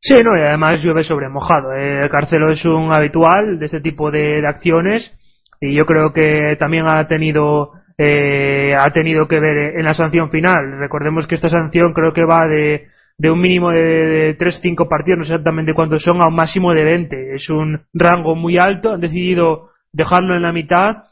Sí, 0.00 0.14
no, 0.24 0.36
y 0.36 0.40
además 0.40 0.82
llueve 0.82 1.04
sobre 1.04 1.28
mojado. 1.28 1.74
El 1.74 2.10
Carcelo 2.10 2.50
es 2.50 2.64
un 2.64 2.92
habitual 2.92 3.60
de 3.60 3.66
este 3.66 3.80
tipo 3.80 4.10
de, 4.10 4.44
acciones 4.44 5.16
y 5.60 5.78
yo 5.78 5.86
creo 5.86 6.12
que 6.12 6.56
también 6.58 6.86
ha 6.88 7.06
tenido 7.06 7.72
eh, 7.98 8.74
ha 8.76 8.90
tenido 8.92 9.28
que 9.28 9.38
ver 9.38 9.78
en 9.78 9.84
la 9.84 9.94
sanción 9.94 10.30
final. 10.30 10.78
Recordemos 10.80 11.28
que 11.28 11.36
esta 11.36 11.50
sanción 11.50 11.92
creo 11.92 12.12
que 12.12 12.24
va 12.24 12.48
de 12.48 12.88
de 13.20 13.30
un 13.30 13.38
mínimo 13.38 13.70
de, 13.70 14.34
3-5 14.38 14.88
partidos, 14.88 15.18
no 15.18 15.24
sé 15.24 15.34
exactamente 15.34 15.74
cuántos 15.74 16.02
son, 16.02 16.22
a 16.22 16.28
un 16.28 16.34
máximo 16.34 16.72
de 16.72 16.84
20. 16.84 17.34
Es 17.34 17.50
un 17.50 17.82
rango 17.92 18.34
muy 18.34 18.56
alto, 18.56 18.94
han 18.94 19.00
decidido 19.02 19.72
dejarlo 19.92 20.34
en 20.34 20.42
la 20.42 20.52
mitad 20.52 21.04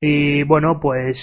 y 0.00 0.44
bueno, 0.44 0.78
pues 0.80 1.18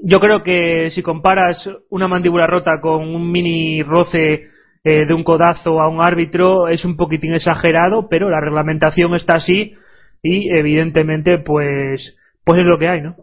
yo 0.00 0.18
creo 0.18 0.42
que 0.42 0.90
si 0.90 1.04
comparas 1.04 1.70
una 1.88 2.08
mandíbula 2.08 2.48
rota 2.48 2.80
con 2.82 3.14
un 3.14 3.30
mini 3.30 3.80
roce 3.84 4.48
eh, 4.82 5.06
de 5.06 5.14
un 5.14 5.22
codazo 5.22 5.80
a 5.80 5.88
un 5.88 6.00
árbitro 6.00 6.66
es 6.66 6.84
un 6.84 6.96
poquitín 6.96 7.32
exagerado, 7.32 8.08
pero 8.08 8.30
la 8.30 8.40
reglamentación 8.40 9.14
está 9.14 9.36
así 9.36 9.72
y 10.20 10.50
evidentemente 10.50 11.38
pues 11.38 12.18
pues 12.44 12.60
es 12.60 12.66
lo 12.66 12.76
que 12.76 12.88
hay, 12.88 13.02
¿no? 13.02 13.14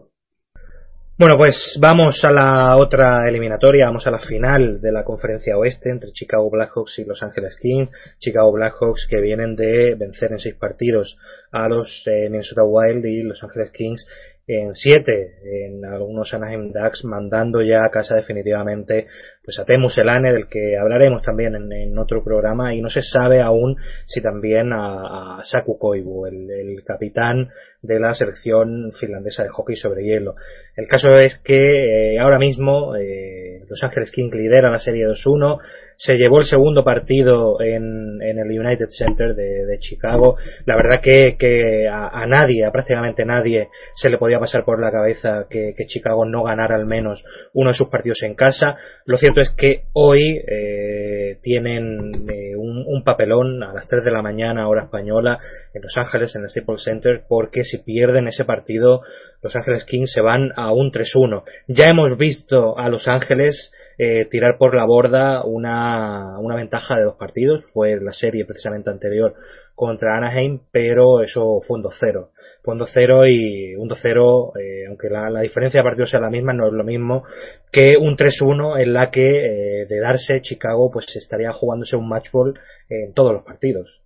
Bueno, 1.18 1.38
pues 1.38 1.78
vamos 1.80 2.22
a 2.24 2.30
la 2.30 2.76
otra 2.76 3.26
eliminatoria, 3.26 3.86
vamos 3.86 4.06
a 4.06 4.10
la 4.10 4.18
final 4.18 4.82
de 4.82 4.92
la 4.92 5.02
conferencia 5.02 5.56
oeste 5.56 5.88
entre 5.88 6.12
Chicago 6.12 6.50
Blackhawks 6.50 6.98
y 6.98 7.06
Los 7.06 7.22
Angeles 7.22 7.56
Kings. 7.58 7.90
Chicago 8.18 8.52
Blackhawks 8.52 9.06
que 9.08 9.22
vienen 9.22 9.56
de 9.56 9.94
vencer 9.94 10.32
en 10.32 10.38
seis 10.38 10.56
partidos 10.56 11.16
a 11.52 11.68
los 11.68 12.02
eh, 12.06 12.28
Minnesota 12.28 12.64
Wild 12.64 13.06
y 13.06 13.22
Los 13.22 13.42
Angeles 13.42 13.70
Kings 13.70 14.06
en 14.48 14.74
siete 14.74 15.38
en 15.42 15.84
algunos 15.84 16.32
Anaheim 16.32 16.70
Ducks 16.70 17.04
mandando 17.04 17.62
ya 17.62 17.84
a 17.84 17.90
casa 17.90 18.14
definitivamente 18.14 19.08
pues 19.44 19.58
a 19.58 19.64
Teemu 19.64 19.88
Selane 19.88 20.32
del 20.32 20.48
que 20.48 20.76
hablaremos 20.76 21.22
también 21.22 21.56
en, 21.56 21.98
otro 21.98 22.22
programa 22.22 22.72
y 22.72 22.80
no 22.80 22.88
se 22.88 23.02
sabe 23.02 23.40
aún 23.40 23.76
si 24.04 24.20
también 24.20 24.72
a, 24.72 25.40
Saku 25.42 25.78
Koivu 25.78 26.26
el, 26.26 26.48
el, 26.48 26.84
capitán 26.84 27.48
de 27.82 28.00
la 28.00 28.14
selección 28.14 28.92
finlandesa 28.98 29.42
de 29.42 29.48
hockey 29.50 29.76
sobre 29.76 30.04
hielo 30.04 30.34
el 30.76 30.86
caso 30.86 31.14
es 31.14 31.40
que 31.44 32.14
eh, 32.14 32.18
ahora 32.18 32.38
mismo 32.38 32.96
eh, 32.96 33.62
Los 33.68 33.82
Ángeles 33.82 34.10
Kings 34.10 34.34
lidera 34.34 34.70
la 34.70 34.78
serie 34.78 35.06
2-1 35.06 35.58
se 35.96 36.14
llevó 36.16 36.40
el 36.40 36.46
segundo 36.46 36.84
partido 36.84 37.60
en, 37.60 38.20
el 38.20 38.60
United 38.60 38.88
Center 38.90 39.34
de, 39.34 39.78
Chicago. 39.78 40.36
La 40.64 40.76
verdad 40.76 41.00
que, 41.02 41.36
que 41.38 41.88
a, 41.88 42.26
nadie, 42.26 42.64
a 42.64 42.70
prácticamente 42.70 43.24
nadie, 43.24 43.68
se 43.94 44.08
le 44.10 44.18
podía 44.18 44.38
pasar 44.38 44.64
por 44.64 44.80
la 44.80 44.90
cabeza 44.90 45.46
que, 45.48 45.74
que, 45.76 45.86
Chicago 45.86 46.24
no 46.24 46.42
ganara 46.42 46.76
al 46.76 46.86
menos 46.86 47.24
uno 47.52 47.70
de 47.70 47.76
sus 47.76 47.88
partidos 47.88 48.22
en 48.22 48.34
casa. 48.34 48.74
Lo 49.04 49.16
cierto 49.16 49.40
es 49.40 49.50
que 49.50 49.84
hoy 49.92 50.42
eh, 50.46 51.38
tienen 51.42 51.98
eh, 52.30 52.56
un, 52.56 52.84
un, 52.86 53.04
papelón 53.04 53.62
a 53.62 53.72
las 53.72 53.86
3 53.86 54.04
de 54.04 54.10
la 54.10 54.22
mañana, 54.22 54.68
hora 54.68 54.84
española, 54.84 55.38
en 55.72 55.82
Los 55.82 55.96
Ángeles, 55.96 56.34
en 56.34 56.42
el 56.42 56.48
Staples 56.48 56.82
Center, 56.82 57.22
porque 57.28 57.64
si 57.70 57.78
pierden 57.78 58.28
ese 58.28 58.44
partido, 58.44 59.02
Los 59.42 59.54
Ángeles 59.56 59.84
Kings 59.84 60.12
se 60.12 60.20
van 60.20 60.52
a 60.56 60.72
un 60.72 60.90
3-1. 60.90 61.44
Ya 61.68 61.86
hemos 61.90 62.16
visto 62.18 62.78
a 62.78 62.88
Los 62.88 63.08
Ángeles 63.08 63.72
eh, 63.98 64.26
tirar 64.30 64.58
por 64.58 64.74
la 64.74 64.84
borda 64.84 65.44
una, 65.44 66.38
una 66.38 66.56
ventaja 66.56 66.96
de 66.96 67.04
dos 67.04 67.16
partidos. 67.16 67.64
Fue 67.72 67.98
la 68.00 68.12
serie 68.12 68.44
precisamente 68.44 68.90
anterior 68.90 69.34
contra 69.74 70.16
Anaheim, 70.16 70.60
pero 70.72 71.22
eso 71.22 71.60
fue 71.66 71.78
un 71.78 71.84
2-0. 71.84 72.28
Fue 72.62 72.74
un 72.74 72.80
2-0 72.80 73.30
y 73.30 73.76
un 73.76 73.88
2-0, 73.88 74.52
eh, 74.58 74.86
aunque 74.88 75.08
la, 75.08 75.40
diferencia 75.40 75.78
de 75.78 75.84
partidos 75.84 76.10
sea 76.10 76.20
la 76.20 76.30
misma, 76.30 76.52
no 76.52 76.66
es 76.66 76.72
lo 76.72 76.82
mismo 76.82 77.22
que 77.70 77.96
un 77.96 78.16
3-1 78.16 78.80
en 78.80 78.92
la 78.92 79.10
que 79.10 79.20
eh, 79.20 79.86
de 79.86 80.00
darse 80.00 80.40
Chicago 80.40 80.90
pues 80.90 81.06
estaría 81.14 81.52
jugándose 81.52 81.96
un 81.96 82.08
match 82.08 82.30
ball 82.32 82.58
en 82.88 83.12
todos 83.12 83.32
los 83.32 83.44
partidos. 83.44 84.00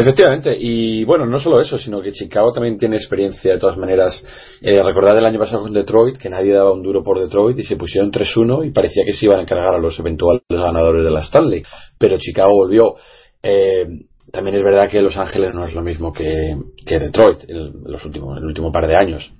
Efectivamente, 0.00 0.56
y 0.56 1.02
bueno, 1.02 1.26
no 1.26 1.40
solo 1.40 1.60
eso, 1.60 1.76
sino 1.76 2.00
que 2.00 2.12
Chicago 2.12 2.52
también 2.52 2.78
tiene 2.78 2.96
experiencia 2.96 3.54
de 3.54 3.58
todas 3.58 3.76
maneras. 3.76 4.24
Eh, 4.60 4.80
recordad 4.80 5.18
el 5.18 5.26
año 5.26 5.40
pasado 5.40 5.62
con 5.62 5.72
Detroit, 5.72 6.18
que 6.18 6.30
nadie 6.30 6.52
daba 6.52 6.72
un 6.72 6.84
duro 6.84 7.02
por 7.02 7.18
Detroit 7.18 7.58
y 7.58 7.64
se 7.64 7.74
pusieron 7.74 8.12
3-1 8.12 8.64
y 8.64 8.70
parecía 8.70 9.04
que 9.04 9.12
se 9.12 9.26
iban 9.26 9.40
a 9.40 9.42
encargar 9.42 9.74
a 9.74 9.78
los 9.78 9.98
eventuales 9.98 10.42
ganadores 10.48 11.04
de 11.04 11.10
la 11.10 11.20
Stanley. 11.20 11.64
Pero 11.98 12.16
Chicago 12.16 12.52
volvió. 12.52 12.94
Eh, 13.42 13.88
también 14.30 14.56
es 14.56 14.62
verdad 14.62 14.88
que 14.88 15.02
Los 15.02 15.16
Ángeles 15.16 15.52
no 15.52 15.64
es 15.64 15.74
lo 15.74 15.82
mismo 15.82 16.12
que, 16.12 16.56
Detroit 16.86 17.48
en 17.48 17.82
los 17.82 18.04
últimos, 18.04 18.38
el 18.38 18.44
último 18.44 18.70
par 18.70 18.86
de 18.86 18.94
años. 18.94 19.32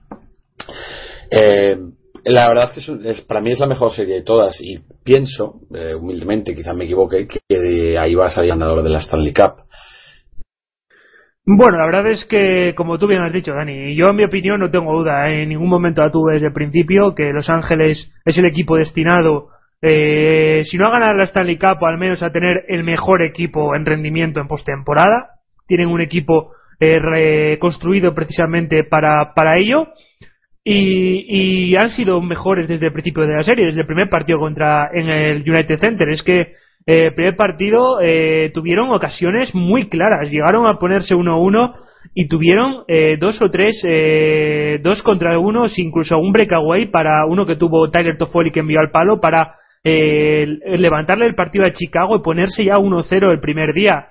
Eh, 1.31 1.77
la 2.25 2.49
verdad 2.49 2.73
es 2.75 2.85
que 2.85 3.11
es, 3.11 3.21
para 3.21 3.40
mí 3.40 3.53
es 3.53 3.61
la 3.61 3.66
mejor 3.66 3.92
serie 3.92 4.16
de 4.16 4.23
todas 4.23 4.61
y 4.61 4.81
pienso, 5.05 5.61
eh, 5.73 5.94
humildemente, 5.94 6.55
quizás 6.55 6.75
me 6.75 6.85
equivoque, 6.85 7.29
que 7.29 7.97
ahí 7.97 8.14
va 8.14 8.27
a 8.27 8.31
salir 8.31 8.51
ganador 8.51 8.83
de 8.83 8.90
la 8.90 8.99
Stanley 8.99 9.33
Cup. 9.33 9.67
Bueno, 11.50 11.78
la 11.78 11.87
verdad 11.87 12.06
es 12.08 12.26
que, 12.26 12.74
como 12.76 12.98
tú 12.98 13.06
bien 13.06 13.22
has 13.22 13.32
dicho, 13.32 13.54
Dani, 13.54 13.94
yo 13.96 14.11
en 14.11 14.16
mi 14.16 14.24
opinión 14.24 14.61
no 14.61 14.70
tengo 14.70 14.92
duda, 14.92 15.30
¿eh? 15.30 15.44
en 15.44 15.48
ningún 15.48 15.70
momento 15.70 16.02
la 16.02 16.11
tuve 16.11 16.34
desde 16.34 16.48
el 16.48 16.52
principio, 16.52 17.14
que 17.14 17.32
Los 17.32 17.48
Ángeles 17.48 18.12
es 18.26 18.37
el 18.37 18.44
equipo 18.44 18.76
destinado, 18.76 19.48
eh, 19.80 20.61
si 20.66 20.76
no 20.76 20.88
a 20.88 20.90
ganar 20.90 21.16
la 21.16 21.24
Stanley 21.24 21.56
Cup, 21.56 21.82
al 21.87 21.96
menos 21.96 22.22
a 22.22 22.28
tener 22.32 22.66
el 22.68 22.84
mejor 22.84 23.22
equipo 23.22 23.74
en 23.74 23.86
rendimiento 23.86 24.40
en 24.40 24.46
postemporada. 24.46 25.38
Tienen 25.66 25.88
un 25.88 26.03
equipo 26.03 26.53
construido 27.61 28.12
precisamente 28.14 28.84
para, 28.84 29.32
para 29.32 29.59
ello. 29.59 29.88
Y, 30.62 31.70
y, 31.70 31.76
han 31.76 31.88
sido 31.88 32.20
mejores 32.20 32.68
desde 32.68 32.88
el 32.88 32.92
principio 32.92 33.22
de 33.22 33.36
la 33.36 33.42
serie, 33.42 33.64
desde 33.64 33.80
el 33.80 33.86
primer 33.86 34.11
partido 34.11 34.38
contra 34.38 34.90
en 34.92 35.09
el 35.09 35.51
United 35.51 35.78
Center. 35.78 36.11
Es 36.11 36.22
que 36.22 36.53
eh, 36.91 37.12
primer 37.14 37.36
partido 37.36 38.01
eh, 38.01 38.51
tuvieron 38.55 38.89
ocasiones 38.89 39.55
muy 39.55 39.91
claras, 39.91 40.30
llegaron 40.30 40.66
a 40.66 40.78
ponerse 40.78 41.14
1-1 41.14 41.74
y 42.14 42.28
tuvieron 42.28 42.84
eh, 42.89 43.18
dos 43.20 43.39
o 43.43 43.51
tres, 43.51 43.78
eh, 43.86 44.80
dos 44.82 45.03
contra 45.03 45.39
uno, 45.39 45.64
incluso 45.76 46.16
un 46.16 46.32
breakaway 46.32 46.86
para 46.91 47.26
uno 47.26 47.45
que 47.45 47.57
tuvo 47.57 47.91
Tyler 47.91 48.16
Toffoli 48.16 48.51
que 48.51 48.61
envió 48.61 48.80
al 48.80 48.91
palo 48.91 49.20
para 49.20 49.57
eh, 49.84 50.47
levantarle 50.78 51.26
el 51.26 51.34
partido 51.34 51.66
a 51.66 51.72
Chicago 51.72 52.16
y 52.16 52.22
ponerse 52.22 52.64
ya 52.64 52.76
1-0 52.76 53.32
el 53.32 53.41
primer 53.41 53.74
día. 53.74 54.09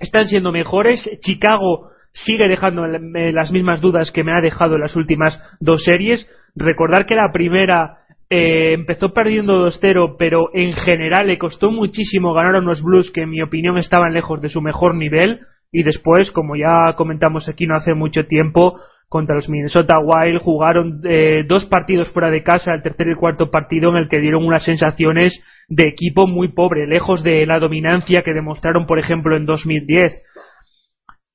Están 0.00 0.24
siendo 0.24 0.50
mejores. 0.50 1.08
Chicago 1.20 1.90
sigue 2.12 2.48
dejando 2.48 2.88
las 2.88 3.52
mismas 3.52 3.80
dudas 3.80 4.10
que 4.10 4.24
me 4.24 4.32
ha 4.32 4.40
dejado 4.40 4.74
en 4.74 4.80
las 4.80 4.96
últimas 4.96 5.40
dos 5.60 5.84
series. 5.84 6.28
Recordar 6.56 7.06
que 7.06 7.14
la 7.14 7.30
primera 7.32 8.03
eh, 8.30 8.72
empezó 8.72 9.12
perdiendo 9.12 9.66
2-0, 9.66 10.16
pero 10.18 10.48
en 10.54 10.72
general 10.72 11.26
le 11.26 11.38
costó 11.38 11.70
muchísimo 11.70 12.32
ganar 12.32 12.56
a 12.56 12.60
unos 12.60 12.82
Blues 12.82 13.10
que 13.12 13.22
en 13.22 13.30
mi 13.30 13.42
opinión 13.42 13.78
estaban 13.78 14.12
lejos 14.12 14.40
de 14.40 14.48
su 14.48 14.60
mejor 14.60 14.94
nivel. 14.94 15.40
Y 15.70 15.82
después, 15.82 16.30
como 16.30 16.56
ya 16.56 16.94
comentamos 16.96 17.48
aquí 17.48 17.66
no 17.66 17.74
hace 17.74 17.94
mucho 17.94 18.26
tiempo, 18.26 18.80
contra 19.08 19.34
los 19.34 19.48
Minnesota 19.48 19.98
Wild 19.98 20.40
jugaron 20.40 21.00
eh, 21.04 21.44
dos 21.46 21.66
partidos 21.66 22.08
fuera 22.12 22.30
de 22.30 22.42
casa, 22.42 22.74
el 22.74 22.82
tercer 22.82 23.08
y 23.08 23.10
el 23.10 23.16
cuarto 23.16 23.50
partido 23.50 23.90
en 23.90 23.96
el 23.96 24.08
que 24.08 24.20
dieron 24.20 24.44
unas 24.44 24.64
sensaciones 24.64 25.40
de 25.68 25.88
equipo 25.88 26.26
muy 26.26 26.48
pobre, 26.48 26.86
lejos 26.86 27.22
de 27.22 27.46
la 27.46 27.58
dominancia 27.58 28.22
que 28.22 28.34
demostraron, 28.34 28.86
por 28.86 28.98
ejemplo, 28.98 29.36
en 29.36 29.46
2010. 29.46 30.12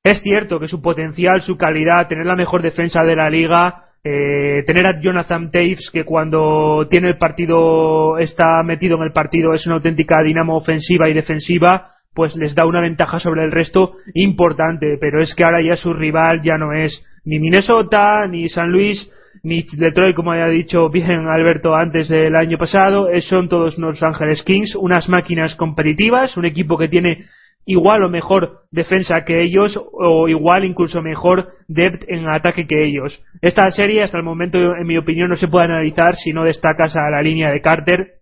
Es 0.03 0.21
cierto 0.21 0.59
que 0.59 0.67
su 0.67 0.81
potencial, 0.81 1.41
su 1.41 1.57
calidad, 1.57 2.07
tener 2.07 2.25
la 2.25 2.35
mejor 2.35 2.61
defensa 2.61 3.03
de 3.03 3.15
la 3.15 3.29
liga, 3.29 3.88
eh, 4.03 4.63
tener 4.65 4.87
a 4.87 5.01
Jonathan 5.01 5.51
Taves 5.51 5.89
que 5.91 6.05
cuando 6.05 6.87
tiene 6.89 7.09
el 7.09 7.17
partido 7.17 8.17
está 8.17 8.63
metido 8.63 8.95
en 8.97 9.03
el 9.03 9.11
partido 9.11 9.53
es 9.53 9.65
una 9.65 9.75
auténtica 9.75 10.23
dinamo 10.23 10.55
ofensiva 10.55 11.09
y 11.09 11.13
defensiva 11.13 11.95
pues 12.13 12.35
les 12.35 12.55
da 12.55 12.65
una 12.65 12.81
ventaja 12.81 13.19
sobre 13.19 13.43
el 13.43 13.51
resto 13.51 13.93
importante. 14.13 14.97
Pero 14.99 15.21
es 15.21 15.33
que 15.35 15.43
ahora 15.43 15.61
ya 15.61 15.75
su 15.75 15.93
rival 15.93 16.41
ya 16.43 16.57
no 16.57 16.73
es 16.73 17.05
ni 17.23 17.39
Minnesota 17.39 18.27
ni 18.27 18.49
San 18.49 18.71
Luis 18.71 19.11
ni 19.43 19.63
Detroit 19.63 20.15
como 20.15 20.31
había 20.31 20.47
dicho 20.47 20.89
bien 20.89 21.27
Alberto 21.27 21.75
antes 21.75 22.09
del 22.09 22.35
año 22.35 22.57
pasado. 22.57 23.07
Son 23.21 23.47
todos 23.47 23.77
Los 23.77 24.01
Angeles 24.01 24.43
Kings 24.43 24.75
unas 24.75 25.07
máquinas 25.07 25.55
competitivas 25.55 26.35
un 26.37 26.45
equipo 26.45 26.77
que 26.77 26.87
tiene 26.87 27.25
igual 27.65 28.03
o 28.03 28.09
mejor 28.09 28.61
defensa 28.71 29.23
que 29.25 29.43
ellos 29.43 29.79
o 29.93 30.27
igual 30.27 30.65
incluso 30.65 31.01
mejor 31.01 31.49
depth 31.67 32.05
en 32.07 32.27
ataque 32.27 32.65
que 32.65 32.85
ellos. 32.85 33.23
Esta 33.41 33.69
serie 33.69 34.03
hasta 34.03 34.17
el 34.17 34.23
momento 34.23 34.57
en 34.57 34.87
mi 34.87 34.97
opinión 34.97 35.29
no 35.29 35.35
se 35.35 35.47
puede 35.47 35.65
analizar 35.65 36.15
si 36.15 36.31
no 36.31 36.43
destacas 36.43 36.95
a 36.95 37.09
la 37.09 37.21
línea 37.21 37.51
de 37.51 37.61
Carter 37.61 38.19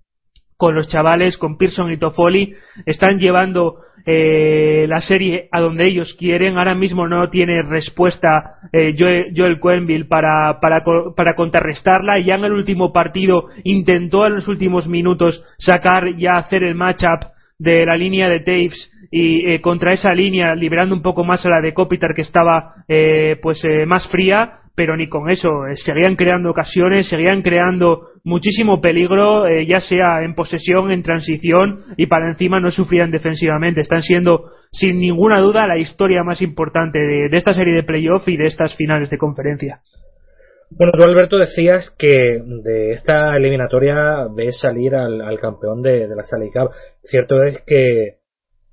con 0.58 0.74
los 0.74 0.88
chavales, 0.90 1.38
con 1.38 1.58
Pearson 1.58 1.92
y 1.92 1.98
Toffoli, 1.98 2.56
están 2.86 3.20
llevando 3.20 3.78
eh, 4.06 4.86
la 4.90 5.00
serie 5.00 5.48
a 5.52 5.62
donde 5.62 5.86
ellos 5.86 6.16
quieren. 6.18 6.58
Ahora 6.58 6.74
mismo 6.74 7.08
no 7.08 7.30
tiene 7.30 7.62
respuesta 7.62 8.56
eh, 8.74 8.96
Joel, 8.98 9.34
Joel 9.36 9.60
Quenville 9.62 10.06
para, 10.06 10.60
para, 10.60 10.84
para 11.16 11.36
contrarrestarla. 11.36 12.20
Ya 12.20 12.36
en 12.36 12.46
el 12.46 12.54
último 12.54 12.92
partido 12.92 13.50
intentó 13.64 14.26
en 14.26 14.34
los 14.34 14.48
últimos 14.48 14.88
minutos 14.88 15.44
sacar 15.60 16.16
ya 16.18 16.38
hacer 16.38 16.64
el 16.64 16.74
matchup 16.74 17.28
de 17.60 17.86
la 17.86 17.96
línea 17.96 18.28
de 18.28 18.40
Taves 18.40 18.92
y 19.12 19.50
eh, 19.50 19.62
contra 19.62 19.94
esa 19.94 20.14
línea 20.14 20.56
liberando 20.56 20.96
un 20.96 21.02
poco 21.02 21.24
más 21.24 21.46
a 21.46 21.50
la 21.50 21.62
de 21.62 21.74
Kopitar 21.74 22.14
que 22.14 22.22
estaba 22.22 22.76
eh, 22.88 23.38
pues 23.42 23.64
eh, 23.66 23.86
más 23.86 24.08
fría 24.10 24.60
pero 24.76 24.96
ni 24.96 25.10
con 25.10 25.32
eso. 25.32 25.50
Seguían 25.74 26.16
creando 26.16 26.52
ocasiones 26.52 27.10
seguían 27.10 27.42
creando 27.42 28.10
muchísimo 28.24 28.80
peligro 28.80 29.50
ya 29.64 29.80
sea 29.80 30.22
en 30.22 30.36
posesión 30.36 30.92
en 30.92 31.02
transición 31.02 31.84
y 31.98 32.06
para 32.06 32.30
encima 32.30 32.60
no 32.60 32.70
sufrían 32.70 33.10
defensivamente. 33.10 33.82
Están 33.82 34.02
siendo 34.04 34.52
sin 34.72 35.00
ninguna 35.00 35.42
duda 35.42 35.66
la 35.66 35.78
historia 35.78 36.24
más 36.24 36.44
importante 36.44 37.00
de, 37.00 37.36
esta 37.36 37.54
serie 37.54 37.74
de 37.74 37.84
playoff 37.84 38.28
y 38.28 38.38
de 38.38 38.46
estas 38.46 38.76
finales 38.76 39.10
de 39.10 39.18
conferencia. 39.18 39.82
Bueno, 40.70 40.92
tú 40.98 41.04
Alberto 41.04 41.38
decías 41.38 41.96
que 41.98 42.42
de 42.64 42.92
esta 42.92 43.36
eliminatoria 43.38 44.28
ves 44.36 44.60
salir 44.60 44.96
al, 44.96 45.40
campeón 45.40 45.82
de, 45.82 46.08
la 46.08 46.24
Sally 46.24 46.52
Cup. 46.52 46.72
Cierto 47.04 47.42
es 47.44 47.62
que 47.66 48.17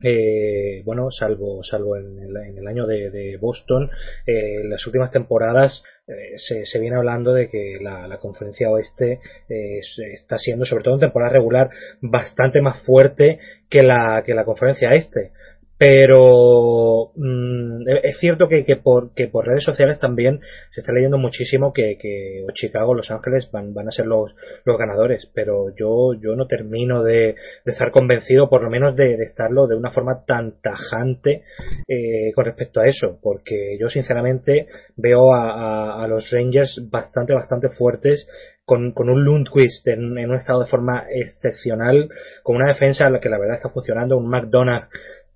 eh, 0.07 0.83
bueno, 0.85 1.11
salvo, 1.11 1.65
salvo 1.65 1.97
en 1.97 2.19
el, 2.59 2.67
año 2.69 2.87
de, 2.87 3.39
Boston, 3.41 3.91
eh, 4.27 4.61
en 4.61 4.69
las 4.69 4.87
últimas 4.87 5.11
temporadas 5.11 5.83
eh, 6.07 6.35
se, 6.37 6.79
viene 6.79 6.97
hablando 6.97 7.33
de 7.33 7.49
que 7.49 7.79
la, 7.81 8.19
conferencia 8.19 8.69
oeste 8.69 9.21
está 9.49 10.37
siendo, 10.37 10.67
sobre 10.67 10.85
todo 10.85 10.95
en 10.95 11.01
temporada 11.01 11.33
regular, 11.33 11.71
bastante 12.03 12.61
más 12.61 12.83
fuerte 12.83 13.39
que 13.71 13.83
la, 13.83 14.23
que 14.27 14.35
la 14.35 14.45
conferencia 14.45 14.93
este 14.93 15.33
pero 15.77 17.11
mm, 17.17 17.89
es 18.05 18.19
cierto 18.19 18.49
que, 18.49 18.65
que, 18.65 18.77
por, 18.77 19.13
que 19.15 19.27
por 19.29 19.47
redes 19.47 19.65
sociales 19.65 19.99
también 19.99 20.41
se 20.71 20.81
está 20.81 20.93
leyendo 20.93 21.19
muchísimo 21.19 21.73
que, 21.73 21.99
que 22.01 22.45
Chicago, 22.55 22.95
Los 22.95 23.11
Ángeles 23.11 23.49
van, 23.53 23.75
van 23.75 23.89
a 23.89 23.91
ser 23.91 24.07
los, 24.07 24.35
los 24.65 24.79
ganadores, 24.79 25.31
pero 25.35 25.75
yo, 25.77 26.15
yo 26.15 26.37
no 26.37 26.47
termino 26.47 27.03
de, 27.03 27.35
de 27.65 27.73
estar 27.73 27.91
convencido, 27.91 28.49
por 28.49 28.63
lo 28.63 28.71
menos 28.71 28.95
de, 28.95 29.17
de 29.17 29.25
estarlo 29.25 29.67
de 29.67 29.77
una 29.77 29.91
forma 29.91 30.25
tan 30.27 30.61
tajante 30.61 31.43
eh, 31.89 32.33
con 32.35 32.45
respecto 32.45 32.81
a 32.81 32.87
eso, 32.87 33.19
porque 33.21 33.77
yo 33.81 33.89
sinceramente 33.89 34.69
veo 34.97 35.35
a, 35.35 35.51
a, 35.51 36.05
a 36.05 36.09
los 36.09 36.31
Rangers 36.31 36.81
bastante, 36.91 37.35
bastante 37.35 37.69
fuertes 37.71 38.29
con, 38.65 38.93
con, 38.93 39.11
un 39.11 39.25
Lundqvist 39.25 39.87
en, 39.89 40.17
en, 40.19 40.31
un 40.31 40.37
estado 40.37 40.61
de 40.61 40.71
forma 40.71 41.05
excepcional, 41.11 42.09
con 42.43 42.57
una 42.57 42.69
defensa 42.69 43.07
en 43.07 43.15
la 43.15 43.21
que 43.21 43.29
la 43.29 43.39
verdad 43.39 43.57
está 43.57 43.71
funcionando, 43.71 44.17
un 44.17 44.29
McDonough 44.29 44.89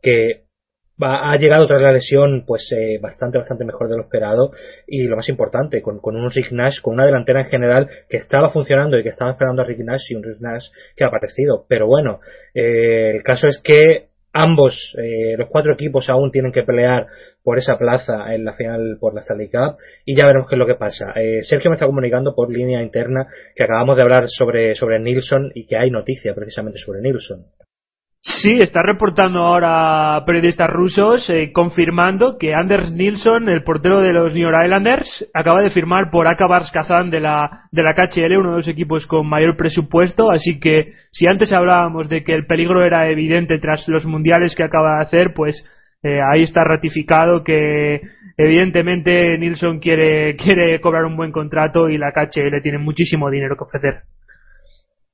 que 0.02 0.48
ha 1.00 1.36
llegado 1.36 1.66
tras 1.66 1.82
la 1.82 1.92
lesión 1.92 2.44
pues 2.46 2.72
eh, 2.72 2.98
bastante 3.00 3.38
bastante 3.38 3.64
mejor 3.64 3.88
de 3.88 3.96
lo 3.96 4.02
esperado. 4.02 4.50
Y 4.86 5.04
lo 5.04 5.16
más 5.16 5.28
importante 5.28 5.80
con, 5.80 6.00
con 6.00 6.16
un 6.16 6.30
Rick 6.30 6.52
Nash 6.52 6.80
con 6.80 6.94
una 6.94 7.06
delantera 7.06 7.42
en 7.42 7.46
general 7.46 7.88
que 8.08 8.16
estaba 8.16 8.50
funcionando 8.50 8.98
y 8.98 9.02
que 9.02 9.10
estaba 9.10 9.32
esperando 9.32 9.62
a 9.62 9.64
Rick 9.64 9.80
Nash 9.80 10.10
y 10.10 10.14
un 10.14 10.24
Rick 10.24 10.40
Nash 10.40 10.66
que 10.96 11.04
ha 11.04 11.08
aparecido. 11.08 11.66
Pero 11.68 11.86
bueno 11.86 12.20
eh, 12.54 13.12
el 13.14 13.22
caso 13.22 13.46
es 13.46 13.60
que 13.62 14.08
ambos 14.32 14.94
eh, 14.98 15.36
los 15.36 15.48
cuatro 15.48 15.72
equipos 15.72 16.08
aún 16.10 16.30
tienen 16.30 16.52
que 16.52 16.62
pelear 16.62 17.06
por 17.42 17.58
esa 17.58 17.78
plaza 17.78 18.34
en 18.34 18.44
la 18.44 18.54
final 18.54 18.98
por 19.00 19.14
la 19.14 19.20
Stanley 19.20 19.50
Cup. 19.50 19.76
Y 20.04 20.16
ya 20.16 20.26
veremos 20.26 20.48
qué 20.48 20.56
es 20.56 20.58
lo 20.58 20.66
que 20.66 20.74
pasa. 20.74 21.14
Sergio 21.42 21.70
me 21.70 21.74
está 21.74 21.86
comunicando 21.86 22.34
por 22.34 22.52
línea 22.52 22.82
interna 22.82 23.26
que 23.54 23.64
acabamos 23.64 23.96
de 23.96 24.02
hablar 24.02 24.24
sobre 24.26 24.74
sobre 24.74 24.98
Nilsson 24.98 25.52
y 25.54 25.66
que 25.66 25.76
hay 25.76 25.90
noticia 25.90 26.34
precisamente 26.34 26.78
sobre 26.78 27.00
Nilsson 27.02 27.46
Sí, 28.30 28.60
está 28.60 28.82
reportando 28.82 29.38
ahora 29.38 30.22
periodistas 30.26 30.68
rusos 30.68 31.30
eh, 31.30 31.50
confirmando 31.50 32.36
que 32.38 32.52
Anders 32.52 32.92
Nilsson, 32.92 33.48
el 33.48 33.62
portero 33.62 34.00
de 34.00 34.12
los 34.12 34.34
New 34.34 34.42
York 34.42 34.64
Islanders, 34.64 35.26
acaba 35.32 35.62
de 35.62 35.70
firmar 35.70 36.10
por 36.10 36.30
Akabars 36.30 36.70
Kazan 36.70 37.08
de 37.08 37.20
la, 37.20 37.68
de 37.72 37.82
la 37.82 37.94
KHL, 37.94 38.36
uno 38.36 38.50
de 38.50 38.56
los 38.58 38.68
equipos 38.68 39.06
con 39.06 39.26
mayor 39.26 39.56
presupuesto. 39.56 40.30
Así 40.30 40.60
que 40.60 40.92
si 41.10 41.26
antes 41.26 41.54
hablábamos 41.54 42.10
de 42.10 42.22
que 42.22 42.34
el 42.34 42.44
peligro 42.44 42.84
era 42.84 43.08
evidente 43.08 43.58
tras 43.58 43.88
los 43.88 44.04
mundiales 44.04 44.54
que 44.54 44.64
acaba 44.64 44.96
de 44.96 45.04
hacer, 45.04 45.32
pues 45.32 45.64
eh, 46.02 46.20
ahí 46.30 46.42
está 46.42 46.64
ratificado 46.64 47.42
que 47.42 48.02
evidentemente 48.36 49.38
Nilsson 49.38 49.78
quiere, 49.78 50.36
quiere 50.44 50.82
cobrar 50.82 51.06
un 51.06 51.16
buen 51.16 51.32
contrato 51.32 51.88
y 51.88 51.96
la 51.96 52.12
KHL 52.12 52.60
tiene 52.62 52.76
muchísimo 52.76 53.30
dinero 53.30 53.56
que 53.56 53.64
ofrecer. 53.64 54.02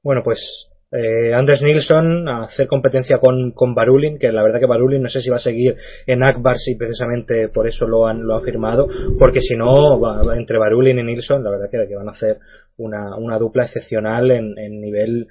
Bueno, 0.02 0.22
pues 0.24 0.68
eh, 0.94 1.34
Anders 1.34 1.62
Nilsson 1.62 2.28
a 2.28 2.44
hacer 2.44 2.68
competencia 2.68 3.18
con, 3.18 3.50
con 3.50 3.74
Barulin, 3.74 4.18
que 4.18 4.30
la 4.30 4.42
verdad 4.42 4.60
que 4.60 4.66
Barulin 4.66 5.02
no 5.02 5.08
sé 5.08 5.20
si 5.20 5.28
va 5.28 5.36
a 5.36 5.40
seguir 5.40 5.76
en 6.06 6.22
Akbar 6.22 6.56
si 6.56 6.76
precisamente 6.76 7.48
por 7.48 7.66
eso 7.66 7.86
lo 7.86 8.06
han, 8.06 8.24
lo 8.24 8.36
han 8.36 8.42
firmado, 8.42 8.86
porque 9.18 9.40
si 9.40 9.56
no, 9.56 10.00
entre 10.34 10.58
Barulin 10.58 10.98
y 10.98 11.02
Nilsson, 11.02 11.42
la 11.42 11.50
verdad 11.50 11.68
que, 11.70 11.88
que 11.88 11.96
van 11.96 12.08
a 12.08 12.12
hacer 12.12 12.38
una, 12.76 13.16
una 13.16 13.38
dupla 13.38 13.64
excepcional 13.64 14.30
en, 14.30 14.58
en 14.58 14.80
nivel 14.80 15.26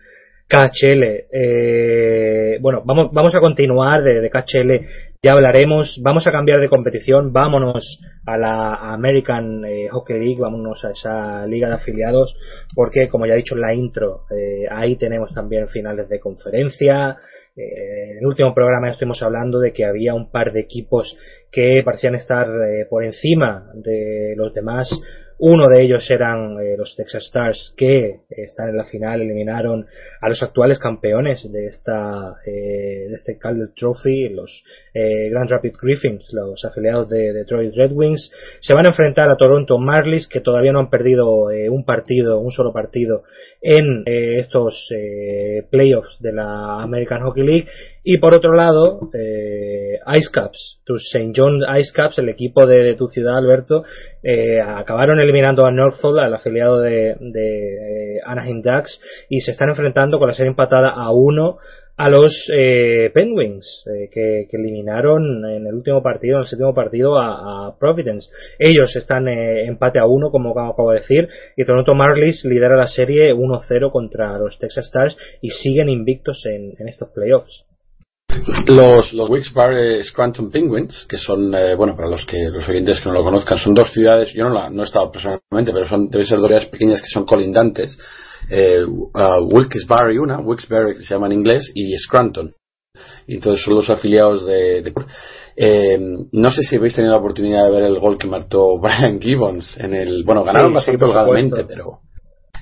KHL. 0.54 1.04
Eh, 1.32 2.58
bueno, 2.62 2.84
vamos, 2.86 3.12
vamos 3.12 3.34
a 3.34 3.40
continuar 3.40 4.04
de, 4.04 4.22
de 4.22 4.30
KHL 4.30 4.86
ya 5.24 5.32
hablaremos. 5.32 6.02
Vamos 6.04 6.28
a 6.28 6.34
cambiar 6.34 6.60
de 6.60 6.68
competición, 6.68 7.32
vámonos 7.32 7.98
a 8.26 8.38
la 8.38 8.76
American 8.94 9.64
eh, 9.64 9.88
Hockey 9.90 10.20
League, 10.20 10.42
vámonos 10.42 10.84
a 10.84 10.92
esa 10.92 11.48
liga 11.48 11.70
de 11.70 11.76
afiliados, 11.76 12.36
porque 12.76 13.08
como 13.08 13.26
ya 13.26 13.34
he 13.34 13.38
dicho 13.38 13.56
en 13.56 13.62
la 13.62 13.74
intro, 13.74 14.24
eh, 14.32 14.66
ahí 14.70 14.98
tenemos 14.98 15.34
también 15.34 15.70
finales 15.70 16.10
de 16.10 16.20
conferencia. 16.20 17.16
Eh, 17.56 18.12
en 18.12 18.18
el 18.18 18.26
último 18.26 18.54
programa 18.54 18.90
estuvimos 18.90 19.24
hablando 19.24 19.62
de 19.62 19.72
que 19.72 19.86
había 19.86 20.14
un 20.14 20.30
par 20.30 20.52
de 20.52 20.60
equipos 20.60 21.16
que 21.50 21.82
parecían 21.86 22.16
estar 22.16 22.48
por 22.90 23.06
encima 23.06 23.72
de 23.76 24.34
los 24.36 24.54
demás 24.54 24.90
uno 25.40 25.68
de 25.68 25.84
ellos 25.84 26.10
eran 26.10 26.58
eh, 26.60 26.76
los 26.78 26.96
Texas 26.96 27.24
Stars 27.26 27.74
que 27.78 28.22
están 28.30 28.70
en 28.70 28.78
la 28.78 28.86
final, 28.86 29.22
eliminaron 29.22 29.86
a 30.22 30.30
los 30.30 30.42
actuales 30.42 30.80
campeones 30.80 31.52
de 31.52 31.68
esta 31.68 32.36
eh, 32.46 33.08
de 33.10 33.16
este 33.16 33.38
Calder 33.38 33.70
Trophy, 33.76 34.30
los 34.30 34.64
eh, 34.94 35.30
Grand 35.30 35.50
Rapids 35.50 35.78
Griffins, 35.82 36.30
los 36.34 36.64
afiliados 36.66 37.10
de 37.10 37.34
Detroit 37.34 37.74
Red 37.76 37.92
Wings, 37.94 38.32
se 38.60 38.74
van 38.74 38.86
a 38.86 38.90
enfrentar 38.90 39.30
a 39.30 39.38
Toronto 39.38 39.78
Marlies, 39.78 40.28
que 40.28 40.42
todavía 40.42 40.72
no 40.72 40.80
han 40.80 40.90
perdido 40.90 41.52
eh, 41.52 41.70
un 41.70 41.86
partido, 41.86 42.40
un 42.40 42.52
solo 42.52 42.72
partido 42.72 43.24
en 43.62 44.04
eh, 44.06 44.40
estos 44.40 44.90
playoffs 45.70 46.20
de 46.20 46.34
la 46.34 46.82
American 46.82 47.22
Hockey 47.24 47.44
League. 47.44 47.68
Y 48.04 48.18
por 48.18 48.34
otro 48.34 48.54
lado, 48.54 49.10
Ice 49.14 50.30
Caps, 50.32 50.82
tus 50.84 51.02
St. 51.14 51.32
John 51.36 51.60
Ice 51.80 51.92
Caps, 51.94 52.20
el 52.20 52.30
equipo 52.30 52.66
de, 52.66 52.96
tu 52.96 53.08
ciudad, 53.08 53.38
Alberto, 53.38 53.84
acabaron 54.66 55.20
eliminando 55.24 55.66
a 55.66 55.72
Norfolk, 55.72 56.20
al 56.20 56.34
afiliado 56.34 56.80
de, 56.80 57.16
de 57.20 58.22
Anaheim 58.26 58.62
Ducks, 58.62 59.02
y 59.30 59.42
se 59.42 59.52
están 59.52 59.70
enfrentando 59.70 60.20
con 60.20 60.28
la 60.28 60.34
serie 60.34 60.50
empatada 60.50 60.90
a 60.90 61.12
uno 61.12 61.58
a 61.96 62.10
los 62.10 62.50
eh, 62.52 63.12
Penguins 63.14 63.84
eh, 63.86 64.10
que, 64.12 64.48
eliminaron 64.52 65.46
en 65.46 65.68
el 65.68 65.74
último 65.76 66.02
partido, 66.02 66.38
en 66.38 66.42
el 66.42 66.48
séptimo 66.48 66.74
partido 66.74 67.20
a, 67.20 67.76
Providence. 67.80 68.30
Ellos 68.58 68.96
están 68.96 69.28
eh, 69.28 69.66
empate 69.66 70.00
a 70.00 70.06
uno, 70.06 70.32
como 70.32 70.52
acabo 70.52 70.92
de 70.92 71.00
decir, 71.00 71.28
y 71.56 71.66
Toronto 71.66 71.94
Marlies 71.94 72.44
lidera 72.46 72.76
la 72.76 72.88
serie 72.88 73.34
1-0 73.34 73.92
contra 73.92 74.38
los 74.38 74.58
Texas 74.58 74.86
Stars 74.86 75.18
y 75.42 75.50
siguen 75.50 75.90
invictos 75.90 76.44
en, 76.46 76.88
estos 76.88 77.10
playoffs. 77.10 77.66
Los, 78.68 79.14
los 79.14 79.30
Wilkes-Barre 79.30 80.04
Scranton 80.04 80.50
Penguins, 80.50 81.06
que 81.08 81.18
son, 81.18 81.52
bueno, 81.78 81.96
para 81.96 82.10
los 82.10 82.26
que 82.26 82.38
los 82.50 82.68
oyentes 82.68 83.00
que 83.00 83.10
no 83.10 83.16
lo 83.16 83.24
conozcan, 83.24 83.58
son 83.58 83.74
dos 83.74 83.92
ciudades, 83.92 84.34
yo 84.34 84.44
no, 84.46 84.54
la, 84.54 84.70
no 84.70 84.82
he 84.82 84.86
estado 84.86 85.12
personalmente, 85.12 85.72
pero 85.72 85.86
son, 85.86 86.10
deben 86.10 86.28
ser 86.28 86.40
dos 86.40 86.48
ciudades 86.48 86.70
pequeñas 86.70 87.02
que 87.02 87.08
son 87.08 87.26
colindantes 87.26 87.98
eh, 88.50 88.84
Wilkes-Barre 88.86 90.20
una, 90.20 90.40
Wilkes-Barre 90.40 90.96
que 90.96 91.04
se 91.04 91.14
llama 91.14 91.28
en 91.28 91.34
inglés, 91.34 91.72
y 91.74 91.96
Scranton. 91.98 92.54
Y 93.28 93.36
entonces 93.36 93.64
son 93.64 93.76
los 93.76 93.90
afiliados 93.90 94.46
de, 94.46 94.94
eh, 95.56 96.00
no 96.32 96.52
sé 96.52 96.62
si 96.62 96.76
habéis 96.76 96.96
tenido 96.96 97.14
la 97.14 97.20
oportunidad 97.20 97.66
de 97.66 97.72
ver 97.72 97.84
el 97.84 98.00
gol 98.00 98.18
que 98.18 98.28
marcó 98.28 98.80
Brian 98.82 99.20
Gibbons 99.20 99.78
en 99.78 99.96
el 99.96 100.24
bueno 100.24 100.44
ganaron 100.44 100.74
bastante 100.74 101.04
holgadamente 101.04 101.64
pero 101.66 102.02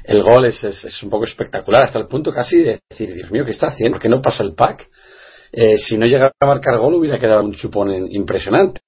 el 0.06 0.24
gol 0.24 0.46
es, 0.46 0.64
es, 0.64 1.04
un 1.04 1.10
poco 1.10 1.26
espectacular 1.26 1.84
hasta 1.84 2.00
el 2.00 2.08
punto 2.08 2.32
casi 2.32 2.64
de 2.64 2.80
decir 2.90 3.14
Dios 3.14 3.30
mío 3.30 3.44
qué 3.44 3.52
está 3.52 3.68
haciendo 3.68 3.96
¿por 3.96 4.02
qué 4.02 4.10
no 4.10 4.22
pasa 4.22 4.44
el 4.44 4.56
pack? 4.56 4.88
Eh, 5.52 5.78
si 5.78 5.98
no 5.98 6.06
llega 6.06 6.32
a 6.40 6.46
marcar 6.46 6.78
gol 6.78 6.96
hubiera 6.96 7.20
quedado 7.20 7.44
un 7.44 7.54
chupón 7.54 7.92
impresionante. 8.12 8.82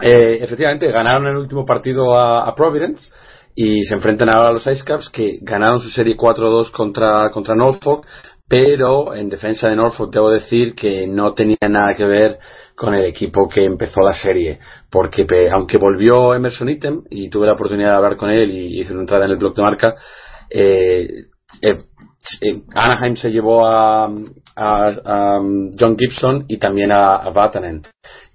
Eh, 0.00 0.38
efectivamente 0.40 0.90
ganaron 0.90 1.28
el 1.28 1.36
último 1.36 1.64
partido 1.64 2.18
a 2.18 2.54
Providence 2.54 3.10
y 3.54 3.84
se 3.84 3.94
enfrentan 3.94 4.34
ahora 4.34 4.50
a 4.50 4.52
los 4.52 4.66
Ice 4.66 4.84
Caps 4.84 5.08
que 5.10 5.38
ganaron 5.42 5.78
su 5.78 5.90
serie 5.90 6.16
4-2 6.16 6.70
contra, 6.72 7.30
contra 7.30 7.54
Norfolk, 7.54 8.06
pero 8.48 9.14
en 9.14 9.28
defensa 9.28 9.68
de 9.68 9.76
Norfolk 9.76 10.12
debo 10.12 10.30
decir 10.30 10.74
que 10.74 11.06
no 11.06 11.34
tenía 11.34 11.56
nada 11.68 11.94
que 11.94 12.04
ver 12.04 12.38
con 12.74 12.94
el 12.94 13.04
equipo 13.06 13.48
que 13.48 13.64
empezó 13.64 14.00
la 14.02 14.14
serie, 14.14 14.58
porque 14.90 15.26
aunque 15.52 15.78
volvió 15.78 16.34
Emerson 16.34 16.68
Item 16.68 17.02
y 17.10 17.28
tuve 17.30 17.46
la 17.46 17.52
oportunidad 17.52 17.90
de 17.90 17.96
hablar 17.96 18.16
con 18.16 18.30
él 18.30 18.50
y 18.50 18.80
hice 18.80 18.92
una 18.92 19.02
entrada 19.02 19.26
en 19.26 19.30
el 19.30 19.36
blog 19.36 19.54
de 19.54 19.62
marca, 19.62 19.94
eh, 20.50 21.26
eh, 21.62 21.84
eh, 22.40 22.62
Anaheim 22.74 23.16
se 23.16 23.30
llevó 23.30 23.66
a, 23.66 24.10
a, 24.56 25.38
John 25.78 25.96
Gibson 25.98 26.44
y 26.48 26.58
también 26.58 26.92
a, 26.92 27.16
a 27.16 27.30
Vatanen 27.30 27.82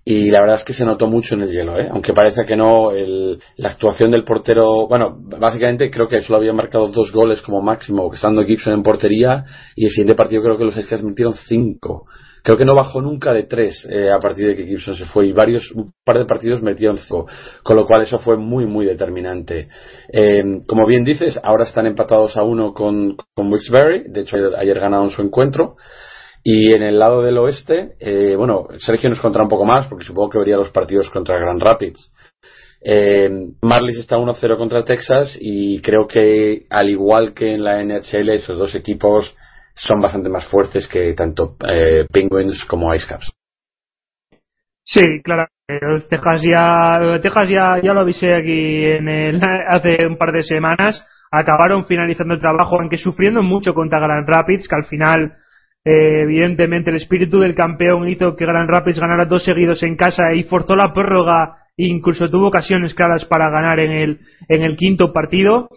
y 0.10 0.32
la 0.32 0.40
verdad 0.40 0.56
es 0.56 0.64
que 0.64 0.74
se 0.74 0.86
notó 0.86 1.08
mucho 1.08 1.36
en 1.36 1.42
el 1.42 1.52
hielo, 1.52 1.78
¿eh? 1.78 1.88
aunque 1.92 2.14
parece 2.14 2.44
que 2.44 2.56
no, 2.56 2.92
la 2.92 3.70
actuación 3.70 4.10
del 4.10 4.24
portero, 4.24 4.88
bueno, 4.88 5.16
básicamente 5.20 5.92
creo 5.92 6.08
que 6.08 6.22
solo 6.22 6.38
había 6.38 6.52
marcado 6.52 6.88
dos 6.88 7.12
goles 7.12 7.44
como 7.44 7.62
máximo, 7.62 8.12
estando 8.12 8.44
Gibson 8.44 8.74
en 8.74 8.82
portería, 8.82 9.46
y 9.76 9.86
el 9.86 9.92
siguiente 9.92 10.16
partido 10.16 10.42
creo 10.42 10.58
que 10.58 10.66
los 10.66 10.76
Eskers 10.76 11.04
metieron 11.04 11.36
cinco. 11.48 12.08
Creo 12.42 12.58
que 12.58 12.66
no 12.66 12.74
bajó 12.74 13.02
nunca 13.02 13.34
de 13.34 13.44
tres 13.44 13.86
eh, 13.88 14.10
a 14.10 14.18
partir 14.18 14.48
de 14.48 14.56
que 14.56 14.66
Gibson 14.66 14.96
se 14.96 15.06
fue, 15.06 15.28
y 15.28 15.32
varios, 15.32 15.70
un 15.74 15.92
par 16.04 16.18
de 16.18 16.26
partidos 16.26 16.64
metieron 16.64 16.98
cinco, 16.98 17.28
con 17.62 17.76
lo 17.76 17.86
cual 17.86 18.02
eso 18.02 18.18
fue 18.18 18.36
muy, 18.36 18.66
muy 18.66 18.88
determinante. 18.88 19.68
Eh, 20.12 20.62
como 20.68 20.88
bien 20.88 21.04
dices, 21.04 21.40
ahora 21.44 21.66
están 21.66 21.86
empatados 21.86 22.36
a 22.36 22.42
uno 22.42 22.74
con, 22.74 23.16
con 23.36 23.52
Wilkes-Barre, 23.52 24.06
de 24.08 24.22
hecho 24.22 24.38
ayer, 24.38 24.56
ayer 24.58 24.80
ganaron 24.80 25.12
su 25.12 25.22
encuentro, 25.22 25.76
y 26.44 26.74
en 26.74 26.84
el 26.84 27.00
lado 27.00 27.22
del 27.22 27.38
oeste, 27.38 27.96
eh, 28.00 28.36
bueno, 28.36 28.68
Sergio 28.78 29.10
nos 29.10 29.20
contará 29.20 29.44
un 29.44 29.50
poco 29.50 29.66
más, 29.66 29.88
porque 29.88 30.06
supongo 30.06 30.30
que 30.30 30.40
vería 30.40 30.58
los 30.58 30.72
partidos 30.72 31.10
contra 31.10 31.38
Grand 31.38 31.62
Rapids. 31.62 32.12
Eh, 32.82 33.30
Marlies 33.62 33.98
está 33.98 34.18
1-0 34.18 34.58
contra 34.58 34.86
Texas 34.86 35.38
y 35.40 35.82
creo 35.82 36.08
que, 36.08 36.66
al 36.70 36.90
igual 36.90 37.34
que 37.34 37.54
en 37.54 37.64
la 37.64 37.84
NHL, 37.84 38.30
esos 38.30 38.58
dos 38.58 38.74
equipos 38.74 39.36
son 39.76 40.00
bastante 40.00 40.30
más 40.30 40.48
fuertes 40.48 40.88
que 40.88 41.14
tanto 41.14 41.58
eh, 41.68 42.06
Penguins 42.12 42.64
como 42.66 42.94
Ice 42.96 43.08
Caps. 43.08 43.32
Sí, 44.86 45.04
claro. 45.24 45.48
Texas 46.10 46.42
ya, 46.42 47.20
Texas 47.22 47.48
ya, 47.50 47.80
ya 47.84 47.94
lo 47.94 48.00
avisé 48.00 48.34
aquí 48.34 48.86
en 48.86 49.08
el, 49.08 49.42
hace 49.68 50.06
un 50.08 50.18
par 50.18 50.32
de 50.32 50.42
semanas. 50.42 51.06
Acabaron 51.32 51.86
finalizando 51.86 52.34
el 52.34 52.40
trabajo, 52.40 52.80
aunque 52.80 52.98
sufriendo 52.98 53.44
mucho 53.44 53.74
contra 53.74 54.00
Grand 54.00 54.28
Rapids, 54.28 54.68
que 54.68 54.76
al 54.76 54.86
final 54.86 55.34
eh, 55.86 56.24
evidentemente, 56.24 56.90
el 56.90 56.98
espíritu 56.98 57.40
del 57.40 57.56
campeón 57.56 58.08
hizo 58.10 58.36
que 58.36 58.46
Grand 58.46 58.70
Rapids 58.70 59.00
ganara 59.00 59.26
dos 59.26 59.44
seguidos 59.44 59.82
en 59.84 59.96
casa 59.96 60.34
y 60.34 60.44
forzó 60.44 60.76
la 60.76 60.94
prórroga 60.94 61.56
incluso 61.88 62.30
tuvo 62.30 62.48
ocasiones 62.48 62.94
claras 62.94 63.26
para 63.26 63.50
ganar 63.50 63.80
en 63.80 63.92
el, 63.92 64.20
en 64.48 64.64
el 64.64 64.76
quinto 64.76 65.14
partido. 65.14 65.70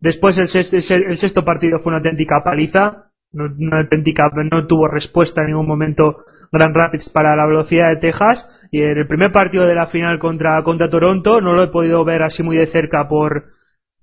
Después 0.00 0.38
el 0.38 0.48
sexto, 0.48 0.76
el 0.76 1.18
sexto 1.18 1.44
partido 1.44 1.80
fue 1.80 1.90
una 1.90 1.98
auténtica 1.98 2.42
paliza, 2.42 3.10
una 3.32 3.80
auténtica, 3.80 4.30
no 4.50 4.66
tuvo 4.66 4.88
respuesta 4.88 5.42
en 5.42 5.48
ningún 5.48 5.66
momento 5.66 6.24
Grand 6.52 6.74
Rapids 6.74 7.10
para 7.10 7.36
la 7.36 7.46
velocidad 7.46 7.90
de 7.90 7.96
Texas 7.96 8.48
y 8.70 8.80
en 8.80 8.96
el 8.96 9.06
primer 9.06 9.32
partido 9.32 9.64
de 9.64 9.74
la 9.74 9.86
final 9.86 10.18
contra, 10.18 10.62
contra 10.62 10.88
Toronto 10.88 11.40
no 11.40 11.52
lo 11.52 11.64
he 11.64 11.68
podido 11.68 12.04
ver 12.04 12.22
así 12.22 12.42
muy 12.42 12.56
de 12.56 12.66
cerca 12.66 13.08
por, 13.08 13.44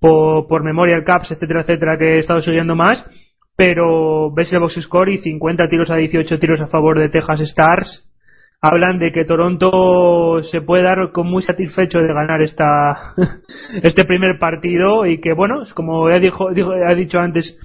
por, 0.00 0.46
por 0.46 0.62
Memorial 0.62 1.04
Cups, 1.04 1.32
etcétera, 1.32 1.62
etcétera, 1.62 1.98
que 1.98 2.16
he 2.16 2.18
estado 2.18 2.40
siguiendo 2.40 2.76
más 2.76 3.04
pero 3.56 4.32
ves 4.32 4.52
el 4.52 4.60
box 4.60 4.80
score 4.82 5.10
y 5.10 5.18
50 5.18 5.68
tiros 5.68 5.90
a 5.90 5.96
18 5.96 6.38
tiros 6.38 6.60
a 6.60 6.68
favor 6.68 6.98
de 6.98 7.08
Texas 7.08 7.40
Stars. 7.40 8.08
Hablan 8.60 8.98
de 8.98 9.10
que 9.10 9.24
Toronto 9.24 10.40
se 10.44 10.60
puede 10.60 10.84
dar 10.84 11.10
con 11.10 11.26
muy 11.26 11.42
satisfecho 11.42 11.98
de 11.98 12.14
ganar 12.14 12.42
esta 12.42 13.14
este 13.82 14.04
primer 14.04 14.38
partido 14.38 15.04
y 15.04 15.20
que 15.20 15.32
bueno 15.32 15.64
como 15.74 16.08
ya 16.08 16.20
dijo, 16.20 16.48
ha 16.48 16.94
dicho 16.94 17.18
antes 17.18 17.58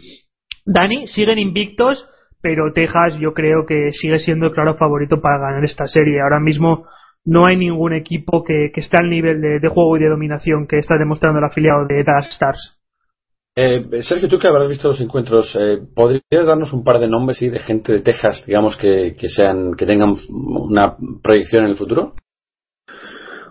Dani 0.66 1.08
siguen 1.08 1.38
invictos 1.38 2.08
pero 2.42 2.74
Texas 2.74 3.18
yo 3.20 3.34
creo 3.34 3.66
que 3.68 3.92
sigue 3.92 4.20
siendo 4.20 4.48
el 4.48 4.54
claro 4.54 4.76
favorito 4.76 5.22
para 5.22 5.40
ganar 5.40 5.64
esta 5.64 5.86
serie. 5.86 6.22
Ahora 6.22 6.40
mismo 6.40 6.88
no 7.26 7.46
hay 7.46 7.58
ningún 7.58 7.94
equipo 7.94 8.44
que, 8.44 8.72
que 8.74 8.80
esté 8.80 8.98
al 9.02 9.10
nivel 9.10 9.42
de, 9.42 9.60
de, 9.60 9.68
juego 9.68 9.98
y 9.98 10.00
de 10.00 10.10
dominación 10.10 10.66
que 10.66 10.78
está 10.78 10.98
demostrando 10.98 11.40
el 11.40 11.46
afiliado 11.46 11.86
de 11.86 12.04
Texas 12.04 12.30
Stars 12.32 12.77
eh, 13.60 14.04
Sergio, 14.04 14.30
tú 14.30 14.38
que 14.38 14.48
habrás 14.48 14.70
visto 14.70 14.90
los 14.90 15.02
encuentros, 15.02 15.58
eh, 15.60 15.80
¿podrías 15.96 16.46
darnos 16.46 16.72
un 16.74 16.84
par 16.84 17.00
de 17.00 17.08
nombres 17.08 17.40
de 17.40 17.58
gente 17.58 17.92
de 17.92 18.02
Texas, 18.02 18.44
digamos, 18.46 18.78
que, 18.78 19.16
sean, 19.30 19.74
que 19.74 19.88
tengan 19.88 20.14
una 20.30 20.96
proyección 21.24 21.64
en 21.64 21.72
el 21.72 21.76
futuro? 21.76 22.14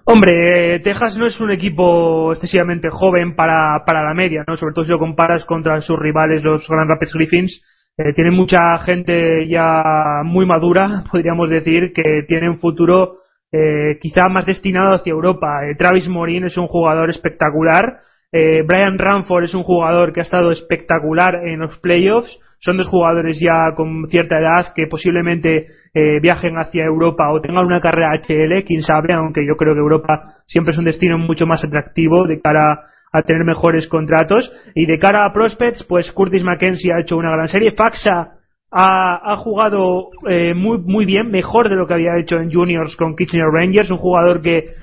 Hombre, 0.05 0.79
Texas 0.79 1.17
no 1.19 1.27
es 1.27 1.41
un 1.41 1.51
equipo 1.51 2.31
excesivamente 2.31 2.89
joven 2.89 3.35
para, 3.35 3.83
para 3.85 4.05
la 4.05 4.15
media, 4.15 4.45
¿no? 4.47 4.55
Sobre 4.55 4.75
todo 4.75 4.85
si 4.85 4.93
lo 4.93 5.01
comparas 5.01 5.45
contra 5.45 5.81
sus 5.81 5.99
rivales, 5.99 6.45
los 6.45 6.65
Grand 6.69 6.89
Rapids 6.89 7.13
Griffins. 7.13 7.65
Eh, 7.99 8.13
tienen 8.15 8.35
mucha 8.35 8.79
gente 8.85 9.49
ya 9.49 10.23
muy 10.23 10.47
madura, 10.47 11.03
podríamos 11.11 11.51
decir, 11.51 11.93
que 11.93 12.23
tiene 12.29 12.49
un 12.49 12.61
futuro 12.61 13.23
eh, 13.51 13.99
quizá 14.01 14.29
más 14.29 14.47
destinado 14.47 14.95
hacia 14.95 15.11
Europa. 15.11 15.63
Travis 15.77 16.07
Morin 16.07 16.45
es 16.45 16.57
un 16.57 16.69
jugador 16.69 17.11
espectacular 17.11 18.06
eh, 18.33 18.63
Brian 18.67 18.99
Ranford 18.99 19.45
es 19.45 19.55
un 19.55 19.63
jugador 19.63 20.13
que 20.13 20.21
ha 20.21 20.25
estado 20.25 20.51
espectacular 20.51 21.47
en 21.47 21.61
los 21.61 21.79
playoffs. 21.79 22.39
Son 22.59 22.77
dos 22.77 22.89
jugadores 22.89 23.39
ya 23.41 23.75
con 23.77 24.09
cierta 24.09 24.39
edad 24.39 24.73
que 24.75 24.87
posiblemente 24.87 25.67
eh, 25.95 26.21
viajen 26.21 26.57
hacia 26.57 26.85
Europa 26.85 27.31
o 27.31 27.41
tengan 27.41 27.67
una 27.67 27.81
carrera 27.81 28.15
HL, 28.17 28.65
quién 28.65 28.83
sabe, 28.83 29.13
aunque 29.13 29.47
yo 29.47 29.57
creo 29.57 29.75
que 29.75 29.81
Europa 29.81 30.35
siempre 30.47 30.73
es 30.73 30.79
un 30.79 30.87
destino 30.87 31.19
mucho 31.19 31.47
más 31.47 31.63
atractivo 31.63 32.27
de 32.27 32.41
cara 32.41 32.87
a 33.13 33.23
tener 33.23 33.45
mejores 33.45 33.87
contratos. 33.89 34.51
Y 34.75 34.87
de 34.87 34.99
cara 34.99 35.27
a 35.27 35.33
prospects, 35.33 35.85
pues 35.85 36.11
Curtis 36.13 36.43
McKenzie 36.43 36.93
ha 36.93 37.01
hecho 37.01 37.17
una 37.17 37.31
gran 37.31 37.49
serie. 37.49 37.73
Faxa 37.73 38.33
ha, 38.71 39.37
jugado 39.37 40.11
eh, 40.29 40.55
muy, 40.55 40.79
muy 40.79 41.07
bien, 41.07 41.31
mejor 41.31 41.69
de 41.69 41.77
lo 41.77 41.87
que 41.87 41.95
había 41.95 42.19
hecho 42.19 42.37
en 42.37 42.51
juniors 42.51 42.97
con 42.97 43.17
Kitchener 43.17 43.47
Rangers, 43.47 43.91
un 43.91 43.99
jugador 43.99 44.43
que 44.43 44.75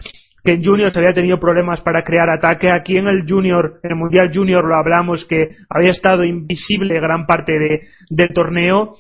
que 0.44 0.54
en 0.54 0.64
juniors 0.64 0.96
había 0.98 1.14
tenido 1.14 1.40
problemas 1.40 1.82
para 1.82 2.04
crear 2.04 2.30
ataque. 2.30 2.70
Aquí 2.70 2.98
en 2.98 3.08
el 3.08 3.24
junior, 3.28 3.80
en 3.84 3.92
el 3.92 3.98
mundial 3.98 4.32
junior 4.34 4.64
lo 4.66 4.76
hablamos 4.76 5.26
que 5.26 5.56
había 5.70 5.92
estado 5.92 6.24
invisible 6.24 7.00
gran 7.00 7.26
parte 7.26 7.54
de, 7.54 7.82
del 8.10 8.34
torneo. 8.34 8.96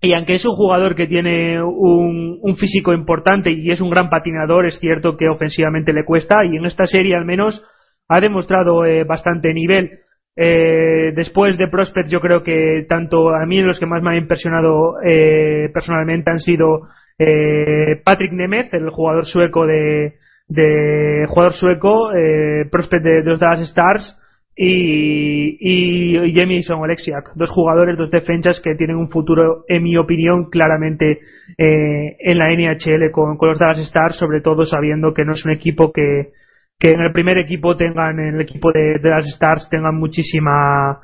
Y 0.00 0.14
aunque 0.14 0.34
es 0.34 0.44
un 0.44 0.54
jugador 0.54 0.94
que 0.94 1.06
tiene 1.06 1.62
un, 1.62 2.56
físico 2.56 2.92
importante 2.92 3.50
y 3.50 3.70
es 3.70 3.80
un 3.80 3.90
gran 3.90 4.08
patinador, 4.08 4.66
es 4.66 4.78
cierto 4.78 5.16
que 5.16 5.28
ofensivamente 5.28 5.92
le 5.92 6.04
cuesta 6.04 6.44
y 6.44 6.56
en 6.56 6.64
esta 6.64 6.86
serie 6.86 7.14
al 7.14 7.24
menos 7.24 7.62
ha 8.08 8.20
demostrado 8.20 8.84
eh, 8.84 9.04
bastante 9.04 9.52
nivel. 9.52 9.90
Eh, 10.38 11.12
después 11.14 11.56
de 11.56 11.68
Prospect 11.68 12.10
yo 12.10 12.20
creo 12.20 12.42
que 12.42 12.84
tanto 12.88 13.30
a 13.30 13.46
mí 13.46 13.62
los 13.62 13.78
que 13.78 13.86
más 13.86 14.02
me 14.02 14.10
han 14.10 14.18
impresionado 14.18 14.96
eh, 15.02 15.70
personalmente 15.72 16.30
han 16.30 16.40
sido 16.40 16.88
eh, 17.18 18.02
Patrick 18.04 18.32
Nemeth, 18.32 18.74
el 18.74 18.90
jugador 18.90 19.24
sueco 19.24 19.66
de, 19.66 20.16
de 20.48 21.24
jugador 21.28 21.52
sueco, 21.52 22.12
eh, 22.12 22.66
prospect 22.70 23.04
de, 23.04 23.22
los 23.22 23.40
Dallas 23.40 23.62
Stars, 23.62 24.18
y, 24.58 25.58
y, 25.60 26.34
Jamison 26.34 26.82
Alexiak, 26.82 27.34
dos 27.34 27.50
jugadores, 27.50 27.98
dos 27.98 28.10
defensas 28.10 28.58
que 28.60 28.74
tienen 28.74 28.96
un 28.96 29.10
futuro, 29.10 29.64
en 29.68 29.82
mi 29.82 29.98
opinión, 29.98 30.48
claramente 30.48 31.18
eh, 31.58 32.16
en 32.18 32.38
la 32.38 32.50
NHL 32.50 33.10
con, 33.10 33.36
con, 33.36 33.50
los 33.50 33.58
Dallas 33.58 33.80
Stars, 33.80 34.16
sobre 34.16 34.40
todo 34.40 34.64
sabiendo 34.64 35.12
que 35.12 35.26
no 35.26 35.32
es 35.32 35.44
un 35.44 35.52
equipo 35.52 35.92
que, 35.92 36.30
que 36.78 36.88
en 36.88 37.00
el 37.00 37.12
primer 37.12 37.36
equipo 37.36 37.76
tengan, 37.76 38.18
en 38.18 38.36
el 38.36 38.40
equipo 38.40 38.72
de, 38.72 38.98
de 38.98 39.10
las 39.10 39.26
Stars 39.26 39.68
tengan 39.70 39.94
muchísima, 39.96 41.00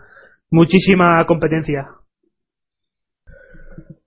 muchísima 0.51 1.25
competencia. 1.27 1.89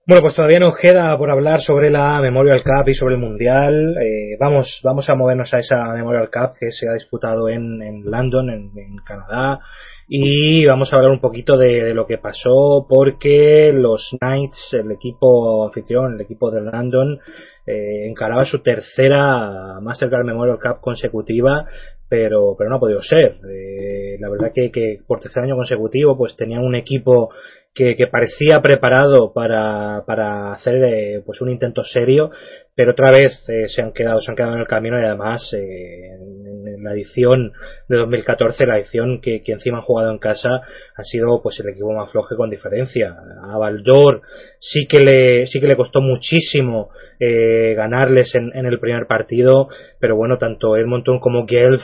Bueno, 0.08 0.22
pues 0.22 0.36
todavía 0.36 0.60
nos 0.60 0.76
queda 0.76 1.18
por 1.18 1.32
hablar 1.32 1.60
sobre 1.60 1.90
la 1.90 2.20
Memorial 2.20 2.62
Cup 2.62 2.88
y 2.88 2.94
sobre 2.94 3.16
el 3.16 3.20
Mundial. 3.20 3.96
Eh, 4.00 4.36
vamos, 4.38 4.80
vamos 4.84 5.10
a 5.10 5.16
movernos 5.16 5.52
a 5.52 5.58
esa 5.58 5.92
Memorial 5.94 6.30
Cup 6.32 6.52
que 6.60 6.70
se 6.70 6.88
ha 6.88 6.92
disputado 6.92 7.48
en, 7.48 7.82
en 7.82 8.04
London, 8.04 8.48
en, 8.50 8.96
Canadá, 9.04 9.58
y 10.06 10.64
vamos 10.64 10.92
a 10.92 10.96
hablar 10.98 11.10
un 11.10 11.20
poquito 11.20 11.56
de, 11.56 11.92
lo 11.92 12.06
que 12.06 12.18
pasó 12.18 12.86
porque 12.88 13.72
los 13.74 14.16
Knights, 14.20 14.74
el 14.74 14.92
equipo 14.92 15.66
anfitrión, 15.66 16.14
el 16.14 16.20
equipo 16.20 16.52
de 16.52 16.60
London, 16.60 17.18
eh, 17.66 18.06
encaraba 18.08 18.44
su 18.44 18.62
tercera 18.62 19.80
Mastercard 19.80 20.24
Memorial 20.24 20.60
Cup 20.62 20.80
consecutiva 20.82 21.66
pero 22.08 22.54
pero 22.56 22.70
no 22.70 22.76
ha 22.76 22.78
podido 22.78 23.02
ser 23.02 23.40
eh, 23.50 24.16
la 24.20 24.30
verdad 24.30 24.52
que, 24.54 24.70
que 24.70 24.98
por 25.04 25.18
tercer 25.18 25.42
año 25.42 25.56
consecutivo 25.56 26.16
pues 26.16 26.36
tenían 26.36 26.62
un 26.62 26.76
equipo 26.76 27.30
que, 27.76 28.06
parecía 28.10 28.62
preparado 28.62 29.32
para, 29.34 30.02
para 30.06 30.54
hacer 30.54 30.76
eh, 30.82 31.22
pues 31.24 31.42
un 31.42 31.50
intento 31.50 31.84
serio 31.84 32.30
pero 32.76 32.92
otra 32.92 33.10
vez 33.10 33.42
eh, 33.48 33.68
se 33.68 33.82
han 33.82 33.92
quedado 33.92 34.20
se 34.20 34.30
han 34.30 34.36
quedado 34.36 34.54
en 34.54 34.60
el 34.60 34.66
camino 34.66 35.00
y 35.00 35.04
además 35.04 35.50
eh, 35.54 36.10
en, 36.12 36.84
la 36.84 36.92
edición 36.92 37.52
de 37.88 37.96
2014 37.96 38.66
la 38.66 38.76
edición 38.76 39.20
que, 39.20 39.42
encima 39.46 39.78
han 39.78 39.84
jugado 39.84 40.12
en 40.12 40.18
casa 40.18 40.60
ha 40.94 41.02
sido 41.02 41.40
pues 41.42 41.58
el 41.58 41.70
equipo 41.70 41.92
más 41.92 42.12
flojo 42.12 42.36
con 42.36 42.50
diferencia. 42.50 43.16
A 43.42 43.56
Valdor 43.58 44.20
sí 44.60 44.86
que 44.86 45.00
le 45.00 45.46
sí 45.46 45.58
que 45.58 45.66
le 45.66 45.76
costó 45.76 46.00
muchísimo 46.00 46.90
eh, 47.18 47.74
ganarles 47.74 48.34
en, 48.34 48.52
en, 48.54 48.66
el 48.66 48.78
primer 48.78 49.06
partido 49.06 49.68
pero 49.98 50.16
bueno 50.16 50.36
tanto 50.38 50.76
Edmonton 50.76 51.18
como 51.18 51.46
Guelph 51.46 51.82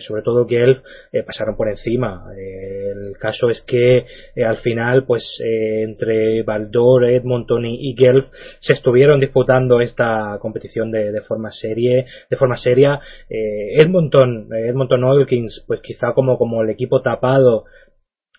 sobre 0.00 0.22
todo 0.22 0.46
Guelph 0.46 0.78
pasaron 1.26 1.54
por 1.54 1.68
encima. 1.68 2.24
El 2.36 3.16
caso 3.18 3.50
es 3.50 3.60
que 3.60 4.06
al 4.42 4.56
final 4.56 5.04
pues 5.04 5.38
entre 5.44 6.42
Valdor 6.42 7.04
Edmonton 7.04 7.66
y, 7.66 7.90
y 7.90 7.94
Guelph 7.94 8.26
se 8.58 8.72
estuvieron 8.72 9.20
disputando 9.20 9.80
esta 9.80 10.13
competición 10.40 10.90
de, 10.90 11.20
forma 11.22 11.50
serie, 11.50 12.06
de 12.30 12.36
forma 12.36 12.56
seria. 12.56 13.00
Eh, 13.28 13.80
Edmonton, 13.80 14.48
Edmonton 14.52 15.04
Oil 15.04 15.26
Kings, 15.26 15.64
pues 15.66 15.80
quizá 15.82 16.12
como, 16.12 16.38
como 16.38 16.62
el 16.62 16.70
equipo 16.70 17.02
tapado 17.02 17.64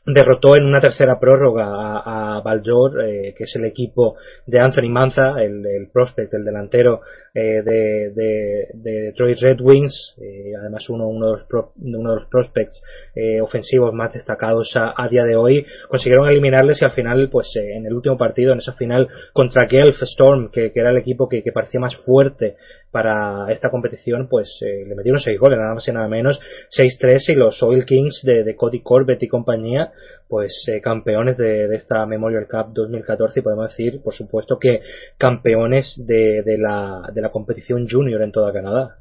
derrotó 0.06 0.56
en 0.56 0.66
una 0.66 0.80
tercera 0.80 1.20
prórroga 1.20 1.66
a, 1.66 2.38
a 2.38 2.44
eh, 2.46 3.34
que 3.36 3.44
es 3.44 3.56
el 3.56 3.66
equipo 3.66 4.16
de 4.46 4.60
Anthony 4.60 4.90
Manza, 4.90 5.42
el, 5.42 5.66
el 5.66 5.90
prospect, 5.92 6.34
el 6.34 6.46
delantero 6.46 7.02
eh, 7.34 7.62
de, 7.64 8.12
de, 8.14 8.68
de, 8.74 9.02
Detroit 9.08 9.38
Red 9.42 9.60
Wings, 9.62 10.16
eh, 10.22 10.54
además 10.60 10.88
uno, 10.90 11.08
uno, 11.08 11.32
de 11.32 11.32
los 11.34 11.66
uno 11.82 12.10
de 12.12 12.16
los 12.16 12.26
prospects 12.28 12.82
eh, 13.16 13.42
ofensivos 13.42 13.94
más 13.94 14.14
destacados 14.14 14.72
a, 14.76 14.94
a, 14.96 15.08
día 15.08 15.24
de 15.24 15.36
hoy, 15.36 15.66
consiguieron 15.90 16.30
eliminarles 16.30 16.82
y 16.82 16.86
al 16.86 16.92
final, 16.92 17.30
pues 17.32 17.52
en 17.56 17.86
el 17.86 17.94
último 17.94 18.18
partido, 18.18 18.54
en 18.54 18.60
esa 18.60 18.74
final 18.74 19.08
contra 19.34 19.68
Guelph 19.68 20.02
Storm, 20.04 20.52
que, 20.52 20.72
que 20.72 20.80
era 20.80 20.92
el 20.92 20.98
equipo 20.98 21.28
que, 21.28 21.42
que, 21.42 21.52
parecía 21.52 21.80
más 21.80 21.96
fuerte 22.06 22.56
para 22.92 23.52
esta 23.52 23.70
competición, 23.70 24.28
pues 24.30 24.60
le 24.62 24.96
metieron 24.96 25.20
seis 25.20 25.40
goles, 25.40 25.58
nada 25.58 25.74
más 25.74 25.88
y 25.88 25.92
nada 25.92 26.08
menos, 26.08 26.40
6-3 26.72 27.34
y 27.34 27.36
los 27.36 27.62
Oil 27.64 27.86
Kings 27.86 28.22
de, 28.24 28.44
de 28.44 28.56
Cody 28.56 28.82
Corbett 28.82 29.22
y 29.24 29.28
compañía 29.28 29.92
pues 30.28 30.66
eh, 30.68 30.82
campeones 30.82 31.38
de, 31.38 31.74
esta 31.76 32.06
Memorial 32.06 32.48
Cup 32.48 32.74
2014 32.74 33.40
y 33.40 33.44
podemos 33.44 33.70
decir 33.70 34.02
por 34.04 34.14
supuesto 34.14 34.58
que 34.60 34.80
campeones 35.18 35.96
de, 35.98 36.42
de, 36.44 36.58
la, 36.58 37.10
de 37.14 37.22
la 37.22 37.30
competición 37.30 37.88
junior 37.90 38.22
en 38.22 38.32
toda 38.32 38.54
Canadá. 38.54 38.98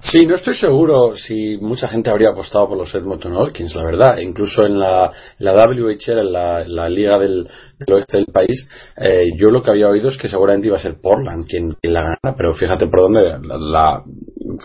Sí, 0.00 0.24
no 0.24 0.36
estoy 0.36 0.54
seguro 0.54 1.16
si 1.16 1.58
mucha 1.58 1.88
gente 1.88 2.08
habría 2.08 2.30
apostado 2.30 2.68
por 2.68 2.78
los 2.78 2.94
Edmonton 2.94 3.36
Hawkins, 3.36 3.74
la 3.74 3.84
verdad. 3.84 4.18
Incluso 4.18 4.64
en 4.64 4.78
la, 4.78 5.12
la 5.38 5.54
WHL, 5.54 6.18
en 6.18 6.32
la, 6.32 6.88
liga 6.88 7.18
del, 7.18 7.48
oeste 7.90 8.18
del 8.18 8.26
país, 8.26 8.66
eh, 8.96 9.26
yo 9.36 9.50
lo 9.50 9.60
que 9.60 9.70
había 9.70 9.88
oído 9.88 10.08
es 10.08 10.16
que 10.16 10.28
seguramente 10.28 10.68
iba 10.68 10.76
a 10.76 10.80
ser 10.80 11.00
Portland 11.02 11.46
quien, 11.46 11.76
la 11.82 12.02
gana, 12.02 12.36
pero 12.36 12.54
fíjate 12.54 12.86
por 12.86 13.00
dónde 13.00 13.38
la, 13.42 14.02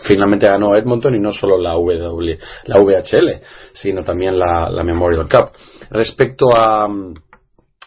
finalmente 0.04 0.46
ganó 0.46 0.74
Edmonton 0.76 1.14
y 1.14 1.20
no 1.20 1.32
solo 1.32 1.58
la, 1.58 1.74
w, 1.74 2.38
la 2.64 2.78
VHL, 2.78 3.40
sino 3.72 4.04
también 4.04 4.38
la, 4.38 4.70
la 4.70 4.84
Memorial 4.84 5.28
Cup. 5.28 5.50
Respecto 5.90 6.46
a 6.54 6.88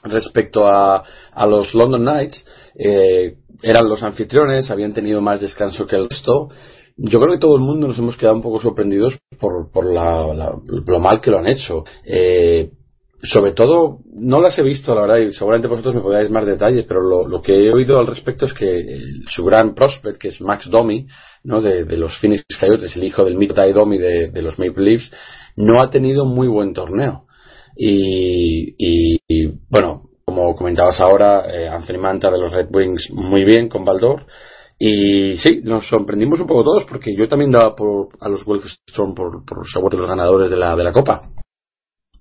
respecto 0.04 0.68
a, 0.68 1.04
a 1.32 1.46
los 1.46 1.74
London 1.74 2.02
Knights, 2.02 2.46
eh, 2.78 3.36
eran 3.62 3.90
los 3.90 4.04
anfitriones, 4.04 4.70
habían 4.70 4.94
tenido 4.94 5.22
más 5.22 5.42
descanso 5.42 5.86
que 5.86 5.96
el 5.96 6.08
resto 6.08 6.50
yo 6.98 7.20
creo 7.20 7.34
que 7.34 7.40
todo 7.40 7.56
el 7.56 7.62
mundo 7.62 7.88
nos 7.88 8.00
hemos 8.00 8.18
quedado 8.18 8.36
un 8.36 8.42
poco 8.42 8.60
sorprendidos 8.60 9.18
por, 9.40 9.72
por 9.72 9.86
lo 9.86 11.00
mal 11.00 11.22
que 11.22 11.30
lo 11.30 11.38
han 11.38 11.48
hecho. 11.48 11.84
Eh, 12.04 12.72
sobre 13.24 13.54
todo, 13.54 14.00
no 14.14 14.42
las 14.42 14.58
he 14.60 14.64
visto, 14.64 14.94
la 14.94 15.02
verdad, 15.02 15.18
y 15.18 15.32
seguramente 15.32 15.68
vosotros 15.68 15.96
me 15.96 16.02
podáis 16.02 16.30
más 16.30 16.46
detalles, 16.46 16.86
pero 16.88 17.02
lo, 17.02 17.42
que 17.42 17.54
he 17.54 17.74
oído 17.74 18.00
al 18.00 18.08
respecto 18.08 18.46
es 18.46 18.54
que 18.54 18.84
su 19.30 19.44
gran 19.44 19.74
prospect, 19.74 20.20
que 20.20 20.28
es 20.28 20.40
Max 20.40 20.70
Domi, 20.70 21.08
¿no? 21.44 21.62
de, 21.62 21.86
los 21.98 22.16
Phoenix 22.20 22.44
Coyotes, 22.60 22.96
el 22.96 23.04
hijo 23.04 23.26
del 23.26 23.38
mito 23.38 23.56
Domi 23.74 23.98
de, 23.98 24.30
de, 24.30 24.42
los 24.42 24.60
Maple 24.60 24.84
Leafs, 24.84 25.12
no 25.56 25.82
ha 25.82 25.90
tenido 25.90 26.26
muy 26.26 26.48
buen 26.48 26.74
torneo. 26.74 27.26
Y, 27.76 28.76
y, 28.78 29.48
bueno, 29.70 30.04
como 30.26 30.56
comentabas 30.56 31.00
ahora, 31.00 31.46
eh, 31.52 31.68
Anthony 31.68 32.00
Manta 32.00 32.30
de 32.30 32.40
los 32.40 32.52
Red 32.52 32.68
Wings 32.72 33.10
muy 33.12 33.44
bien 33.44 33.68
con 33.68 33.84
Baldor. 33.84 34.26
Y 34.80 35.38
sí, 35.38 35.62
nos 35.64 35.88
sorprendimos 35.88 36.40
un 36.40 36.46
poco 36.46 36.64
todos 36.64 36.86
porque 36.86 37.16
yo 37.18 37.28
también 37.28 37.52
daba 37.52 37.76
por, 37.76 38.10
a 38.20 38.30
los 38.30 38.46
Wolfstone 38.46 39.16
por, 39.16 39.44
por 39.44 39.68
sabor 39.68 39.92
de 39.92 39.98
los 39.98 40.08
ganadores 40.08 40.52
de 40.52 40.58
la, 40.58 40.76
de 40.76 40.84
la 40.84 40.92
Copa. 40.92 41.32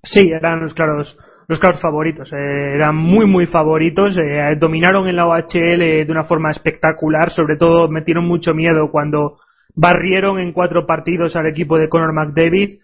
Sí, 0.07 0.29
eran 0.31 0.61
los 0.61 0.73
claros, 0.73 1.17
los 1.47 1.59
claros 1.59 1.81
favoritos. 1.81 2.31
Eh, 2.31 2.75
eran 2.75 2.95
muy, 2.95 3.25
muy 3.25 3.45
favoritos. 3.45 4.17
Eh, 4.17 4.55
dominaron 4.59 5.07
en 5.07 5.15
la 5.15 5.27
OHL 5.27 6.05
de 6.05 6.07
una 6.09 6.23
forma 6.23 6.51
espectacular. 6.51 7.29
Sobre 7.29 7.57
todo 7.57 7.87
metieron 7.89 8.25
mucho 8.25 8.53
miedo 8.53 8.89
cuando 8.89 9.37
barrieron 9.75 10.39
en 10.39 10.53
cuatro 10.53 10.85
partidos 10.85 11.35
al 11.35 11.47
equipo 11.47 11.77
de 11.77 11.89
Conor 11.89 12.13
McDavid. 12.13 12.79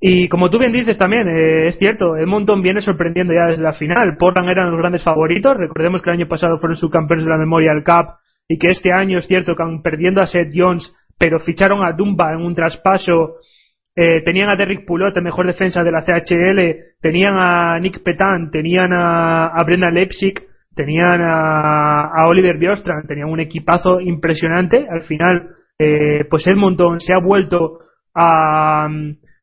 Y 0.00 0.28
como 0.28 0.50
tú 0.50 0.58
bien 0.58 0.72
dices 0.72 0.96
también, 0.96 1.26
eh, 1.28 1.68
es 1.68 1.78
cierto, 1.78 2.16
Edmonton 2.16 2.62
viene 2.62 2.80
sorprendiendo 2.80 3.32
ya 3.32 3.50
desde 3.50 3.62
la 3.62 3.72
final. 3.72 4.16
Portland 4.16 4.48
eran 4.48 4.70
los 4.70 4.78
grandes 4.78 5.02
favoritos. 5.02 5.56
Recordemos 5.56 6.02
que 6.02 6.10
el 6.10 6.16
año 6.16 6.28
pasado 6.28 6.58
fueron 6.58 6.76
subcampeones 6.76 7.24
de 7.24 7.30
la 7.30 7.38
Memorial 7.38 7.82
Cup 7.84 8.18
y 8.48 8.58
que 8.58 8.70
este 8.70 8.92
año 8.92 9.18
es 9.18 9.26
cierto 9.26 9.54
que 9.56 9.62
aun 9.62 9.82
perdiendo 9.82 10.20
a 10.20 10.26
Seth 10.26 10.52
Jones, 10.54 10.94
pero 11.18 11.38
ficharon 11.40 11.84
a 11.84 11.92
Dumba 11.92 12.32
en 12.32 12.42
un 12.42 12.54
traspaso, 12.54 13.36
eh, 14.00 14.22
tenían 14.24 14.48
a 14.48 14.54
Derrick 14.54 14.86
Pulot, 14.86 15.16
el 15.16 15.24
mejor 15.24 15.44
defensa 15.44 15.82
de 15.82 15.90
la 15.90 16.02
CHL, 16.02 17.00
tenían 17.00 17.34
a 17.36 17.80
Nick 17.80 18.04
Petan, 18.04 18.52
tenían 18.52 18.92
a, 18.92 19.48
a 19.48 19.64
Brenda 19.64 19.90
Leipzig, 19.90 20.34
tenían 20.76 21.20
a, 21.20 22.28
Oliver 22.28 22.58
Biostran, 22.58 23.08
tenían 23.08 23.28
un 23.28 23.40
equipazo 23.40 24.00
impresionante. 24.00 24.86
Al 24.88 25.02
final, 25.02 25.48
eh, 25.80 26.24
pues 26.30 26.46
Edmonton 26.46 27.00
se 27.00 27.12
ha 27.12 27.18
vuelto 27.18 27.80
a 28.14 28.88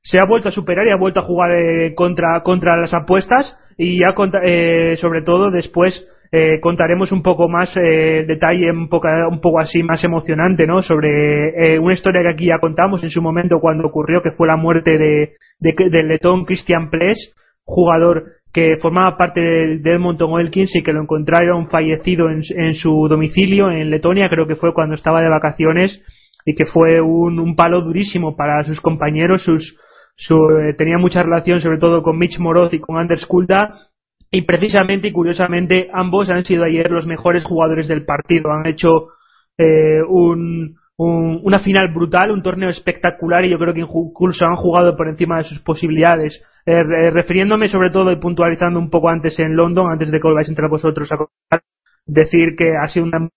se 0.02 0.20
ha 0.20 0.26
vuelto 0.26 0.48
a 0.48 0.52
superar 0.52 0.88
y 0.88 0.92
ha 0.92 0.98
vuelto 0.98 1.20
a 1.20 1.24
jugar 1.24 1.52
eh, 1.52 1.94
contra 1.94 2.42
contra 2.42 2.78
las 2.78 2.94
apuestas 2.94 3.58
y 3.78 4.00
ya 4.00 4.14
eh, 4.44 4.96
sobre 4.98 5.22
todo 5.24 5.52
después 5.52 6.08
eh, 6.32 6.60
contaremos 6.60 7.12
un 7.12 7.22
poco 7.22 7.48
más 7.48 7.76
eh, 7.78 8.26
detalle, 8.28 8.72
un 8.72 8.90
poco, 8.90 9.08
un 9.30 9.42
poco 9.42 9.60
así 9.60 9.84
más 9.84 10.04
emocionante, 10.04 10.66
¿no? 10.68 10.82
Sobre 10.82 11.50
eh, 11.50 11.80
una 11.80 11.94
historia 11.94 12.22
que 12.22 12.30
aquí 12.30 12.46
ya 12.48 12.60
contamos 12.60 13.04
en 13.04 13.10
su 13.10 13.22
momento 13.22 13.60
cuando 13.60 13.88
ocurrió, 13.88 14.22
que 14.22 14.32
fue 14.32 14.48
la 14.48 14.58
muerte 14.58 14.98
de, 14.98 15.34
del 15.60 16.08
letón 16.08 16.46
Christian 16.46 16.90
Ples, 16.90 17.34
jugador 17.64 18.24
que 18.54 18.78
formaba 18.82 19.18
parte 19.18 19.42
de 19.42 19.92
Edmonton 19.92 20.32
Oilkins 20.32 20.74
y 20.78 20.82
que 20.82 20.94
lo 20.94 21.02
encontraron 21.02 21.68
fallecido 21.68 22.30
en, 22.30 22.74
su 22.74 23.08
domicilio 23.10 23.70
en 23.70 23.90
Letonia, 23.90 24.30
creo 24.30 24.48
que 24.48 24.56
fue 24.56 24.74
cuando 24.74 24.96
estaba 24.96 25.22
de 25.22 25.28
vacaciones 25.28 26.02
y 26.46 26.56
que 26.56 26.66
fue 26.66 27.02
un, 27.02 27.38
un 27.40 27.56
palo 27.58 27.82
durísimo 27.82 28.38
para 28.38 28.64
sus 28.64 28.80
compañeros, 28.80 29.44
sus, 29.44 29.78
su, 30.16 30.36
eh, 30.36 30.74
tenía 30.78 30.98
mucha 30.98 31.22
relación 31.22 31.60
sobre 31.60 31.80
todo 31.80 32.02
con 32.02 32.18
Mitch 32.18 32.40
Moroz 32.40 32.74
y 32.74 32.80
con 32.80 32.98
Anders 32.98 33.26
Kulda 33.26 33.90
y 34.32 34.42
precisamente 34.42 35.08
y 35.08 35.12
curiosamente 35.12 35.90
ambos 35.94 36.30
han 36.30 36.44
sido 36.44 36.64
ayer 36.64 36.92
los 36.92 37.06
mejores 37.06 37.44
jugadores 37.44 37.88
del 37.88 38.06
partido. 38.06 38.52
Han 38.52 38.68
hecho 38.68 39.10
eh, 39.58 40.02
un, 40.08 40.76
una 40.98 41.60
final 41.60 41.94
brutal, 41.94 42.32
un 42.32 42.42
torneo 42.42 42.70
espectacular 42.70 43.46
y 43.46 43.50
yo 43.50 43.58
creo 43.58 43.74
que 43.74 43.82
incluso 43.82 44.46
han 44.46 44.56
jugado 44.56 44.96
por 44.96 45.08
encima 45.08 45.38
de 45.38 45.44
sus 45.44 45.60
posibilidades. 45.60 46.42
Eh, 46.66 46.84
refiriéndome 47.12 47.68
sobre 47.68 47.92
todo 47.92 48.12
y 48.12 48.20
puntualizando 48.20 48.80
un 48.80 48.90
poco 48.90 49.10
antes 49.10 49.40
en 49.40 49.56
London, 49.56 49.92
antes 49.92 50.10
de 50.10 50.20
que 50.20 50.28
volváis 50.28 50.50
entre 50.50 50.68
vosotros 50.68 51.10
a 51.12 51.60
decir 52.08 52.56
que 52.58 52.74
ha 52.76 52.88
sido 52.88 53.06
una 53.06 53.30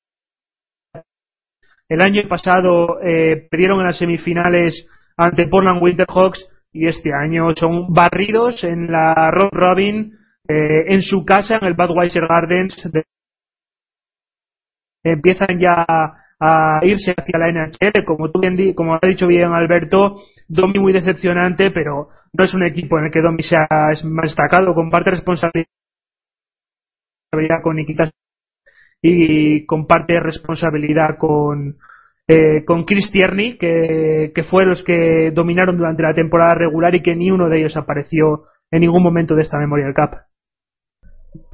El 1.88 2.00
año 2.00 2.22
pasado 2.28 3.00
eh, 3.02 3.48
perdieron 3.50 3.80
en 3.80 3.86
las 3.86 3.98
semifinales 3.98 4.88
ante 5.16 5.46
Portland 5.48 5.82
Winterhawks 5.82 6.48
y 6.72 6.86
este 6.86 7.12
año 7.12 7.48
son 7.56 7.92
barridos 7.92 8.62
en 8.62 8.90
la 8.90 9.30
Rob 9.30 9.50
Robin 9.52 10.17
eh, 10.48 10.94
en 10.94 11.02
su 11.02 11.24
casa 11.24 11.56
en 11.60 11.66
el 11.66 11.74
Budweiser 11.74 12.26
Gardens. 12.26 12.74
empiezan 15.04 15.58
ya 15.60 15.84
a 16.40 16.80
irse 16.82 17.14
hacia 17.16 17.38
la 17.38 17.50
NHL, 17.52 18.04
como 18.04 18.30
tú 18.30 18.40
como 18.74 18.94
ha 18.94 19.00
dicho 19.06 19.26
bien 19.26 19.52
Alberto, 19.52 20.16
Domi 20.48 20.78
muy 20.78 20.92
decepcionante, 20.92 21.70
pero 21.70 22.08
no 22.32 22.44
es 22.44 22.54
un 22.54 22.64
equipo 22.64 22.98
en 22.98 23.06
el 23.06 23.10
que 23.10 23.20
Domi 23.20 23.42
sea 23.42 23.66
más 24.04 24.22
destacado, 24.22 24.74
comparte 24.74 25.10
responsabilidad 25.10 25.66
con 27.62 27.76
Nikita 27.76 28.10
y 29.02 29.66
comparte 29.66 30.20
responsabilidad 30.20 31.16
con 31.18 31.76
eh, 32.30 32.62
con 32.66 32.84
Chris 32.84 33.10
Tierney, 33.10 33.56
que, 33.56 34.32
que 34.34 34.42
fue 34.42 34.66
los 34.66 34.84
que 34.84 35.30
dominaron 35.32 35.78
durante 35.78 36.02
la 36.02 36.12
temporada 36.12 36.54
regular 36.54 36.94
y 36.94 37.00
que 37.00 37.16
ni 37.16 37.30
uno 37.30 37.48
de 37.48 37.60
ellos 37.60 37.76
apareció 37.76 38.44
en 38.70 38.80
ningún 38.80 39.02
momento 39.02 39.34
de 39.34 39.42
esta 39.42 39.56
Memorial 39.58 39.94
Cup. 39.94 40.27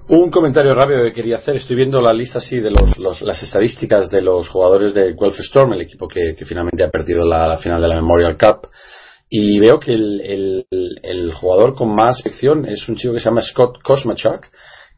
Un 0.07 0.31
comentario 0.31 0.75
rápido 0.75 1.03
que 1.05 1.15
quería 1.15 1.37
hacer. 1.37 1.57
Estoy 1.57 1.77
viendo 1.77 1.99
la 2.03 2.13
lista 2.13 2.37
así 2.37 2.61
de 2.61 2.71
los, 2.71 3.23
las 3.23 3.43
estadísticas 3.43 4.11
de 4.11 4.21
los 4.21 4.49
jugadores 4.49 4.93
de 4.93 5.15
Guelph 5.15 5.41
Storm, 5.41 5.73
el 5.73 5.81
equipo 5.81 6.09
que, 6.09 6.37
finalmente 6.45 6.85
ha 6.85 6.91
perdido 6.91 7.27
la, 7.27 7.57
final 7.57 7.81
de 7.81 7.89
la 7.89 7.95
Memorial 7.95 8.37
Cup. 8.37 8.69
Y 9.31 9.59
veo 9.59 9.81
que 9.81 9.95
el, 9.95 11.33
jugador 11.35 11.75
con 11.75 11.95
más 11.95 12.19
selección 12.19 12.67
es 12.67 12.87
un 12.87 12.97
chico 12.97 13.15
que 13.15 13.21
se 13.21 13.25
llama 13.25 13.41
Scott 13.41 13.83
Kosmachuk 13.83 14.47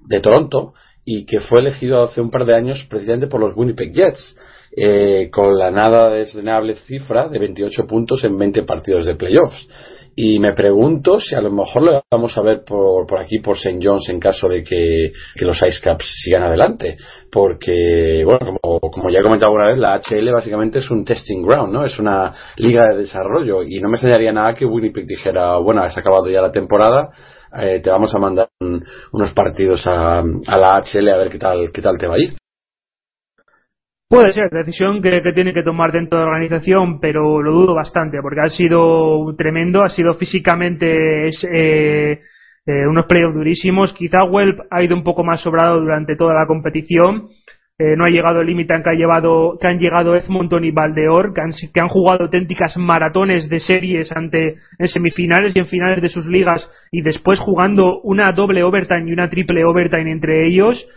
de 0.00 0.20
Toronto 0.20 0.74
y 1.04 1.24
que 1.24 1.38
fue 1.38 1.61
elegido 1.61 2.02
hace 2.02 2.20
un 2.20 2.30
par 2.30 2.44
de 2.44 2.57
años 2.57 2.84
precisamente 2.90 3.28
por 3.28 3.40
los 3.40 3.57
Winnipeg 3.57 3.94
Jets, 3.94 4.36
eh, 4.76 5.30
con 5.30 5.57
la 5.57 5.70
nada 5.70 6.11
desdenable 6.11 6.74
cifra 6.74 7.28
de 7.28 7.38
28 7.38 7.86
puntos 7.86 8.24
en 8.24 8.36
20 8.36 8.64
partidos 8.64 9.07
de 9.07 9.14
playoffs. 9.14 9.68
Y 10.19 10.39
me 10.39 10.55
pregunto 10.55 11.21
si 11.21 11.35
a 11.35 11.43
lo 11.43 11.53
mejor 11.53 11.83
lo 11.83 12.03
vamos 12.11 12.39
a 12.39 12.41
ver 12.41 12.64
por, 12.64 13.07
por 13.07 13.19
aquí, 13.19 13.39
por 13.41 13.57
St. 13.57 13.79
John's, 13.83 14.09
en 14.09 14.19
caso 14.19 14.49
de 14.49 14.64
que, 14.64 15.12
los 15.41 15.62
Ice 15.62 15.79
Caps 15.83 16.23
sigan 16.25 16.43
adelante. 16.43 16.97
Porque, 17.31 18.23
bueno, 18.25 18.39
como, 18.41 18.81
como 18.81 19.11
ya 19.11 19.19
he 19.19 19.23
comentado 19.23 19.51
alguna 19.51 19.69
vez, 19.69 19.79
la 19.79 20.01
HL 20.01 20.33
básicamente 20.33 20.79
es 20.79 20.91
un 20.91 21.05
testing 21.05 21.43
ground, 21.43 21.71
¿no? 21.71 21.85
Es 21.85 21.99
una 21.99 22.33
liga 22.57 22.87
de 22.91 22.97
desarrollo. 22.97 23.62
Y 23.62 23.79
no 23.79 23.91
me 23.91 23.97
enseñaría 23.99 24.33
nada 24.33 24.55
que 24.55 24.64
Winnipeg 24.64 25.05
dijera, 25.07 25.59
bueno, 25.59 25.83
has 25.83 25.99
acabado 25.99 26.31
ya 26.31 26.41
la 26.41 26.51
temporada, 26.51 27.11
eh, 27.61 27.81
te 27.81 27.91
vamos 27.91 28.14
a 28.14 28.19
mandar 28.19 28.49
unos 29.12 29.33
partidos 29.33 29.87
a, 29.87 30.21
a, 30.21 30.59
la 30.59 30.83
HL 30.83 31.11
a 31.11 31.17
ver 31.19 31.29
qué 31.29 31.39
tal, 31.39 31.71
qué 31.73 31.83
tal 31.83 31.99
te 31.99 32.07
va 32.07 32.14
a 32.14 32.19
ir. 32.19 32.35
Puede 34.09 34.32
ser, 34.32 34.50
decisión 34.50 35.02
que, 35.02 35.20
tiene 35.34 35.52
que 35.52 35.64
tomar 35.64 35.90
dentro 35.90 36.18
de 36.18 36.24
la 36.24 36.30
organización, 36.30 37.00
pero 37.00 37.42
lo 37.42 37.50
dudo 37.50 37.74
bastante, 37.74 38.18
porque 38.22 38.40
ha 38.40 38.48
sido 38.48 39.34
tremendo, 39.36 39.82
ha 39.82 39.88
sido 39.88 40.14
físicamente 40.14 41.28
eh, 41.28 42.20
eh, 42.66 42.86
unos 42.88 43.07
playoffs 43.07 43.34
durísimos. 43.34 43.92
Quizá 43.94 44.22
Welp 44.22 44.61
ha 44.70 44.82
ido 44.84 44.94
un 44.94 45.02
poco 45.02 45.24
más 45.24 45.40
sobrado 45.40 45.80
durante 45.80 46.14
toda 46.14 46.34
la 46.34 46.46
competición, 46.46 47.30
eh, 47.78 47.94
no 47.94 48.07
ha 48.07 48.09
llegado 48.09 48.40
el 48.40 48.46
límite 48.46 48.72
que, 48.82 48.90
ha 48.90 49.22
que 49.61 49.66
han 49.66 49.78
llegado 49.78 50.16
Edmonton 50.16 50.64
y 50.64 50.70
Valdeor, 50.70 51.34
que 51.34 51.42
han, 51.42 51.50
que 51.74 51.80
han 51.80 51.88
jugado 51.88 52.24
auténticas 52.24 52.76
maratones 52.78 53.50
de 53.50 53.61
series 53.61 54.11
ante, 54.12 54.54
en 54.78 54.88
semifinales 54.88 55.54
y 55.54 55.59
en 55.59 55.66
finales 55.66 56.00
de 56.00 56.09
sus 56.09 56.26
ligas 56.26 56.70
y 56.90 57.02
después 57.02 57.38
jugando 57.38 58.00
una 58.00 58.32
doble 58.32 58.62
overtime 58.62 59.11
y 59.11 59.12
una 59.12 59.28
triple 59.28 59.64
overtime 59.64 60.11
entre 60.11 60.46
ellos. 60.46 60.88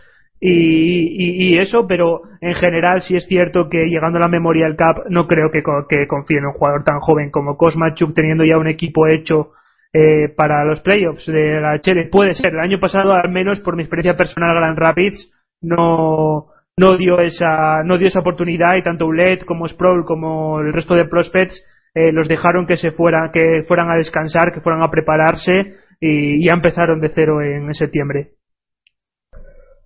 Y, 0.42 1.52
y, 1.52 1.58
eso, 1.58 1.86
pero 1.86 2.22
en 2.40 2.54
general 2.54 3.02
sí 3.02 3.14
es 3.14 3.26
cierto 3.26 3.68
que 3.68 3.88
llegando 3.90 4.16
a 4.16 4.22
la 4.22 4.28
Memorial 4.28 4.74
Cup 4.74 5.04
no 5.10 5.26
creo 5.26 5.50
que, 5.50 5.62
que 5.86 6.06
confíe 6.06 6.38
en 6.38 6.46
un 6.46 6.52
jugador 6.54 6.82
tan 6.82 6.98
joven 7.00 7.30
como 7.30 7.58
Kosmachuk 7.58 8.14
teniendo 8.14 8.44
ya 8.46 8.56
un 8.56 8.66
equipo 8.66 9.06
hecho 9.06 9.52
eh, 9.92 10.32
para 10.34 10.64
los 10.64 10.80
playoffs 10.80 11.26
de 11.26 11.60
la 11.60 11.78
Chile. 11.82 12.08
Puede 12.10 12.32
ser, 12.32 12.54
el 12.54 12.60
año 12.60 12.80
pasado 12.80 13.12
al 13.12 13.30
menos 13.30 13.60
por 13.60 13.76
mi 13.76 13.82
experiencia 13.82 14.16
personal 14.16 14.54
Grand 14.54 14.78
Rapids 14.78 15.30
no, 15.60 16.46
no 16.78 16.96
dio 16.96 17.20
esa 17.20 17.82
no 17.84 17.98
dio 17.98 18.06
esa 18.06 18.20
oportunidad 18.20 18.76
y 18.76 18.82
tanto 18.82 19.06
Ulet 19.06 19.44
como 19.44 19.68
Sproul 19.68 20.06
como 20.06 20.60
el 20.60 20.72
resto 20.72 20.94
de 20.94 21.04
prospects 21.04 21.62
eh, 21.94 22.12
los 22.12 22.28
dejaron 22.28 22.66
que 22.66 22.76
se 22.76 22.92
fueran 22.92 23.30
que 23.30 23.62
fueran 23.68 23.90
a 23.90 23.96
descansar 23.96 24.52
que 24.54 24.62
fueran 24.62 24.82
a 24.82 24.90
prepararse 24.90 25.74
y 26.00 26.46
ya 26.46 26.52
empezaron 26.54 27.00
de 27.00 27.10
cero 27.10 27.42
en 27.42 27.74
septiembre 27.74 28.30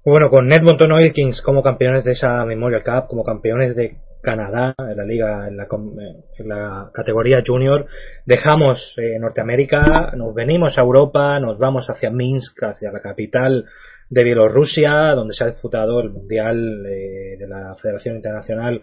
bueno 0.04 0.30
con 0.30 0.52
Edmonton 0.52 0.92
Oil 0.92 1.12
Kings 1.12 1.40
como 1.42 1.62
campeones 1.62 2.04
de 2.04 2.12
esa 2.12 2.44
Memorial 2.44 2.82
Cup 2.84 3.08
como 3.08 3.24
campeones 3.24 3.74
de 3.74 3.96
Canadá 4.22 4.74
en 4.78 4.96
la 4.96 5.04
liga 5.04 5.48
en 5.48 5.56
la, 5.56 5.66
en 6.38 6.48
la 6.48 6.90
categoría 6.92 7.42
junior 7.46 7.86
dejamos 8.24 8.94
eh, 8.98 9.18
Norteamérica 9.18 10.12
nos 10.16 10.34
venimos 10.34 10.78
a 10.78 10.82
Europa 10.82 11.38
nos 11.40 11.58
vamos 11.58 11.88
hacia 11.88 12.10
Minsk 12.10 12.62
hacia 12.62 12.92
la 12.92 13.00
capital 13.00 13.66
de 14.10 14.22
Bielorrusia, 14.22 15.14
donde 15.14 15.34
se 15.34 15.44
ha 15.44 15.48
disputado 15.48 16.00
el 16.00 16.10
Mundial 16.10 16.86
eh, 16.86 17.36
de 17.38 17.48
la 17.48 17.74
Federación 17.80 18.16
Internacional 18.16 18.80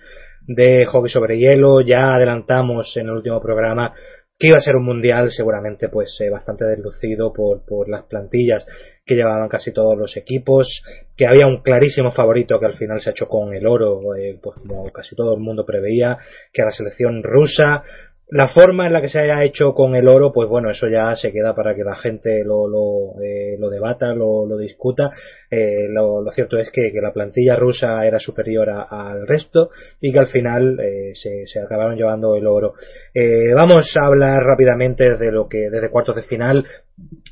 de 0.47 0.85
Hockey 0.85 1.09
sobre 1.09 1.37
Hielo. 1.37 1.81
Ya 1.81 2.15
adelantamos 2.15 2.91
en 2.97 3.07
el 3.07 3.13
último 3.13 3.41
programa 3.41 3.93
que 4.41 4.47
iba 4.47 4.57
a 4.57 4.61
ser 4.61 4.75
un 4.75 4.85
mundial 4.85 5.29
seguramente 5.29 5.87
pues 5.87 6.19
eh, 6.19 6.31
bastante 6.31 6.65
deslucido 6.65 7.31
por, 7.31 7.63
por 7.63 7.87
las 7.87 8.05
plantillas 8.05 8.65
que 9.05 9.13
llevaban 9.13 9.47
casi 9.47 9.71
todos 9.71 9.95
los 9.95 10.17
equipos, 10.17 10.83
que 11.15 11.27
había 11.27 11.45
un 11.45 11.61
clarísimo 11.61 12.09
favorito 12.09 12.59
que 12.59 12.65
al 12.65 12.73
final 12.73 12.99
se 12.99 13.09
ha 13.09 13.11
hecho 13.11 13.27
con 13.27 13.53
el 13.53 13.67
oro, 13.67 14.15
eh, 14.15 14.39
pues 14.41 14.57
como 14.57 14.91
casi 14.91 15.15
todo 15.15 15.35
el 15.35 15.41
mundo 15.41 15.63
preveía, 15.63 16.17
que 16.51 16.63
era 16.63 16.71
la 16.71 16.75
selección 16.75 17.21
rusa, 17.21 17.83
la 18.31 18.47
forma 18.47 18.87
en 18.87 18.93
la 18.93 19.01
que 19.01 19.09
se 19.09 19.19
haya 19.19 19.43
hecho 19.43 19.73
con 19.73 19.93
el 19.93 20.07
oro, 20.07 20.31
pues 20.31 20.47
bueno, 20.47 20.71
eso 20.71 20.87
ya 20.87 21.13
se 21.17 21.33
queda 21.33 21.53
para 21.53 21.75
que 21.75 21.83
la 21.83 21.95
gente 21.95 22.45
lo, 22.45 22.65
lo, 22.65 23.21
eh, 23.21 23.57
lo 23.59 23.69
debata, 23.69 24.13
lo, 24.13 24.45
lo 24.45 24.57
discuta. 24.57 25.09
Eh, 25.49 25.89
lo, 25.89 26.23
cierto 26.31 26.57
es 26.57 26.71
que, 26.71 26.93
que, 26.93 27.01
la 27.01 27.11
plantilla 27.11 27.57
rusa 27.57 28.05
era 28.05 28.19
superior 28.19 28.69
al 28.69 29.27
resto 29.27 29.69
y 29.99 30.13
que 30.13 30.19
al 30.19 30.27
final 30.27 30.79
eh, 30.79 31.11
se, 31.13 31.45
se, 31.45 31.59
acabaron 31.59 31.97
llevando 31.97 32.37
el 32.37 32.47
oro. 32.47 32.75
Eh, 33.13 33.53
vamos 33.53 33.93
a 34.01 34.05
hablar 34.05 34.41
rápidamente 34.41 35.17
de 35.17 35.29
lo 35.29 35.49
que 35.49 35.69
desde 35.69 35.89
cuartos 35.89 36.15
de 36.15 36.23
final. 36.23 36.65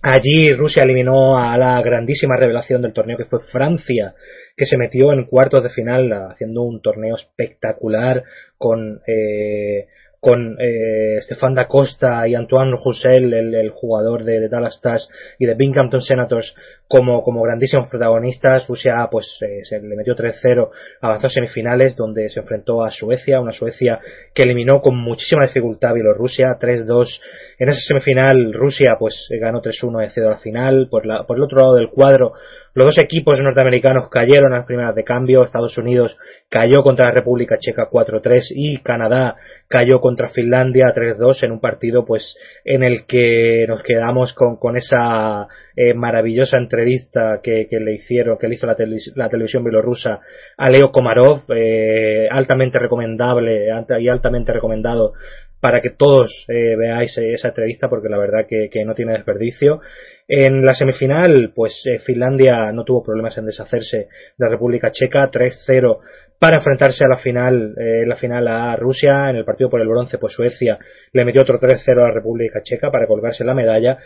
Allí 0.01 0.51
Rusia 0.53 0.83
eliminó 0.83 1.37
a 1.37 1.57
la 1.57 1.81
grandísima 1.81 2.35
revelación 2.35 2.81
del 2.81 2.91
torneo 2.91 3.17
que 3.17 3.25
fue 3.25 3.39
Francia 3.39 4.15
que 4.59 4.65
se 4.65 4.77
metió 4.77 5.13
en 5.13 5.23
cuartos 5.23 5.63
de 5.63 5.69
final 5.69 6.11
haciendo 6.11 6.63
un 6.63 6.81
torneo 6.81 7.15
espectacular 7.15 8.23
con 8.57 8.99
eh, 9.07 9.87
con 10.19 10.57
eh, 10.59 11.17
Stefan 11.21 11.55
da 11.55 11.67
Costa 11.67 12.27
y 12.27 12.35
Antoine 12.35 12.71
Roussel, 12.71 13.33
el, 13.33 13.69
jugador 13.69 14.23
de, 14.23 14.49
Dallas 14.49 14.75
Stars 14.75 15.07
y 15.37 15.45
de 15.45 15.55
Binghamton 15.55 16.01
Senators, 16.01 16.53
como, 16.89 17.23
como 17.23 17.41
grandísimos 17.43 17.87
protagonistas. 17.87 18.67
Rusia 18.67 19.07
pues 19.09 19.39
eh, 19.41 19.63
se 19.63 19.79
le 19.79 19.95
metió 19.95 20.15
3-0, 20.15 20.69
avanzó 21.01 21.27
a 21.27 21.29
semifinales 21.29 21.95
donde 21.95 22.27
se 22.29 22.41
enfrentó 22.41 22.83
a 22.83 22.91
Suecia, 22.91 23.39
una 23.39 23.51
Suecia 23.51 23.99
que 24.33 24.43
eliminó 24.43 24.81
con 24.81 24.97
muchísima 24.97 25.43
dificultad 25.43 25.91
a 25.91 25.93
Bielorrusia 25.93 26.57
3-2. 26.59 27.21
En 27.59 27.69
esa 27.69 27.79
semifinal 27.79 28.51
Rusia 28.53 28.95
pues 28.99 29.29
ganó 29.39 29.61
3-1 29.61 30.11
y 30.17 30.19
a 30.19 30.29
la 30.29 30.37
final. 30.37 30.87
Por, 30.89 31.05
la, 31.05 31.25
por 31.25 31.37
el 31.37 31.43
otro 31.43 31.59
lado 31.59 31.75
del 31.75 31.89
cuadro 31.89 32.33
los 32.79 32.95
dos 32.95 33.03
equipos 33.03 33.39
norteamericanos 33.41 34.09
cayeron 34.09 34.53
a 34.53 34.57
las 34.57 34.65
primeras 34.65 34.95
de 34.95 35.03
cambio. 35.03 35.43
Estados 35.43 35.77
Unidos 35.77 36.15
cayó 36.49 36.83
contra 36.83 37.05
la 37.07 37.13
República 37.13 37.57
Checa 37.59 37.89
4-3 37.89 38.51
y 38.51 38.77
Canadá 38.81 39.35
cayó 39.67 39.99
contra 39.99 40.29
Finlandia 40.29 40.93
3-2 40.95 41.43
en 41.43 41.51
un 41.51 41.59
partido 41.59 42.05
pues 42.05 42.37
en 42.63 42.83
el 42.83 43.05
que 43.05 43.65
nos 43.67 43.81
quedamos 43.83 44.33
con, 44.33 44.57
con 44.57 44.77
esa 44.77 45.47
eh, 45.81 45.93
maravillosa 45.93 46.57
entrevista 46.57 47.39
que, 47.41 47.65
le 47.71 47.93
hicieron, 47.93 48.37
que 48.37 48.49
le 48.49 48.55
hizo 48.55 48.67
la, 48.67 48.75
televisión 48.75 49.63
bielorrusa 49.63 50.19
a 50.57 50.69
Leo 50.69 50.91
Komarov, 50.91 51.43
eh, 51.55 52.27
altamente 52.29 52.79
recomendable 52.79 53.67
y 53.97 54.09
altamente 54.09 54.51
recomendado 54.51 55.13
para 55.61 55.79
que 55.79 55.91
todos 55.91 56.45
eh, 56.49 56.75
veáis 56.75 57.17
esa 57.17 57.47
entrevista 57.47 57.87
porque 57.87 58.09
la 58.09 58.17
verdad 58.17 58.45
que, 58.45 58.69
no 58.83 58.93
tiene 58.93 59.13
desperdicio. 59.13 59.79
En 60.27 60.65
la 60.65 60.73
semifinal, 60.73 61.53
pues 61.55 61.81
Finlandia 62.05 62.73
no 62.73 62.83
tuvo 62.83 63.01
problemas 63.01 63.37
en 63.37 63.45
deshacerse 63.45 63.97
de 63.97 64.07
la 64.37 64.49
República 64.49 64.91
Checa, 64.91 65.31
3-0 65.31 65.99
para 66.39 66.57
enfrentarse 66.57 67.03
a 67.03 67.09
la 67.09 67.17
final, 67.17 67.75
eh, 67.77 68.05
la 68.07 68.15
final 68.15 68.47
a 68.47 68.75
Rusia. 68.77 69.29
En 69.29 69.35
el 69.35 69.45
partido 69.45 69.69
por 69.69 69.81
el 69.81 69.87
bronce, 69.87 70.17
pues 70.17 70.33
Suecia 70.33 70.79
le 71.11 71.25
metió 71.25 71.41
otro 71.41 71.59
3-0 71.59 72.01
a 72.01 72.07
la 72.07 72.13
República 72.13 72.61
Checa 72.63 72.89
para 72.89 73.07
colgarse 73.07 73.43
la 73.43 73.53
medalla. 73.53 73.97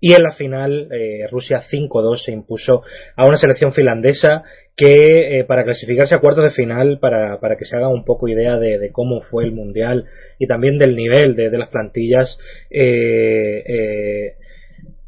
Y 0.00 0.12
en 0.12 0.22
la 0.22 0.32
final, 0.32 0.88
Rusia 1.30 1.60
5-2 1.60 2.24
se 2.24 2.32
impuso 2.32 2.82
a 3.16 3.24
una 3.24 3.36
selección 3.36 3.72
finlandesa 3.72 4.44
que 4.76 5.38
eh, 5.38 5.44
para 5.44 5.64
clasificarse 5.64 6.14
a 6.14 6.20
cuartos 6.20 6.44
de 6.44 6.50
final, 6.50 6.98
para, 7.00 7.40
para 7.40 7.56
que 7.56 7.64
se 7.64 7.76
haga 7.76 7.88
un 7.88 8.04
poco 8.04 8.28
idea 8.28 8.58
de, 8.58 8.90
cómo 8.92 9.22
fue 9.22 9.44
el 9.44 9.52
Mundial 9.52 10.04
y 10.38 10.46
también 10.46 10.76
del 10.76 10.94
nivel 10.94 11.34
de, 11.34 11.50
las 11.50 11.70
plantillas, 11.70 12.38
eh, 12.70 13.64
eh, 13.66 14.34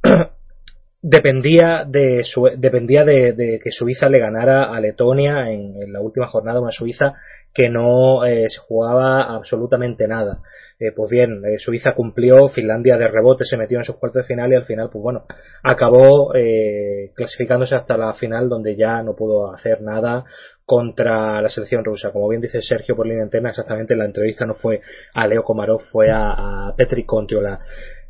dependía, 1.03 1.84
de, 1.86 2.24
dependía 2.57 3.05
de, 3.05 3.61
que 3.62 3.70
Suiza 3.70 4.09
le 4.09 4.20
ganara 4.20 4.74
a 4.74 4.80
Letonia 4.80 5.51
en, 5.51 5.93
la 5.93 6.01
última 6.01 6.28
jornada, 6.28 6.61
una 6.61 6.72
Suiza 6.72 7.12
que 7.53 7.68
no 7.68 8.20
se 8.24 8.59
jugaba 8.61 9.34
absolutamente 9.34 10.07
nada. 10.07 10.39
Pues 10.95 11.11
bien, 11.11 11.43
Suiza 11.59 11.95
cumplió, 11.95 12.49
Finlandia 12.49 12.97
de 12.97 13.09
rebote 13.09 13.45
se 13.45 13.57
metió 13.57 13.79
en 13.79 13.85
sus 13.85 13.97
cuartos 13.97 14.22
de 14.22 14.29
final 14.29 14.53
y 14.53 14.55
al 14.57 14.64
final, 14.64 14.89
pues 14.93 15.03
bueno, 15.03 15.24
acabó 15.62 16.33
clasificándose 17.14 17.74
hasta 17.74 17.97
la 17.97 18.14
final 18.14 18.49
donde 18.49 18.76
ya 18.76 19.03
no 19.03 19.16
pudo 19.16 19.53
hacer 19.53 19.83
nada 19.83 20.24
contra 20.68 21.41
la 21.41 21.49
selección 21.49 21.83
rusa. 21.83 22.12
Como 22.12 22.29
bien 22.29 22.43
dice 22.43 22.61
Sergio 22.61 22.95
por 22.95 23.07
línea 23.07 23.24
interna, 23.24 23.49
exactamente 23.49 23.97
la 23.97 24.05
entrevista 24.05 24.45
no 24.45 24.55
fue 24.55 24.83
a 25.14 25.26
Leo 25.26 25.43
Komarov, 25.43 25.81
fue 25.91 26.11
a, 26.12 26.74
Petri 26.76 27.07
Contiola. 27.07 27.59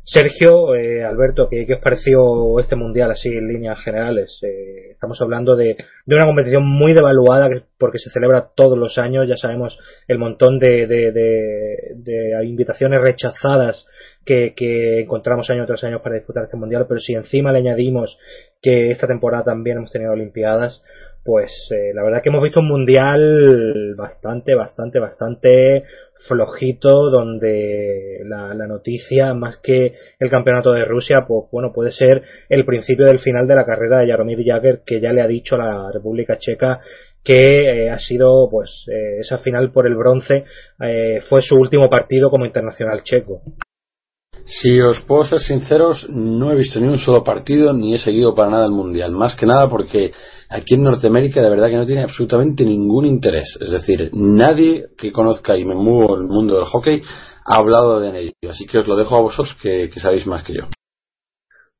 Sergio, 0.03 0.73
eh, 0.75 1.03
Alberto, 1.03 1.47
¿qué, 1.49 1.67
os 1.71 1.81
pareció 1.81 2.59
este 2.59 2.75
mundial 2.75 3.11
así 3.11 3.29
en 3.29 3.47
líneas 3.47 3.79
generales? 3.83 4.39
Eh, 4.41 4.91
estamos 4.91 5.21
hablando 5.21 5.55
de, 5.55 5.77
una 6.07 6.25
competición 6.25 6.65
muy 6.65 6.93
devaluada 6.93 7.47
porque 7.77 7.99
se 7.99 8.09
celebra 8.09 8.49
todos 8.55 8.77
los 8.77 8.97
años, 8.97 9.27
ya 9.27 9.37
sabemos 9.37 9.77
el 10.07 10.17
montón 10.17 10.57
de, 10.57 10.87
de, 10.87 12.45
invitaciones 12.45 13.01
rechazadas 13.01 13.85
que, 14.25 14.53
que, 14.55 15.01
encontramos 15.01 15.49
año 15.49 15.65
tras 15.65 15.83
año 15.83 16.01
para 16.01 16.15
disputar 16.15 16.43
este 16.43 16.57
mundial, 16.57 16.85
pero 16.87 16.99
si 16.99 17.13
encima 17.13 17.51
le 17.51 17.59
añadimos 17.59 18.17
que 18.61 18.91
esta 18.91 19.07
temporada 19.07 19.43
también 19.43 19.77
hemos 19.77 19.91
tenido 19.91 20.11
Olimpiadas, 20.11 20.83
pues 21.29 21.69
eh, 21.69 21.93
la 21.93 22.01
verdad 22.01 22.23
que 22.23 22.29
hemos 22.29 22.41
visto 22.41 22.59
un 22.59 22.67
mundial 22.69 23.93
bastante, 23.95 24.55
bastante, 24.55 24.97
bastante 24.97 25.83
flojito, 26.27 27.11
donde 27.11 28.21
la, 28.25 28.55
noticia, 28.65 29.35
más 29.35 29.57
que 29.57 29.93
el 30.19 30.29
campeonato 30.31 30.71
de 30.71 30.85
Rusia, 30.85 31.25
pues 31.27 31.43
bueno, 31.51 31.71
puede 31.71 31.91
ser 31.91 32.23
el 32.49 32.65
principio 32.65 33.05
del 33.05 33.19
final 33.19 33.47
de 33.47 33.53
la 33.53 33.63
carrera 33.63 33.99
de 33.99 34.07
Jaromir 34.07 34.43
Jagr, 34.43 34.81
que 34.83 34.99
ya 34.99 35.13
le 35.13 35.21
ha 35.21 35.27
dicho 35.27 35.53
a 35.53 35.59
la 35.59 35.91
República 35.91 36.39
Checa 36.39 36.79
que 37.23 37.35
eh, 37.35 37.91
ha 37.91 37.99
sido 37.99 38.49
pues 38.49 38.87
eh, 38.91 39.19
esa 39.19 39.37
final 39.37 39.71
por 39.71 39.85
el 39.85 39.93
bronce 39.93 40.45
fue 41.29 41.43
su 41.43 41.57
último 41.57 41.91
partido 41.91 42.31
como 42.31 42.47
internacional 42.47 43.03
checo. 43.03 43.43
Si 44.49 44.81
os 44.81 44.99
puedo 45.01 45.25
ser 45.25 45.39
sinceros, 45.39 46.09
no 46.09 46.51
he 46.51 46.55
visto 46.55 46.79
ni 46.79 46.87
un 46.87 46.97
solo 46.97 47.23
partido 47.23 47.71
ni 47.71 47.93
he 47.93 47.99
seguido 47.99 48.33
para 48.33 48.49
nada 48.49 48.65
el 48.65 48.71
Mundial. 48.71 49.11
Más 49.11 49.35
que 49.35 49.45
nada 49.45 49.69
porque 49.69 50.11
aquí 50.49 50.73
en 50.73 50.83
Norteamérica 50.83 51.39
de 51.43 51.51
verdad 51.51 51.69
que 51.69 51.77
no 51.77 51.85
tiene 51.85 52.01
absolutamente 52.01 52.65
ningún 52.65 53.05
interés. 53.05 53.47
Es 53.61 53.69
decir, 53.69 54.09
nadie 54.11 54.87
que 54.97 55.11
conozca 55.11 55.55
y 55.55 55.65
me 55.65 55.75
muevo 55.75 56.15
el 56.15 56.23
mundo 56.23 56.55
del 56.55 56.65
hockey 56.65 56.99
ha 57.45 57.59
hablado 57.59 57.99
de 57.99 58.19
ello. 58.19 58.49
Así 58.49 58.65
que 58.65 58.79
os 58.79 58.87
lo 58.87 58.95
dejo 58.95 59.17
a 59.17 59.21
vosotros 59.21 59.55
que, 59.61 59.87
sabéis 59.91 60.25
más 60.25 60.43
que 60.43 60.53
yo. 60.53 60.63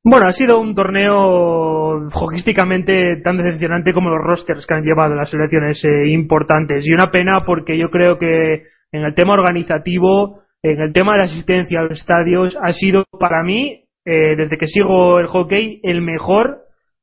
Bueno, 0.04 0.28
ha 0.28 0.32
sido 0.32 0.60
un 0.60 0.72
torneo 0.72 2.08
hockeyísticamente 2.12 3.20
tan 3.24 3.36
decepcionante 3.36 3.92
como 3.92 4.10
los 4.10 4.24
rosters 4.24 4.64
que 4.64 4.74
han 4.74 4.84
llevado 4.84 5.16
las 5.16 5.28
selecciones 5.28 5.84
eh, 5.84 6.08
importantes. 6.08 6.86
Y 6.86 6.92
una 6.92 7.10
pena 7.10 7.40
porque 7.44 7.76
yo 7.76 7.90
creo 7.90 8.16
que 8.16 8.62
en 8.92 9.02
el 9.02 9.14
tema 9.14 9.34
organizativo 9.34 10.40
en 10.62 10.80
el 10.80 10.92
tema 10.92 11.12
de 11.12 11.18
la 11.18 11.24
asistencia 11.24 11.80
a 11.80 11.84
los 11.84 11.98
estadios 11.98 12.56
ha 12.60 12.72
sido 12.72 13.04
para 13.18 13.42
mí, 13.42 13.84
eh, 14.04 14.34
desde 14.36 14.58
que 14.58 14.66
sigo 14.66 15.18
el 15.18 15.26
hockey, 15.26 15.80
el 15.82 16.02
mejor 16.02 16.58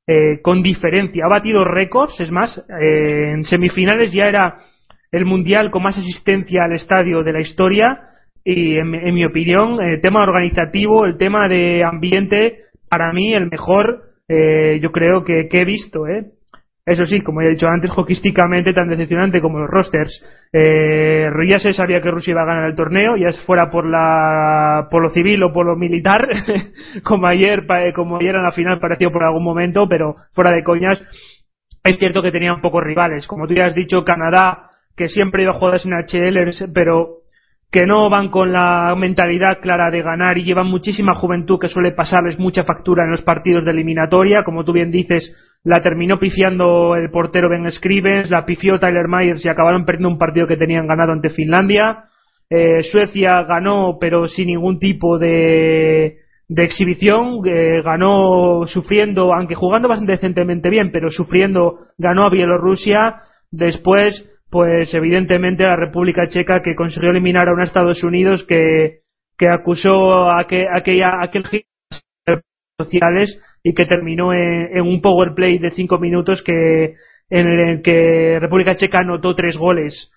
eh, 0.07 0.41
con 0.41 0.61
diferencia. 0.61 1.25
Ha 1.25 1.29
batido 1.29 1.63
récords, 1.63 2.19
es 2.19 2.31
más, 2.31 2.57
eh, 2.81 3.31
en 3.31 3.43
semifinales 3.43 4.13
ya 4.13 4.27
era 4.27 4.59
el 5.11 5.25
mundial 5.25 5.71
con 5.71 5.83
más 5.83 5.97
asistencia 5.97 6.65
al 6.65 6.73
estadio 6.73 7.23
de 7.23 7.33
la 7.33 7.39
historia 7.39 7.99
y 8.43 8.77
en, 8.77 8.91
mi 8.91 9.25
opinión 9.25 9.81
el 9.81 9.99
tema 9.99 10.23
organizativo, 10.23 11.05
el 11.05 11.17
tema 11.17 11.49
de 11.49 11.83
ambiente, 11.83 12.59
para 12.89 13.11
mí 13.11 13.33
el 13.33 13.49
mejor 13.49 14.03
yo 14.29 14.91
creo 14.91 15.23
que, 15.23 15.47
que 15.49 15.61
he 15.61 15.65
visto. 15.65 16.05
¿eh? 16.07 16.25
Eso 16.87 17.05
sí, 17.05 17.19
como 17.19 17.41
ya 17.41 17.49
he 17.49 17.51
dicho 17.51 17.67
antes, 17.67 17.91
hoquísticamente 17.93 18.71
tan 18.73 18.87
decepcionante 18.87 19.41
como 19.41 19.59
los 19.59 19.69
rosters. 19.69 20.23
Eh, 20.53 21.29
ya 21.45 21.59
se 21.59 21.73
sabía 21.73 22.01
que 22.01 22.09
Rusia 22.09 22.31
iba 22.31 22.43
a 22.43 22.45
ganar 22.45 22.69
el 22.69 22.77
torneo, 22.77 23.17
ya 23.17 23.29
fuera 23.45 23.69
por 23.69 23.85
la 23.85 24.87
por 24.89 25.03
lo 25.03 25.09
civil 25.09 25.43
o 25.43 25.51
por 25.51 25.65
lo 25.65 25.75
militar, 25.75 26.29
como 27.03 27.27
ayer 27.27 27.65
como 27.93 28.19
ayer 28.19 28.35
en 28.35 28.43
la 28.43 28.53
final 28.53 28.79
pareció 28.79 29.11
por 29.11 29.25
algún 29.25 29.43
momento, 29.43 29.89
pero 29.89 30.15
fuera 30.31 30.51
de 30.51 30.63
coñas, 30.63 31.03
es 31.83 31.99
cierto 31.99 32.21
que 32.21 32.31
tenían 32.31 32.61
pocos 32.61 32.81
rivales. 32.81 33.27
Como 33.27 33.47
tú 33.47 33.53
ya 33.53 33.65
has 33.65 33.75
dicho, 33.75 34.05
Canadá, 34.05 34.69
que 34.95 35.09
siempre 35.09 35.43
iba 35.43 35.51
a 35.51 35.59
jugar 35.59 35.81
en 35.83 35.91
HL, 35.91 36.71
pero 36.73 37.16
que 37.71 37.85
no 37.85 38.09
van 38.09 38.29
con 38.29 38.51
la 38.51 38.95
mentalidad 38.97 39.59
clara 39.61 39.91
de 39.91 40.01
ganar 40.01 40.37
y 40.37 40.43
llevan 40.43 40.67
muchísima 40.67 41.13
juventud 41.13 41.59
que 41.59 41.67
suele 41.67 41.91
pasarles 41.91 42.39
mucha 42.39 42.63
factura 42.63 43.03
en 43.03 43.11
los 43.11 43.21
partidos 43.21 43.65
de 43.65 43.71
eliminatoria, 43.71 44.43
como 44.45 44.63
tú 44.63 44.71
bien 44.71 44.89
dices, 44.89 45.35
la 45.63 45.81
terminó 45.81 46.17
pifiando 46.17 46.95
el 46.95 47.09
portero 47.09 47.49
Ben 47.49 47.69
Scrivens, 47.71 48.29
la 48.29 48.45
pifió 48.45 48.79
Tyler 48.79 49.07
Myers 49.09 49.43
y 49.45 49.49
acabaron 49.49 49.85
perdiendo 49.85 50.09
un 50.09 50.17
partido 50.17 50.47
que 50.47 50.55
tenían 50.55 50.87
ganado 50.87 51.11
ante 51.11 51.29
Finlandia. 51.29 52.05
Eh, 52.49 52.83
Suecia 52.83 53.43
ganó, 53.43 53.97
pero 53.99 54.27
sin 54.27 54.47
ningún 54.47 54.79
tipo 54.79 55.17
de, 55.17 56.19
de 56.47 56.63
exhibición, 56.63 57.41
eh, 57.45 57.81
ganó 57.83 58.61
sufriendo, 58.65 59.33
aunque 59.33 59.55
jugando 59.55 59.89
bastante 59.89 60.13
decentemente 60.13 60.69
bien, 60.69 60.91
pero 60.91 61.09
sufriendo, 61.09 61.79
ganó 61.97 62.25
a 62.25 62.29
Bielorrusia. 62.29 63.23
Después, 63.51 64.25
pues 64.49 64.93
evidentemente 64.93 65.63
la 65.63 65.75
República 65.75 66.27
Checa 66.27 66.61
que 66.61 66.75
consiguió 66.75 67.11
eliminar 67.11 67.49
a 67.49 67.53
un 67.53 67.61
Estados 67.61 68.03
Unidos 68.03 68.45
que, 68.47 68.99
que 69.37 69.49
acusó 69.49 70.29
a, 70.29 70.47
que, 70.47 70.67
a 70.67 70.77
aquella, 70.77 71.21
aquel 71.21 71.43
sociales 72.79 73.41
y 73.63 73.73
que 73.73 73.85
terminó 73.85 74.33
en, 74.33 74.81
un 74.81 75.01
power 75.01 75.33
play 75.35 75.57
de 75.57 75.71
cinco 75.71 75.97
minutos 75.97 76.43
que 76.43 76.95
en 77.29 77.47
el 77.47 77.81
que 77.81 78.37
República 78.39 78.75
Checa 78.75 78.99
anotó 79.01 79.35
tres 79.35 79.57
goles. 79.57 80.11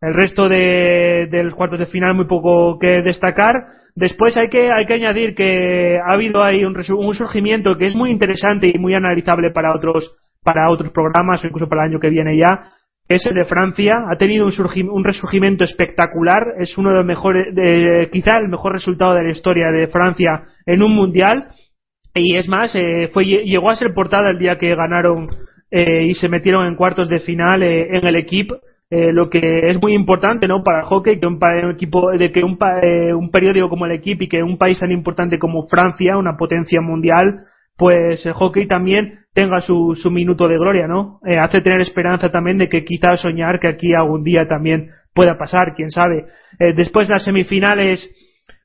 El 0.00 0.14
resto 0.14 0.48
de, 0.48 1.28
del 1.30 1.54
cuarto 1.54 1.76
de 1.76 1.86
final 1.86 2.14
muy 2.14 2.26
poco 2.26 2.78
que 2.78 3.02
destacar. 3.02 3.54
Después 3.94 4.36
hay 4.36 4.48
que, 4.48 4.70
hay 4.70 4.84
que 4.84 4.94
añadir 4.94 5.34
que 5.34 5.98
ha 5.98 6.12
habido 6.12 6.42
ahí 6.42 6.64
un, 6.64 6.76
un 6.76 7.14
surgimiento 7.14 7.78
que 7.78 7.86
es 7.86 7.94
muy 7.94 8.10
interesante 8.10 8.70
y 8.74 8.78
muy 8.78 8.94
analizable 8.94 9.50
para 9.50 9.74
otros, 9.74 10.16
para 10.42 10.70
otros 10.70 10.90
programas 10.90 11.42
o 11.42 11.46
incluso 11.46 11.68
para 11.68 11.84
el 11.84 11.90
año 11.90 12.00
que 12.00 12.10
viene 12.10 12.36
ya, 12.36 12.72
es 13.14 13.26
el 13.26 13.34
de 13.34 13.44
Francia. 13.44 13.94
Ha 14.10 14.16
tenido 14.16 14.46
un, 14.46 14.52
un 14.90 15.04
resurgimiento 15.04 15.64
espectacular. 15.64 16.54
Es 16.58 16.76
uno 16.78 16.90
de 16.90 16.96
los 16.96 17.06
mejores, 17.06 17.54
de, 17.54 18.08
quizá 18.12 18.38
el 18.38 18.48
mejor 18.48 18.72
resultado 18.72 19.14
de 19.14 19.24
la 19.24 19.30
historia 19.30 19.70
de 19.70 19.88
Francia 19.88 20.42
en 20.66 20.82
un 20.82 20.94
mundial 20.94 21.48
y 22.14 22.36
es 22.36 22.48
más, 22.48 22.74
eh, 22.74 23.08
fue, 23.12 23.24
llegó 23.24 23.70
a 23.70 23.74
ser 23.74 23.94
portada 23.94 24.30
el 24.30 24.38
día 24.38 24.58
que 24.58 24.74
ganaron 24.74 25.28
eh, 25.70 26.04
y 26.04 26.14
se 26.14 26.28
metieron 26.28 26.66
en 26.66 26.76
cuartos 26.76 27.08
de 27.08 27.20
final 27.20 27.62
eh, 27.62 27.96
en 27.96 28.06
el 28.06 28.16
equipo. 28.16 28.56
lo 28.90 29.30
que 29.30 29.70
es 29.70 29.80
muy 29.80 29.94
importante 29.94 30.46
no 30.46 30.62
para 30.62 30.80
el 30.80 30.84
hockey 30.84 31.18
que 31.18 31.26
un, 31.26 31.40
equipo 31.70 32.10
de 32.10 32.30
que 32.30 32.44
un, 32.44 32.58
un 33.16 33.30
periódico 33.30 33.70
como 33.70 33.86
el 33.86 33.92
equipo 33.92 34.24
y 34.24 34.28
que 34.28 34.42
un 34.42 34.58
país 34.58 34.78
tan 34.78 34.90
importante 34.90 35.38
como 35.38 35.66
Francia 35.66 36.18
una 36.18 36.36
potencia 36.36 36.82
mundial 36.82 37.46
pues 37.82 38.24
el 38.24 38.32
hockey 38.34 38.68
también 38.68 39.18
tenga 39.34 39.60
su, 39.60 39.98
su 40.00 40.10
minuto 40.10 40.46
de 40.46 40.56
gloria 40.56 40.86
no 40.86 41.18
hace 41.40 41.60
tener 41.60 41.80
esperanza 41.80 42.28
también 42.30 42.58
de 42.58 42.68
que 42.68 42.84
quizás 42.84 43.20
soñar 43.20 43.58
que 43.58 43.66
aquí 43.66 43.92
algún 43.92 44.22
día 44.22 44.46
también 44.46 44.90
pueda 45.12 45.36
pasar 45.36 45.74
quién 45.74 45.90
sabe 45.90 46.26
después 46.76 47.08
las 47.08 47.24
semifinales 47.24 48.08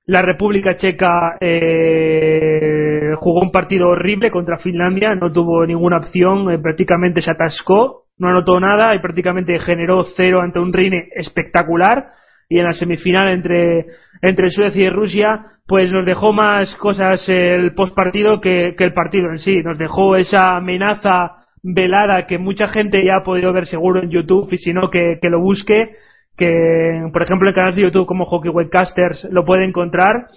la 0.07 0.21
República 0.21 0.77
Checa 0.77 1.37
eh, 1.41 3.11
jugó 3.17 3.41
un 3.41 3.51
partido 3.51 3.89
horrible 3.89 4.31
contra 4.31 4.57
Finlandia, 4.57 5.13
no 5.15 5.33
tuvo 5.33 5.65
ninguna 5.65 5.97
opción, 5.97 6.49
eh, 6.49 6.59
prácticamente 6.59 7.19
se 7.19 7.31
atascó, 7.31 8.05
no 8.17 8.29
anotó 8.29 8.57
nada 8.57 8.95
y 8.95 8.99
prácticamente 8.99 9.59
generó 9.59 10.03
cero 10.15 10.39
ante 10.41 10.59
un 10.59 10.71
Reine 10.71 11.09
espectacular. 11.13 12.11
Y 12.49 12.59
en 12.59 12.65
la 12.65 12.71
semifinal 12.71 13.29
entre, 13.29 13.85
entre 14.21 14.49
Suecia 14.49 14.85
y 14.85 14.89
Rusia, 14.89 15.45
pues 15.67 15.91
nos 15.91 16.05
dejó 16.05 16.31
más 16.31 16.75
cosas 16.77 17.27
el 17.27 17.73
postpartido 17.73 18.39
que, 18.39 18.75
que 18.77 18.85
el 18.85 18.93
partido 18.93 19.29
en 19.29 19.39
sí. 19.39 19.61
Nos 19.63 19.77
dejó 19.77 20.15
esa 20.15 20.57
amenaza 20.57 21.45
velada 21.63 22.25
que 22.25 22.37
mucha 22.37 22.67
gente 22.67 23.03
ya 23.03 23.17
ha 23.17 23.23
podido 23.23 23.51
ver 23.51 23.65
seguro 23.65 24.01
en 24.01 24.09
YouTube 24.09 24.47
y 24.51 24.57
si 24.57 24.73
no 24.73 24.89
que, 24.89 25.17
que 25.21 25.29
lo 25.29 25.39
busque 25.41 25.91
que 26.37 27.09
por 27.11 27.23
ejemplo 27.23 27.49
en 27.49 27.55
canales 27.55 27.75
de 27.75 27.81
YouTube 27.81 28.05
como 28.05 28.25
Hockey 28.25 28.51
Webcasters 28.51 29.27
lo 29.31 29.43
puede 29.43 29.65
encontrar 29.65 30.27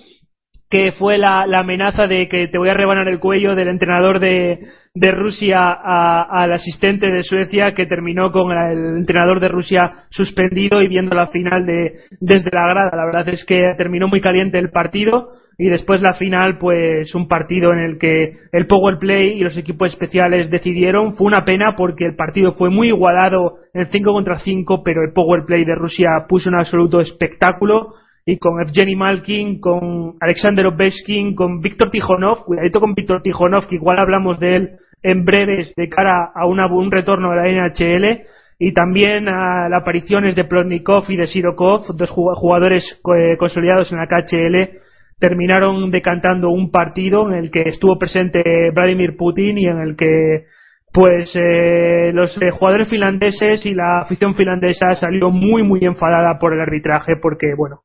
que 0.71 0.93
fue 0.93 1.19
la, 1.19 1.43
amenaza 1.43 2.07
de 2.07 2.29
que 2.29 2.47
te 2.47 2.57
voy 2.57 2.69
a 2.69 2.75
rebanar 2.75 3.09
el 3.09 3.19
cuello 3.19 3.57
del 3.57 3.67
entrenador 3.67 4.21
de, 4.21 4.61
de 4.95 5.11
Rusia 5.11 5.73
al 5.73 6.53
asistente 6.53 7.09
de 7.09 7.25
Suecia 7.25 7.75
que 7.75 7.87
terminó 7.87 8.31
con 8.31 8.57
el 8.57 8.99
entrenador 8.99 9.41
de 9.41 9.49
Rusia 9.49 9.81
suspendido 10.11 10.81
y 10.81 10.87
viendo 10.87 11.17
la 11.17 11.27
final 11.27 11.67
de, 11.67 11.95
desde 12.21 12.51
la 12.53 12.69
grada. 12.69 12.97
La 12.97 13.05
verdad 13.05 13.29
es 13.29 13.45
que 13.45 13.75
terminó 13.77 14.07
muy 14.07 14.21
caliente 14.21 14.59
el 14.59 14.71
partido 14.71 15.33
y 15.59 15.69
después 15.69 16.01
la 16.01 16.15
final, 16.15 16.57
pues 16.57 17.15
un 17.15 17.29
partido 17.29 17.73
en 17.73 17.81
el 17.81 17.99
que 17.99 18.33
el 18.53 18.67
Power 18.67 18.99
Play 18.99 19.41
y 19.41 19.41
los 19.41 19.59
equipos 19.59 19.93
especiales 19.93 20.51
decidieron. 20.51 21.17
Fue 21.17 21.27
una 21.27 21.45
pena 21.45 21.75
porque 21.77 22.07
el 22.07 22.15
partido 22.15 22.53
fue 22.53 22.71
muy 22.71 22.89
igualado 22.89 23.57
en 23.75 23.91
5 23.91 24.13
contra 24.13 24.39
5, 24.39 24.83
pero 24.83 25.03
el 25.03 25.13
Power 25.13 25.45
Play 25.47 25.65
de 25.65 25.75
Rusia 25.75 26.11
puso 26.29 26.49
un 26.49 26.55
absoluto 26.55 27.01
espectáculo. 27.01 27.95
Y 28.27 28.39
con 28.39 28.61
Evgeny 28.61 28.97
Malkin, 28.97 29.61
con 29.61 30.15
Alexander 30.21 30.67
Ovechkin, 30.67 31.35
con 31.35 31.61
Víctor 31.61 31.91
Tijonov, 31.91 32.45
cuidadito 32.45 32.81
con 32.81 32.95
Víctor 32.95 33.23
Tijonov, 33.23 33.67
que 33.67 33.77
igual 33.77 33.99
hablamos 33.99 34.39
de 34.39 34.57
él 34.57 34.71
en 35.03 35.25
breves 35.25 35.75
de 35.77 35.89
cara 35.89 36.31
a 36.35 36.47
un 36.47 36.91
retorno 36.91 37.31
de 37.31 37.37
la 37.37 37.49
NHL. 37.49 38.23
y 38.63 38.75
también 38.75 39.27
a 39.27 39.71
las 39.71 39.81
apariciones 39.81 40.35
de 40.37 40.45
Plotnikov 40.45 41.05
y 41.09 41.17
de 41.17 41.27
Sirokov, 41.27 41.97
dos 41.97 42.11
jugadores 42.11 42.85
eh, 43.17 43.37
consolidados 43.39 43.91
en 43.91 43.99
la 43.99 44.07
KHL, 44.07 44.81
terminaron 45.19 45.91
decantando 45.91 46.51
un 46.51 46.71
partido 46.71 47.27
en 47.29 47.39
el 47.39 47.51
que 47.51 47.63
estuvo 47.63 47.99
presente 47.99 48.43
Vladimir 48.75 49.17
Putin 49.17 49.59
y 49.59 49.67
en 49.67 49.79
el 49.79 49.97
que 49.97 50.45
pues 50.93 51.33
eh, 51.37 52.11
los 52.13 52.37
eh, 52.43 52.51
jugadores 52.51 52.89
finlandeses 52.89 53.65
y 53.65 53.75
la 53.75 54.01
afición 54.01 54.35
finlandesa 54.35 54.95
salió 54.95 55.31
muy 55.31 55.63
muy 55.63 55.81
enfadada 55.85 56.39
por 56.39 56.53
el 56.53 56.61
arbitraje 56.61 57.15
porque 57.23 57.55
bueno 57.57 57.83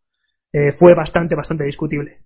fue 0.78 0.94
bastante 0.96 1.36
bastante 1.36 1.64
discutible 1.64 2.20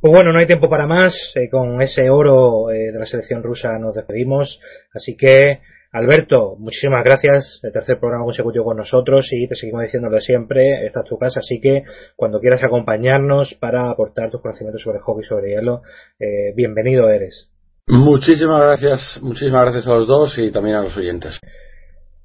pues 0.00 0.14
bueno, 0.14 0.32
no 0.32 0.38
hay 0.38 0.46
tiempo 0.46 0.70
para 0.70 0.86
más. 0.86 1.34
con 1.50 1.82
ese 1.82 2.08
oro 2.08 2.68
de 2.68 2.90
la 2.98 3.04
selección 3.04 3.42
rusa 3.42 3.78
nos 3.78 3.94
despedimos. 3.94 4.58
Así 4.94 5.14
que 5.14 5.60
Alberto, 5.92 6.54
muchísimas 6.56 7.04
gracias. 7.04 7.60
El 7.62 7.72
tercer 7.72 7.98
programa 7.98 8.24
consecutivo 8.24 8.64
con 8.64 8.76
nosotros 8.76 9.28
y 9.32 9.48
te 9.48 9.56
seguimos 9.56 9.82
diciendo 9.82 10.08
de 10.08 10.20
siempre. 10.20 10.86
Esta 10.86 11.00
es 11.00 11.06
tu 11.06 11.18
casa, 11.18 11.40
así 11.40 11.60
que 11.60 11.82
cuando 12.16 12.38
quieras 12.38 12.62
acompañarnos 12.62 13.56
para 13.60 13.90
aportar 13.90 14.30
tus 14.30 14.40
conocimientos 14.40 14.82
sobre 14.82 15.00
hockey 15.00 15.24
sobre 15.24 15.50
hielo, 15.50 15.82
eh, 16.18 16.54
bienvenido 16.54 17.10
eres. 17.10 17.50
Muchísimas 17.88 18.62
gracias, 18.62 19.18
muchísimas 19.20 19.62
gracias 19.62 19.88
a 19.88 19.94
los 19.94 20.06
dos 20.06 20.38
y 20.38 20.52
también 20.52 20.76
a 20.76 20.82
los 20.82 20.96
oyentes. 20.96 21.40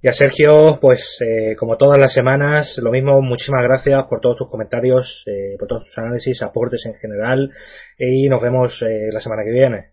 Y 0.06 0.08
a 0.08 0.14
Sergio, 0.14 0.78
pues 0.80 1.00
eh, 1.20 1.56
como 1.56 1.78
todas 1.78 1.98
las 1.98 2.14
semanas, 2.14 2.80
lo 2.80 2.92
mismo, 2.92 3.24
muchísimas 3.24 3.64
gracias 3.64 4.06
por 4.08 4.22
todos 4.22 4.38
tus 4.38 4.52
comentarios, 4.52 5.24
eh, 5.26 5.56
por 5.58 5.68
todos 5.68 5.86
tus 5.86 5.98
análisis, 5.98 6.44
aportes 6.44 6.86
en 6.86 6.94
general 6.94 7.50
y 7.98 8.30
nos 8.30 8.40
vemos 8.40 8.86
la 9.12 9.20
semana 9.20 9.42
que 9.44 9.50
viene. 9.50 9.86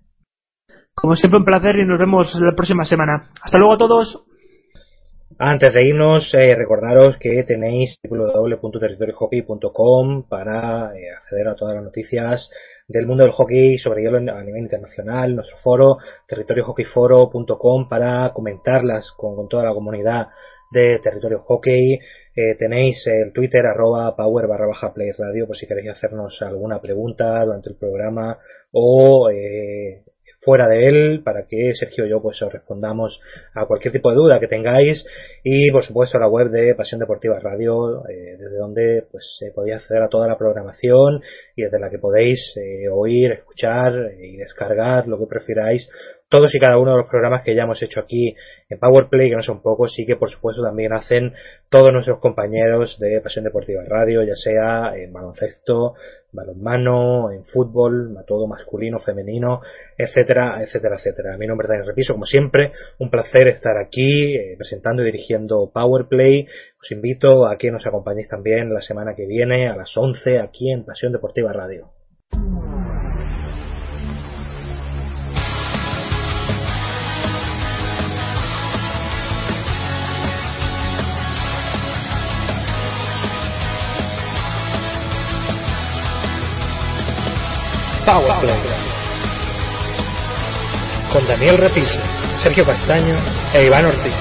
Como 0.94 1.16
siempre, 1.16 1.38
un 1.38 1.46
placer 1.46 1.76
y 1.76 1.86
nos 1.86 1.98
vemos 1.98 2.30
la 2.38 2.54
próxima 2.54 2.84
semana. 2.84 3.30
Hasta 3.42 3.56
luego 3.56 3.72
a 3.72 3.78
todos. 3.78 4.26
Antes 5.38 5.72
de 5.72 5.86
irnos, 5.86 6.34
eh, 6.34 6.54
recordaros 6.54 7.16
que 7.16 7.42
tenéis 7.44 7.98
www.territoriohockey.com 8.08 10.28
para 10.28 10.94
eh, 10.94 11.10
acceder 11.16 11.48
a 11.48 11.54
todas 11.54 11.74
las 11.74 11.84
noticias 11.84 12.50
del 12.92 13.06
mundo 13.06 13.24
del 13.24 13.32
hockey 13.32 13.78
sobre 13.78 14.02
hielo 14.02 14.18
a 14.18 14.42
nivel 14.42 14.62
internacional, 14.62 15.34
nuestro 15.34 15.56
foro, 15.58 15.96
territoriohockeyforo.com 16.28 17.88
para 17.88 18.30
comentarlas 18.32 19.12
con, 19.16 19.48
toda 19.48 19.64
la 19.64 19.74
comunidad 19.74 20.28
de 20.70 20.98
Territorio 21.02 21.40
Hockey. 21.40 21.98
Eh, 22.34 22.54
tenéis 22.58 23.06
el 23.06 23.32
Twitter 23.32 23.64
arroba 23.66 24.14
power 24.14 24.46
barra 24.46 24.66
baja 24.66 24.92
play 24.92 25.10
radio 25.12 25.46
por 25.46 25.56
si 25.56 25.66
queréis 25.66 25.90
hacernos 25.90 26.40
alguna 26.42 26.80
pregunta 26.80 27.44
durante 27.44 27.70
el 27.70 27.76
programa 27.76 28.38
o 28.72 29.28
eh, 29.30 30.02
fuera 30.42 30.68
de 30.68 30.88
él 30.88 31.22
para 31.24 31.46
que 31.46 31.72
Sergio 31.74 32.06
y 32.06 32.10
yo 32.10 32.20
pues 32.20 32.42
os 32.42 32.52
respondamos 32.52 33.20
a 33.54 33.66
cualquier 33.66 33.92
tipo 33.92 34.10
de 34.10 34.16
duda 34.16 34.40
que 34.40 34.48
tengáis. 34.48 35.04
Y 35.42 35.70
por 35.70 35.84
supuesto 35.84 36.18
la 36.18 36.28
web 36.28 36.50
de 36.50 36.74
Pasión 36.74 37.00
Deportiva 37.00 37.38
Radio 37.38 38.06
eh, 38.08 38.36
desde 38.38 38.56
donde 38.56 39.04
pues 39.10 39.36
se 39.38 39.50
podéis 39.52 39.76
acceder 39.76 40.02
a 40.02 40.08
toda 40.08 40.26
la 40.26 40.36
programación 40.36 41.22
y 41.56 41.62
desde 41.62 41.78
la 41.78 41.90
que 41.90 41.98
podéis 41.98 42.54
eh, 42.56 42.88
oír, 42.88 43.32
escuchar 43.32 44.12
y 44.20 44.36
descargar 44.36 45.06
lo 45.06 45.18
que 45.18 45.26
prefiráis 45.26 45.88
todos 46.32 46.54
y 46.54 46.58
cada 46.58 46.78
uno 46.78 46.92
de 46.92 46.96
los 46.96 47.10
programas 47.10 47.42
que 47.44 47.54
ya 47.54 47.64
hemos 47.64 47.82
hecho 47.82 48.00
aquí 48.00 48.34
en 48.70 48.78
Powerplay, 48.78 49.28
que 49.28 49.36
no 49.36 49.42
son 49.42 49.60
pocos, 49.60 49.98
y 49.98 50.06
que 50.06 50.16
por 50.16 50.30
supuesto 50.30 50.62
también 50.62 50.94
hacen 50.94 51.34
todos 51.68 51.92
nuestros 51.92 52.20
compañeros 52.20 52.98
de 52.98 53.20
Pasión 53.20 53.44
Deportiva 53.44 53.82
Radio, 53.86 54.22
ya 54.22 54.34
sea 54.34 54.96
en 54.96 55.12
baloncesto, 55.12 55.92
balonmano, 56.32 57.30
en 57.32 57.44
fútbol, 57.44 58.16
todo 58.26 58.46
masculino, 58.46 58.98
femenino, 58.98 59.60
etcétera, 59.98 60.62
etcétera, 60.62 60.96
etcétera. 60.96 61.36
Mi 61.36 61.46
nombre 61.46 61.66
es 61.66 61.68
Daniel 61.68 61.88
Repiso, 61.88 62.14
como 62.14 62.24
siempre, 62.24 62.72
un 62.98 63.10
placer 63.10 63.48
estar 63.48 63.76
aquí 63.76 64.34
eh, 64.34 64.54
presentando 64.56 65.02
y 65.02 65.06
dirigiendo 65.06 65.70
Powerplay. 65.70 66.46
Os 66.80 66.90
invito 66.92 67.46
a 67.46 67.58
que 67.58 67.70
nos 67.70 67.86
acompañéis 67.86 68.28
también 68.28 68.72
la 68.72 68.80
semana 68.80 69.14
que 69.14 69.26
viene 69.26 69.68
a 69.68 69.76
las 69.76 69.94
11 69.94 70.38
aquí 70.38 70.72
en 70.72 70.86
Pasión 70.86 71.12
Deportiva 71.12 71.52
Radio. 71.52 71.90
Powerplay. 88.04 88.60
Con 91.12 91.24
Daniel 91.26 91.56
Repiso, 91.56 92.00
Sergio 92.42 92.66
Castaño 92.66 93.14
e 93.54 93.64
Iván 93.64 93.86
Ortiz. 93.86 94.14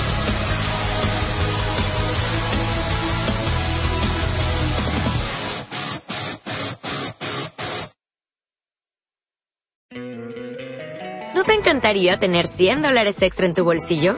¿No 11.33 11.43
te 11.43 11.53
encantaría 11.53 12.19
tener 12.19 12.45
100 12.45 12.83
dólares 12.83 13.19
extra 13.23 13.47
en 13.47 13.55
tu 13.55 13.63
bolsillo? 13.63 14.17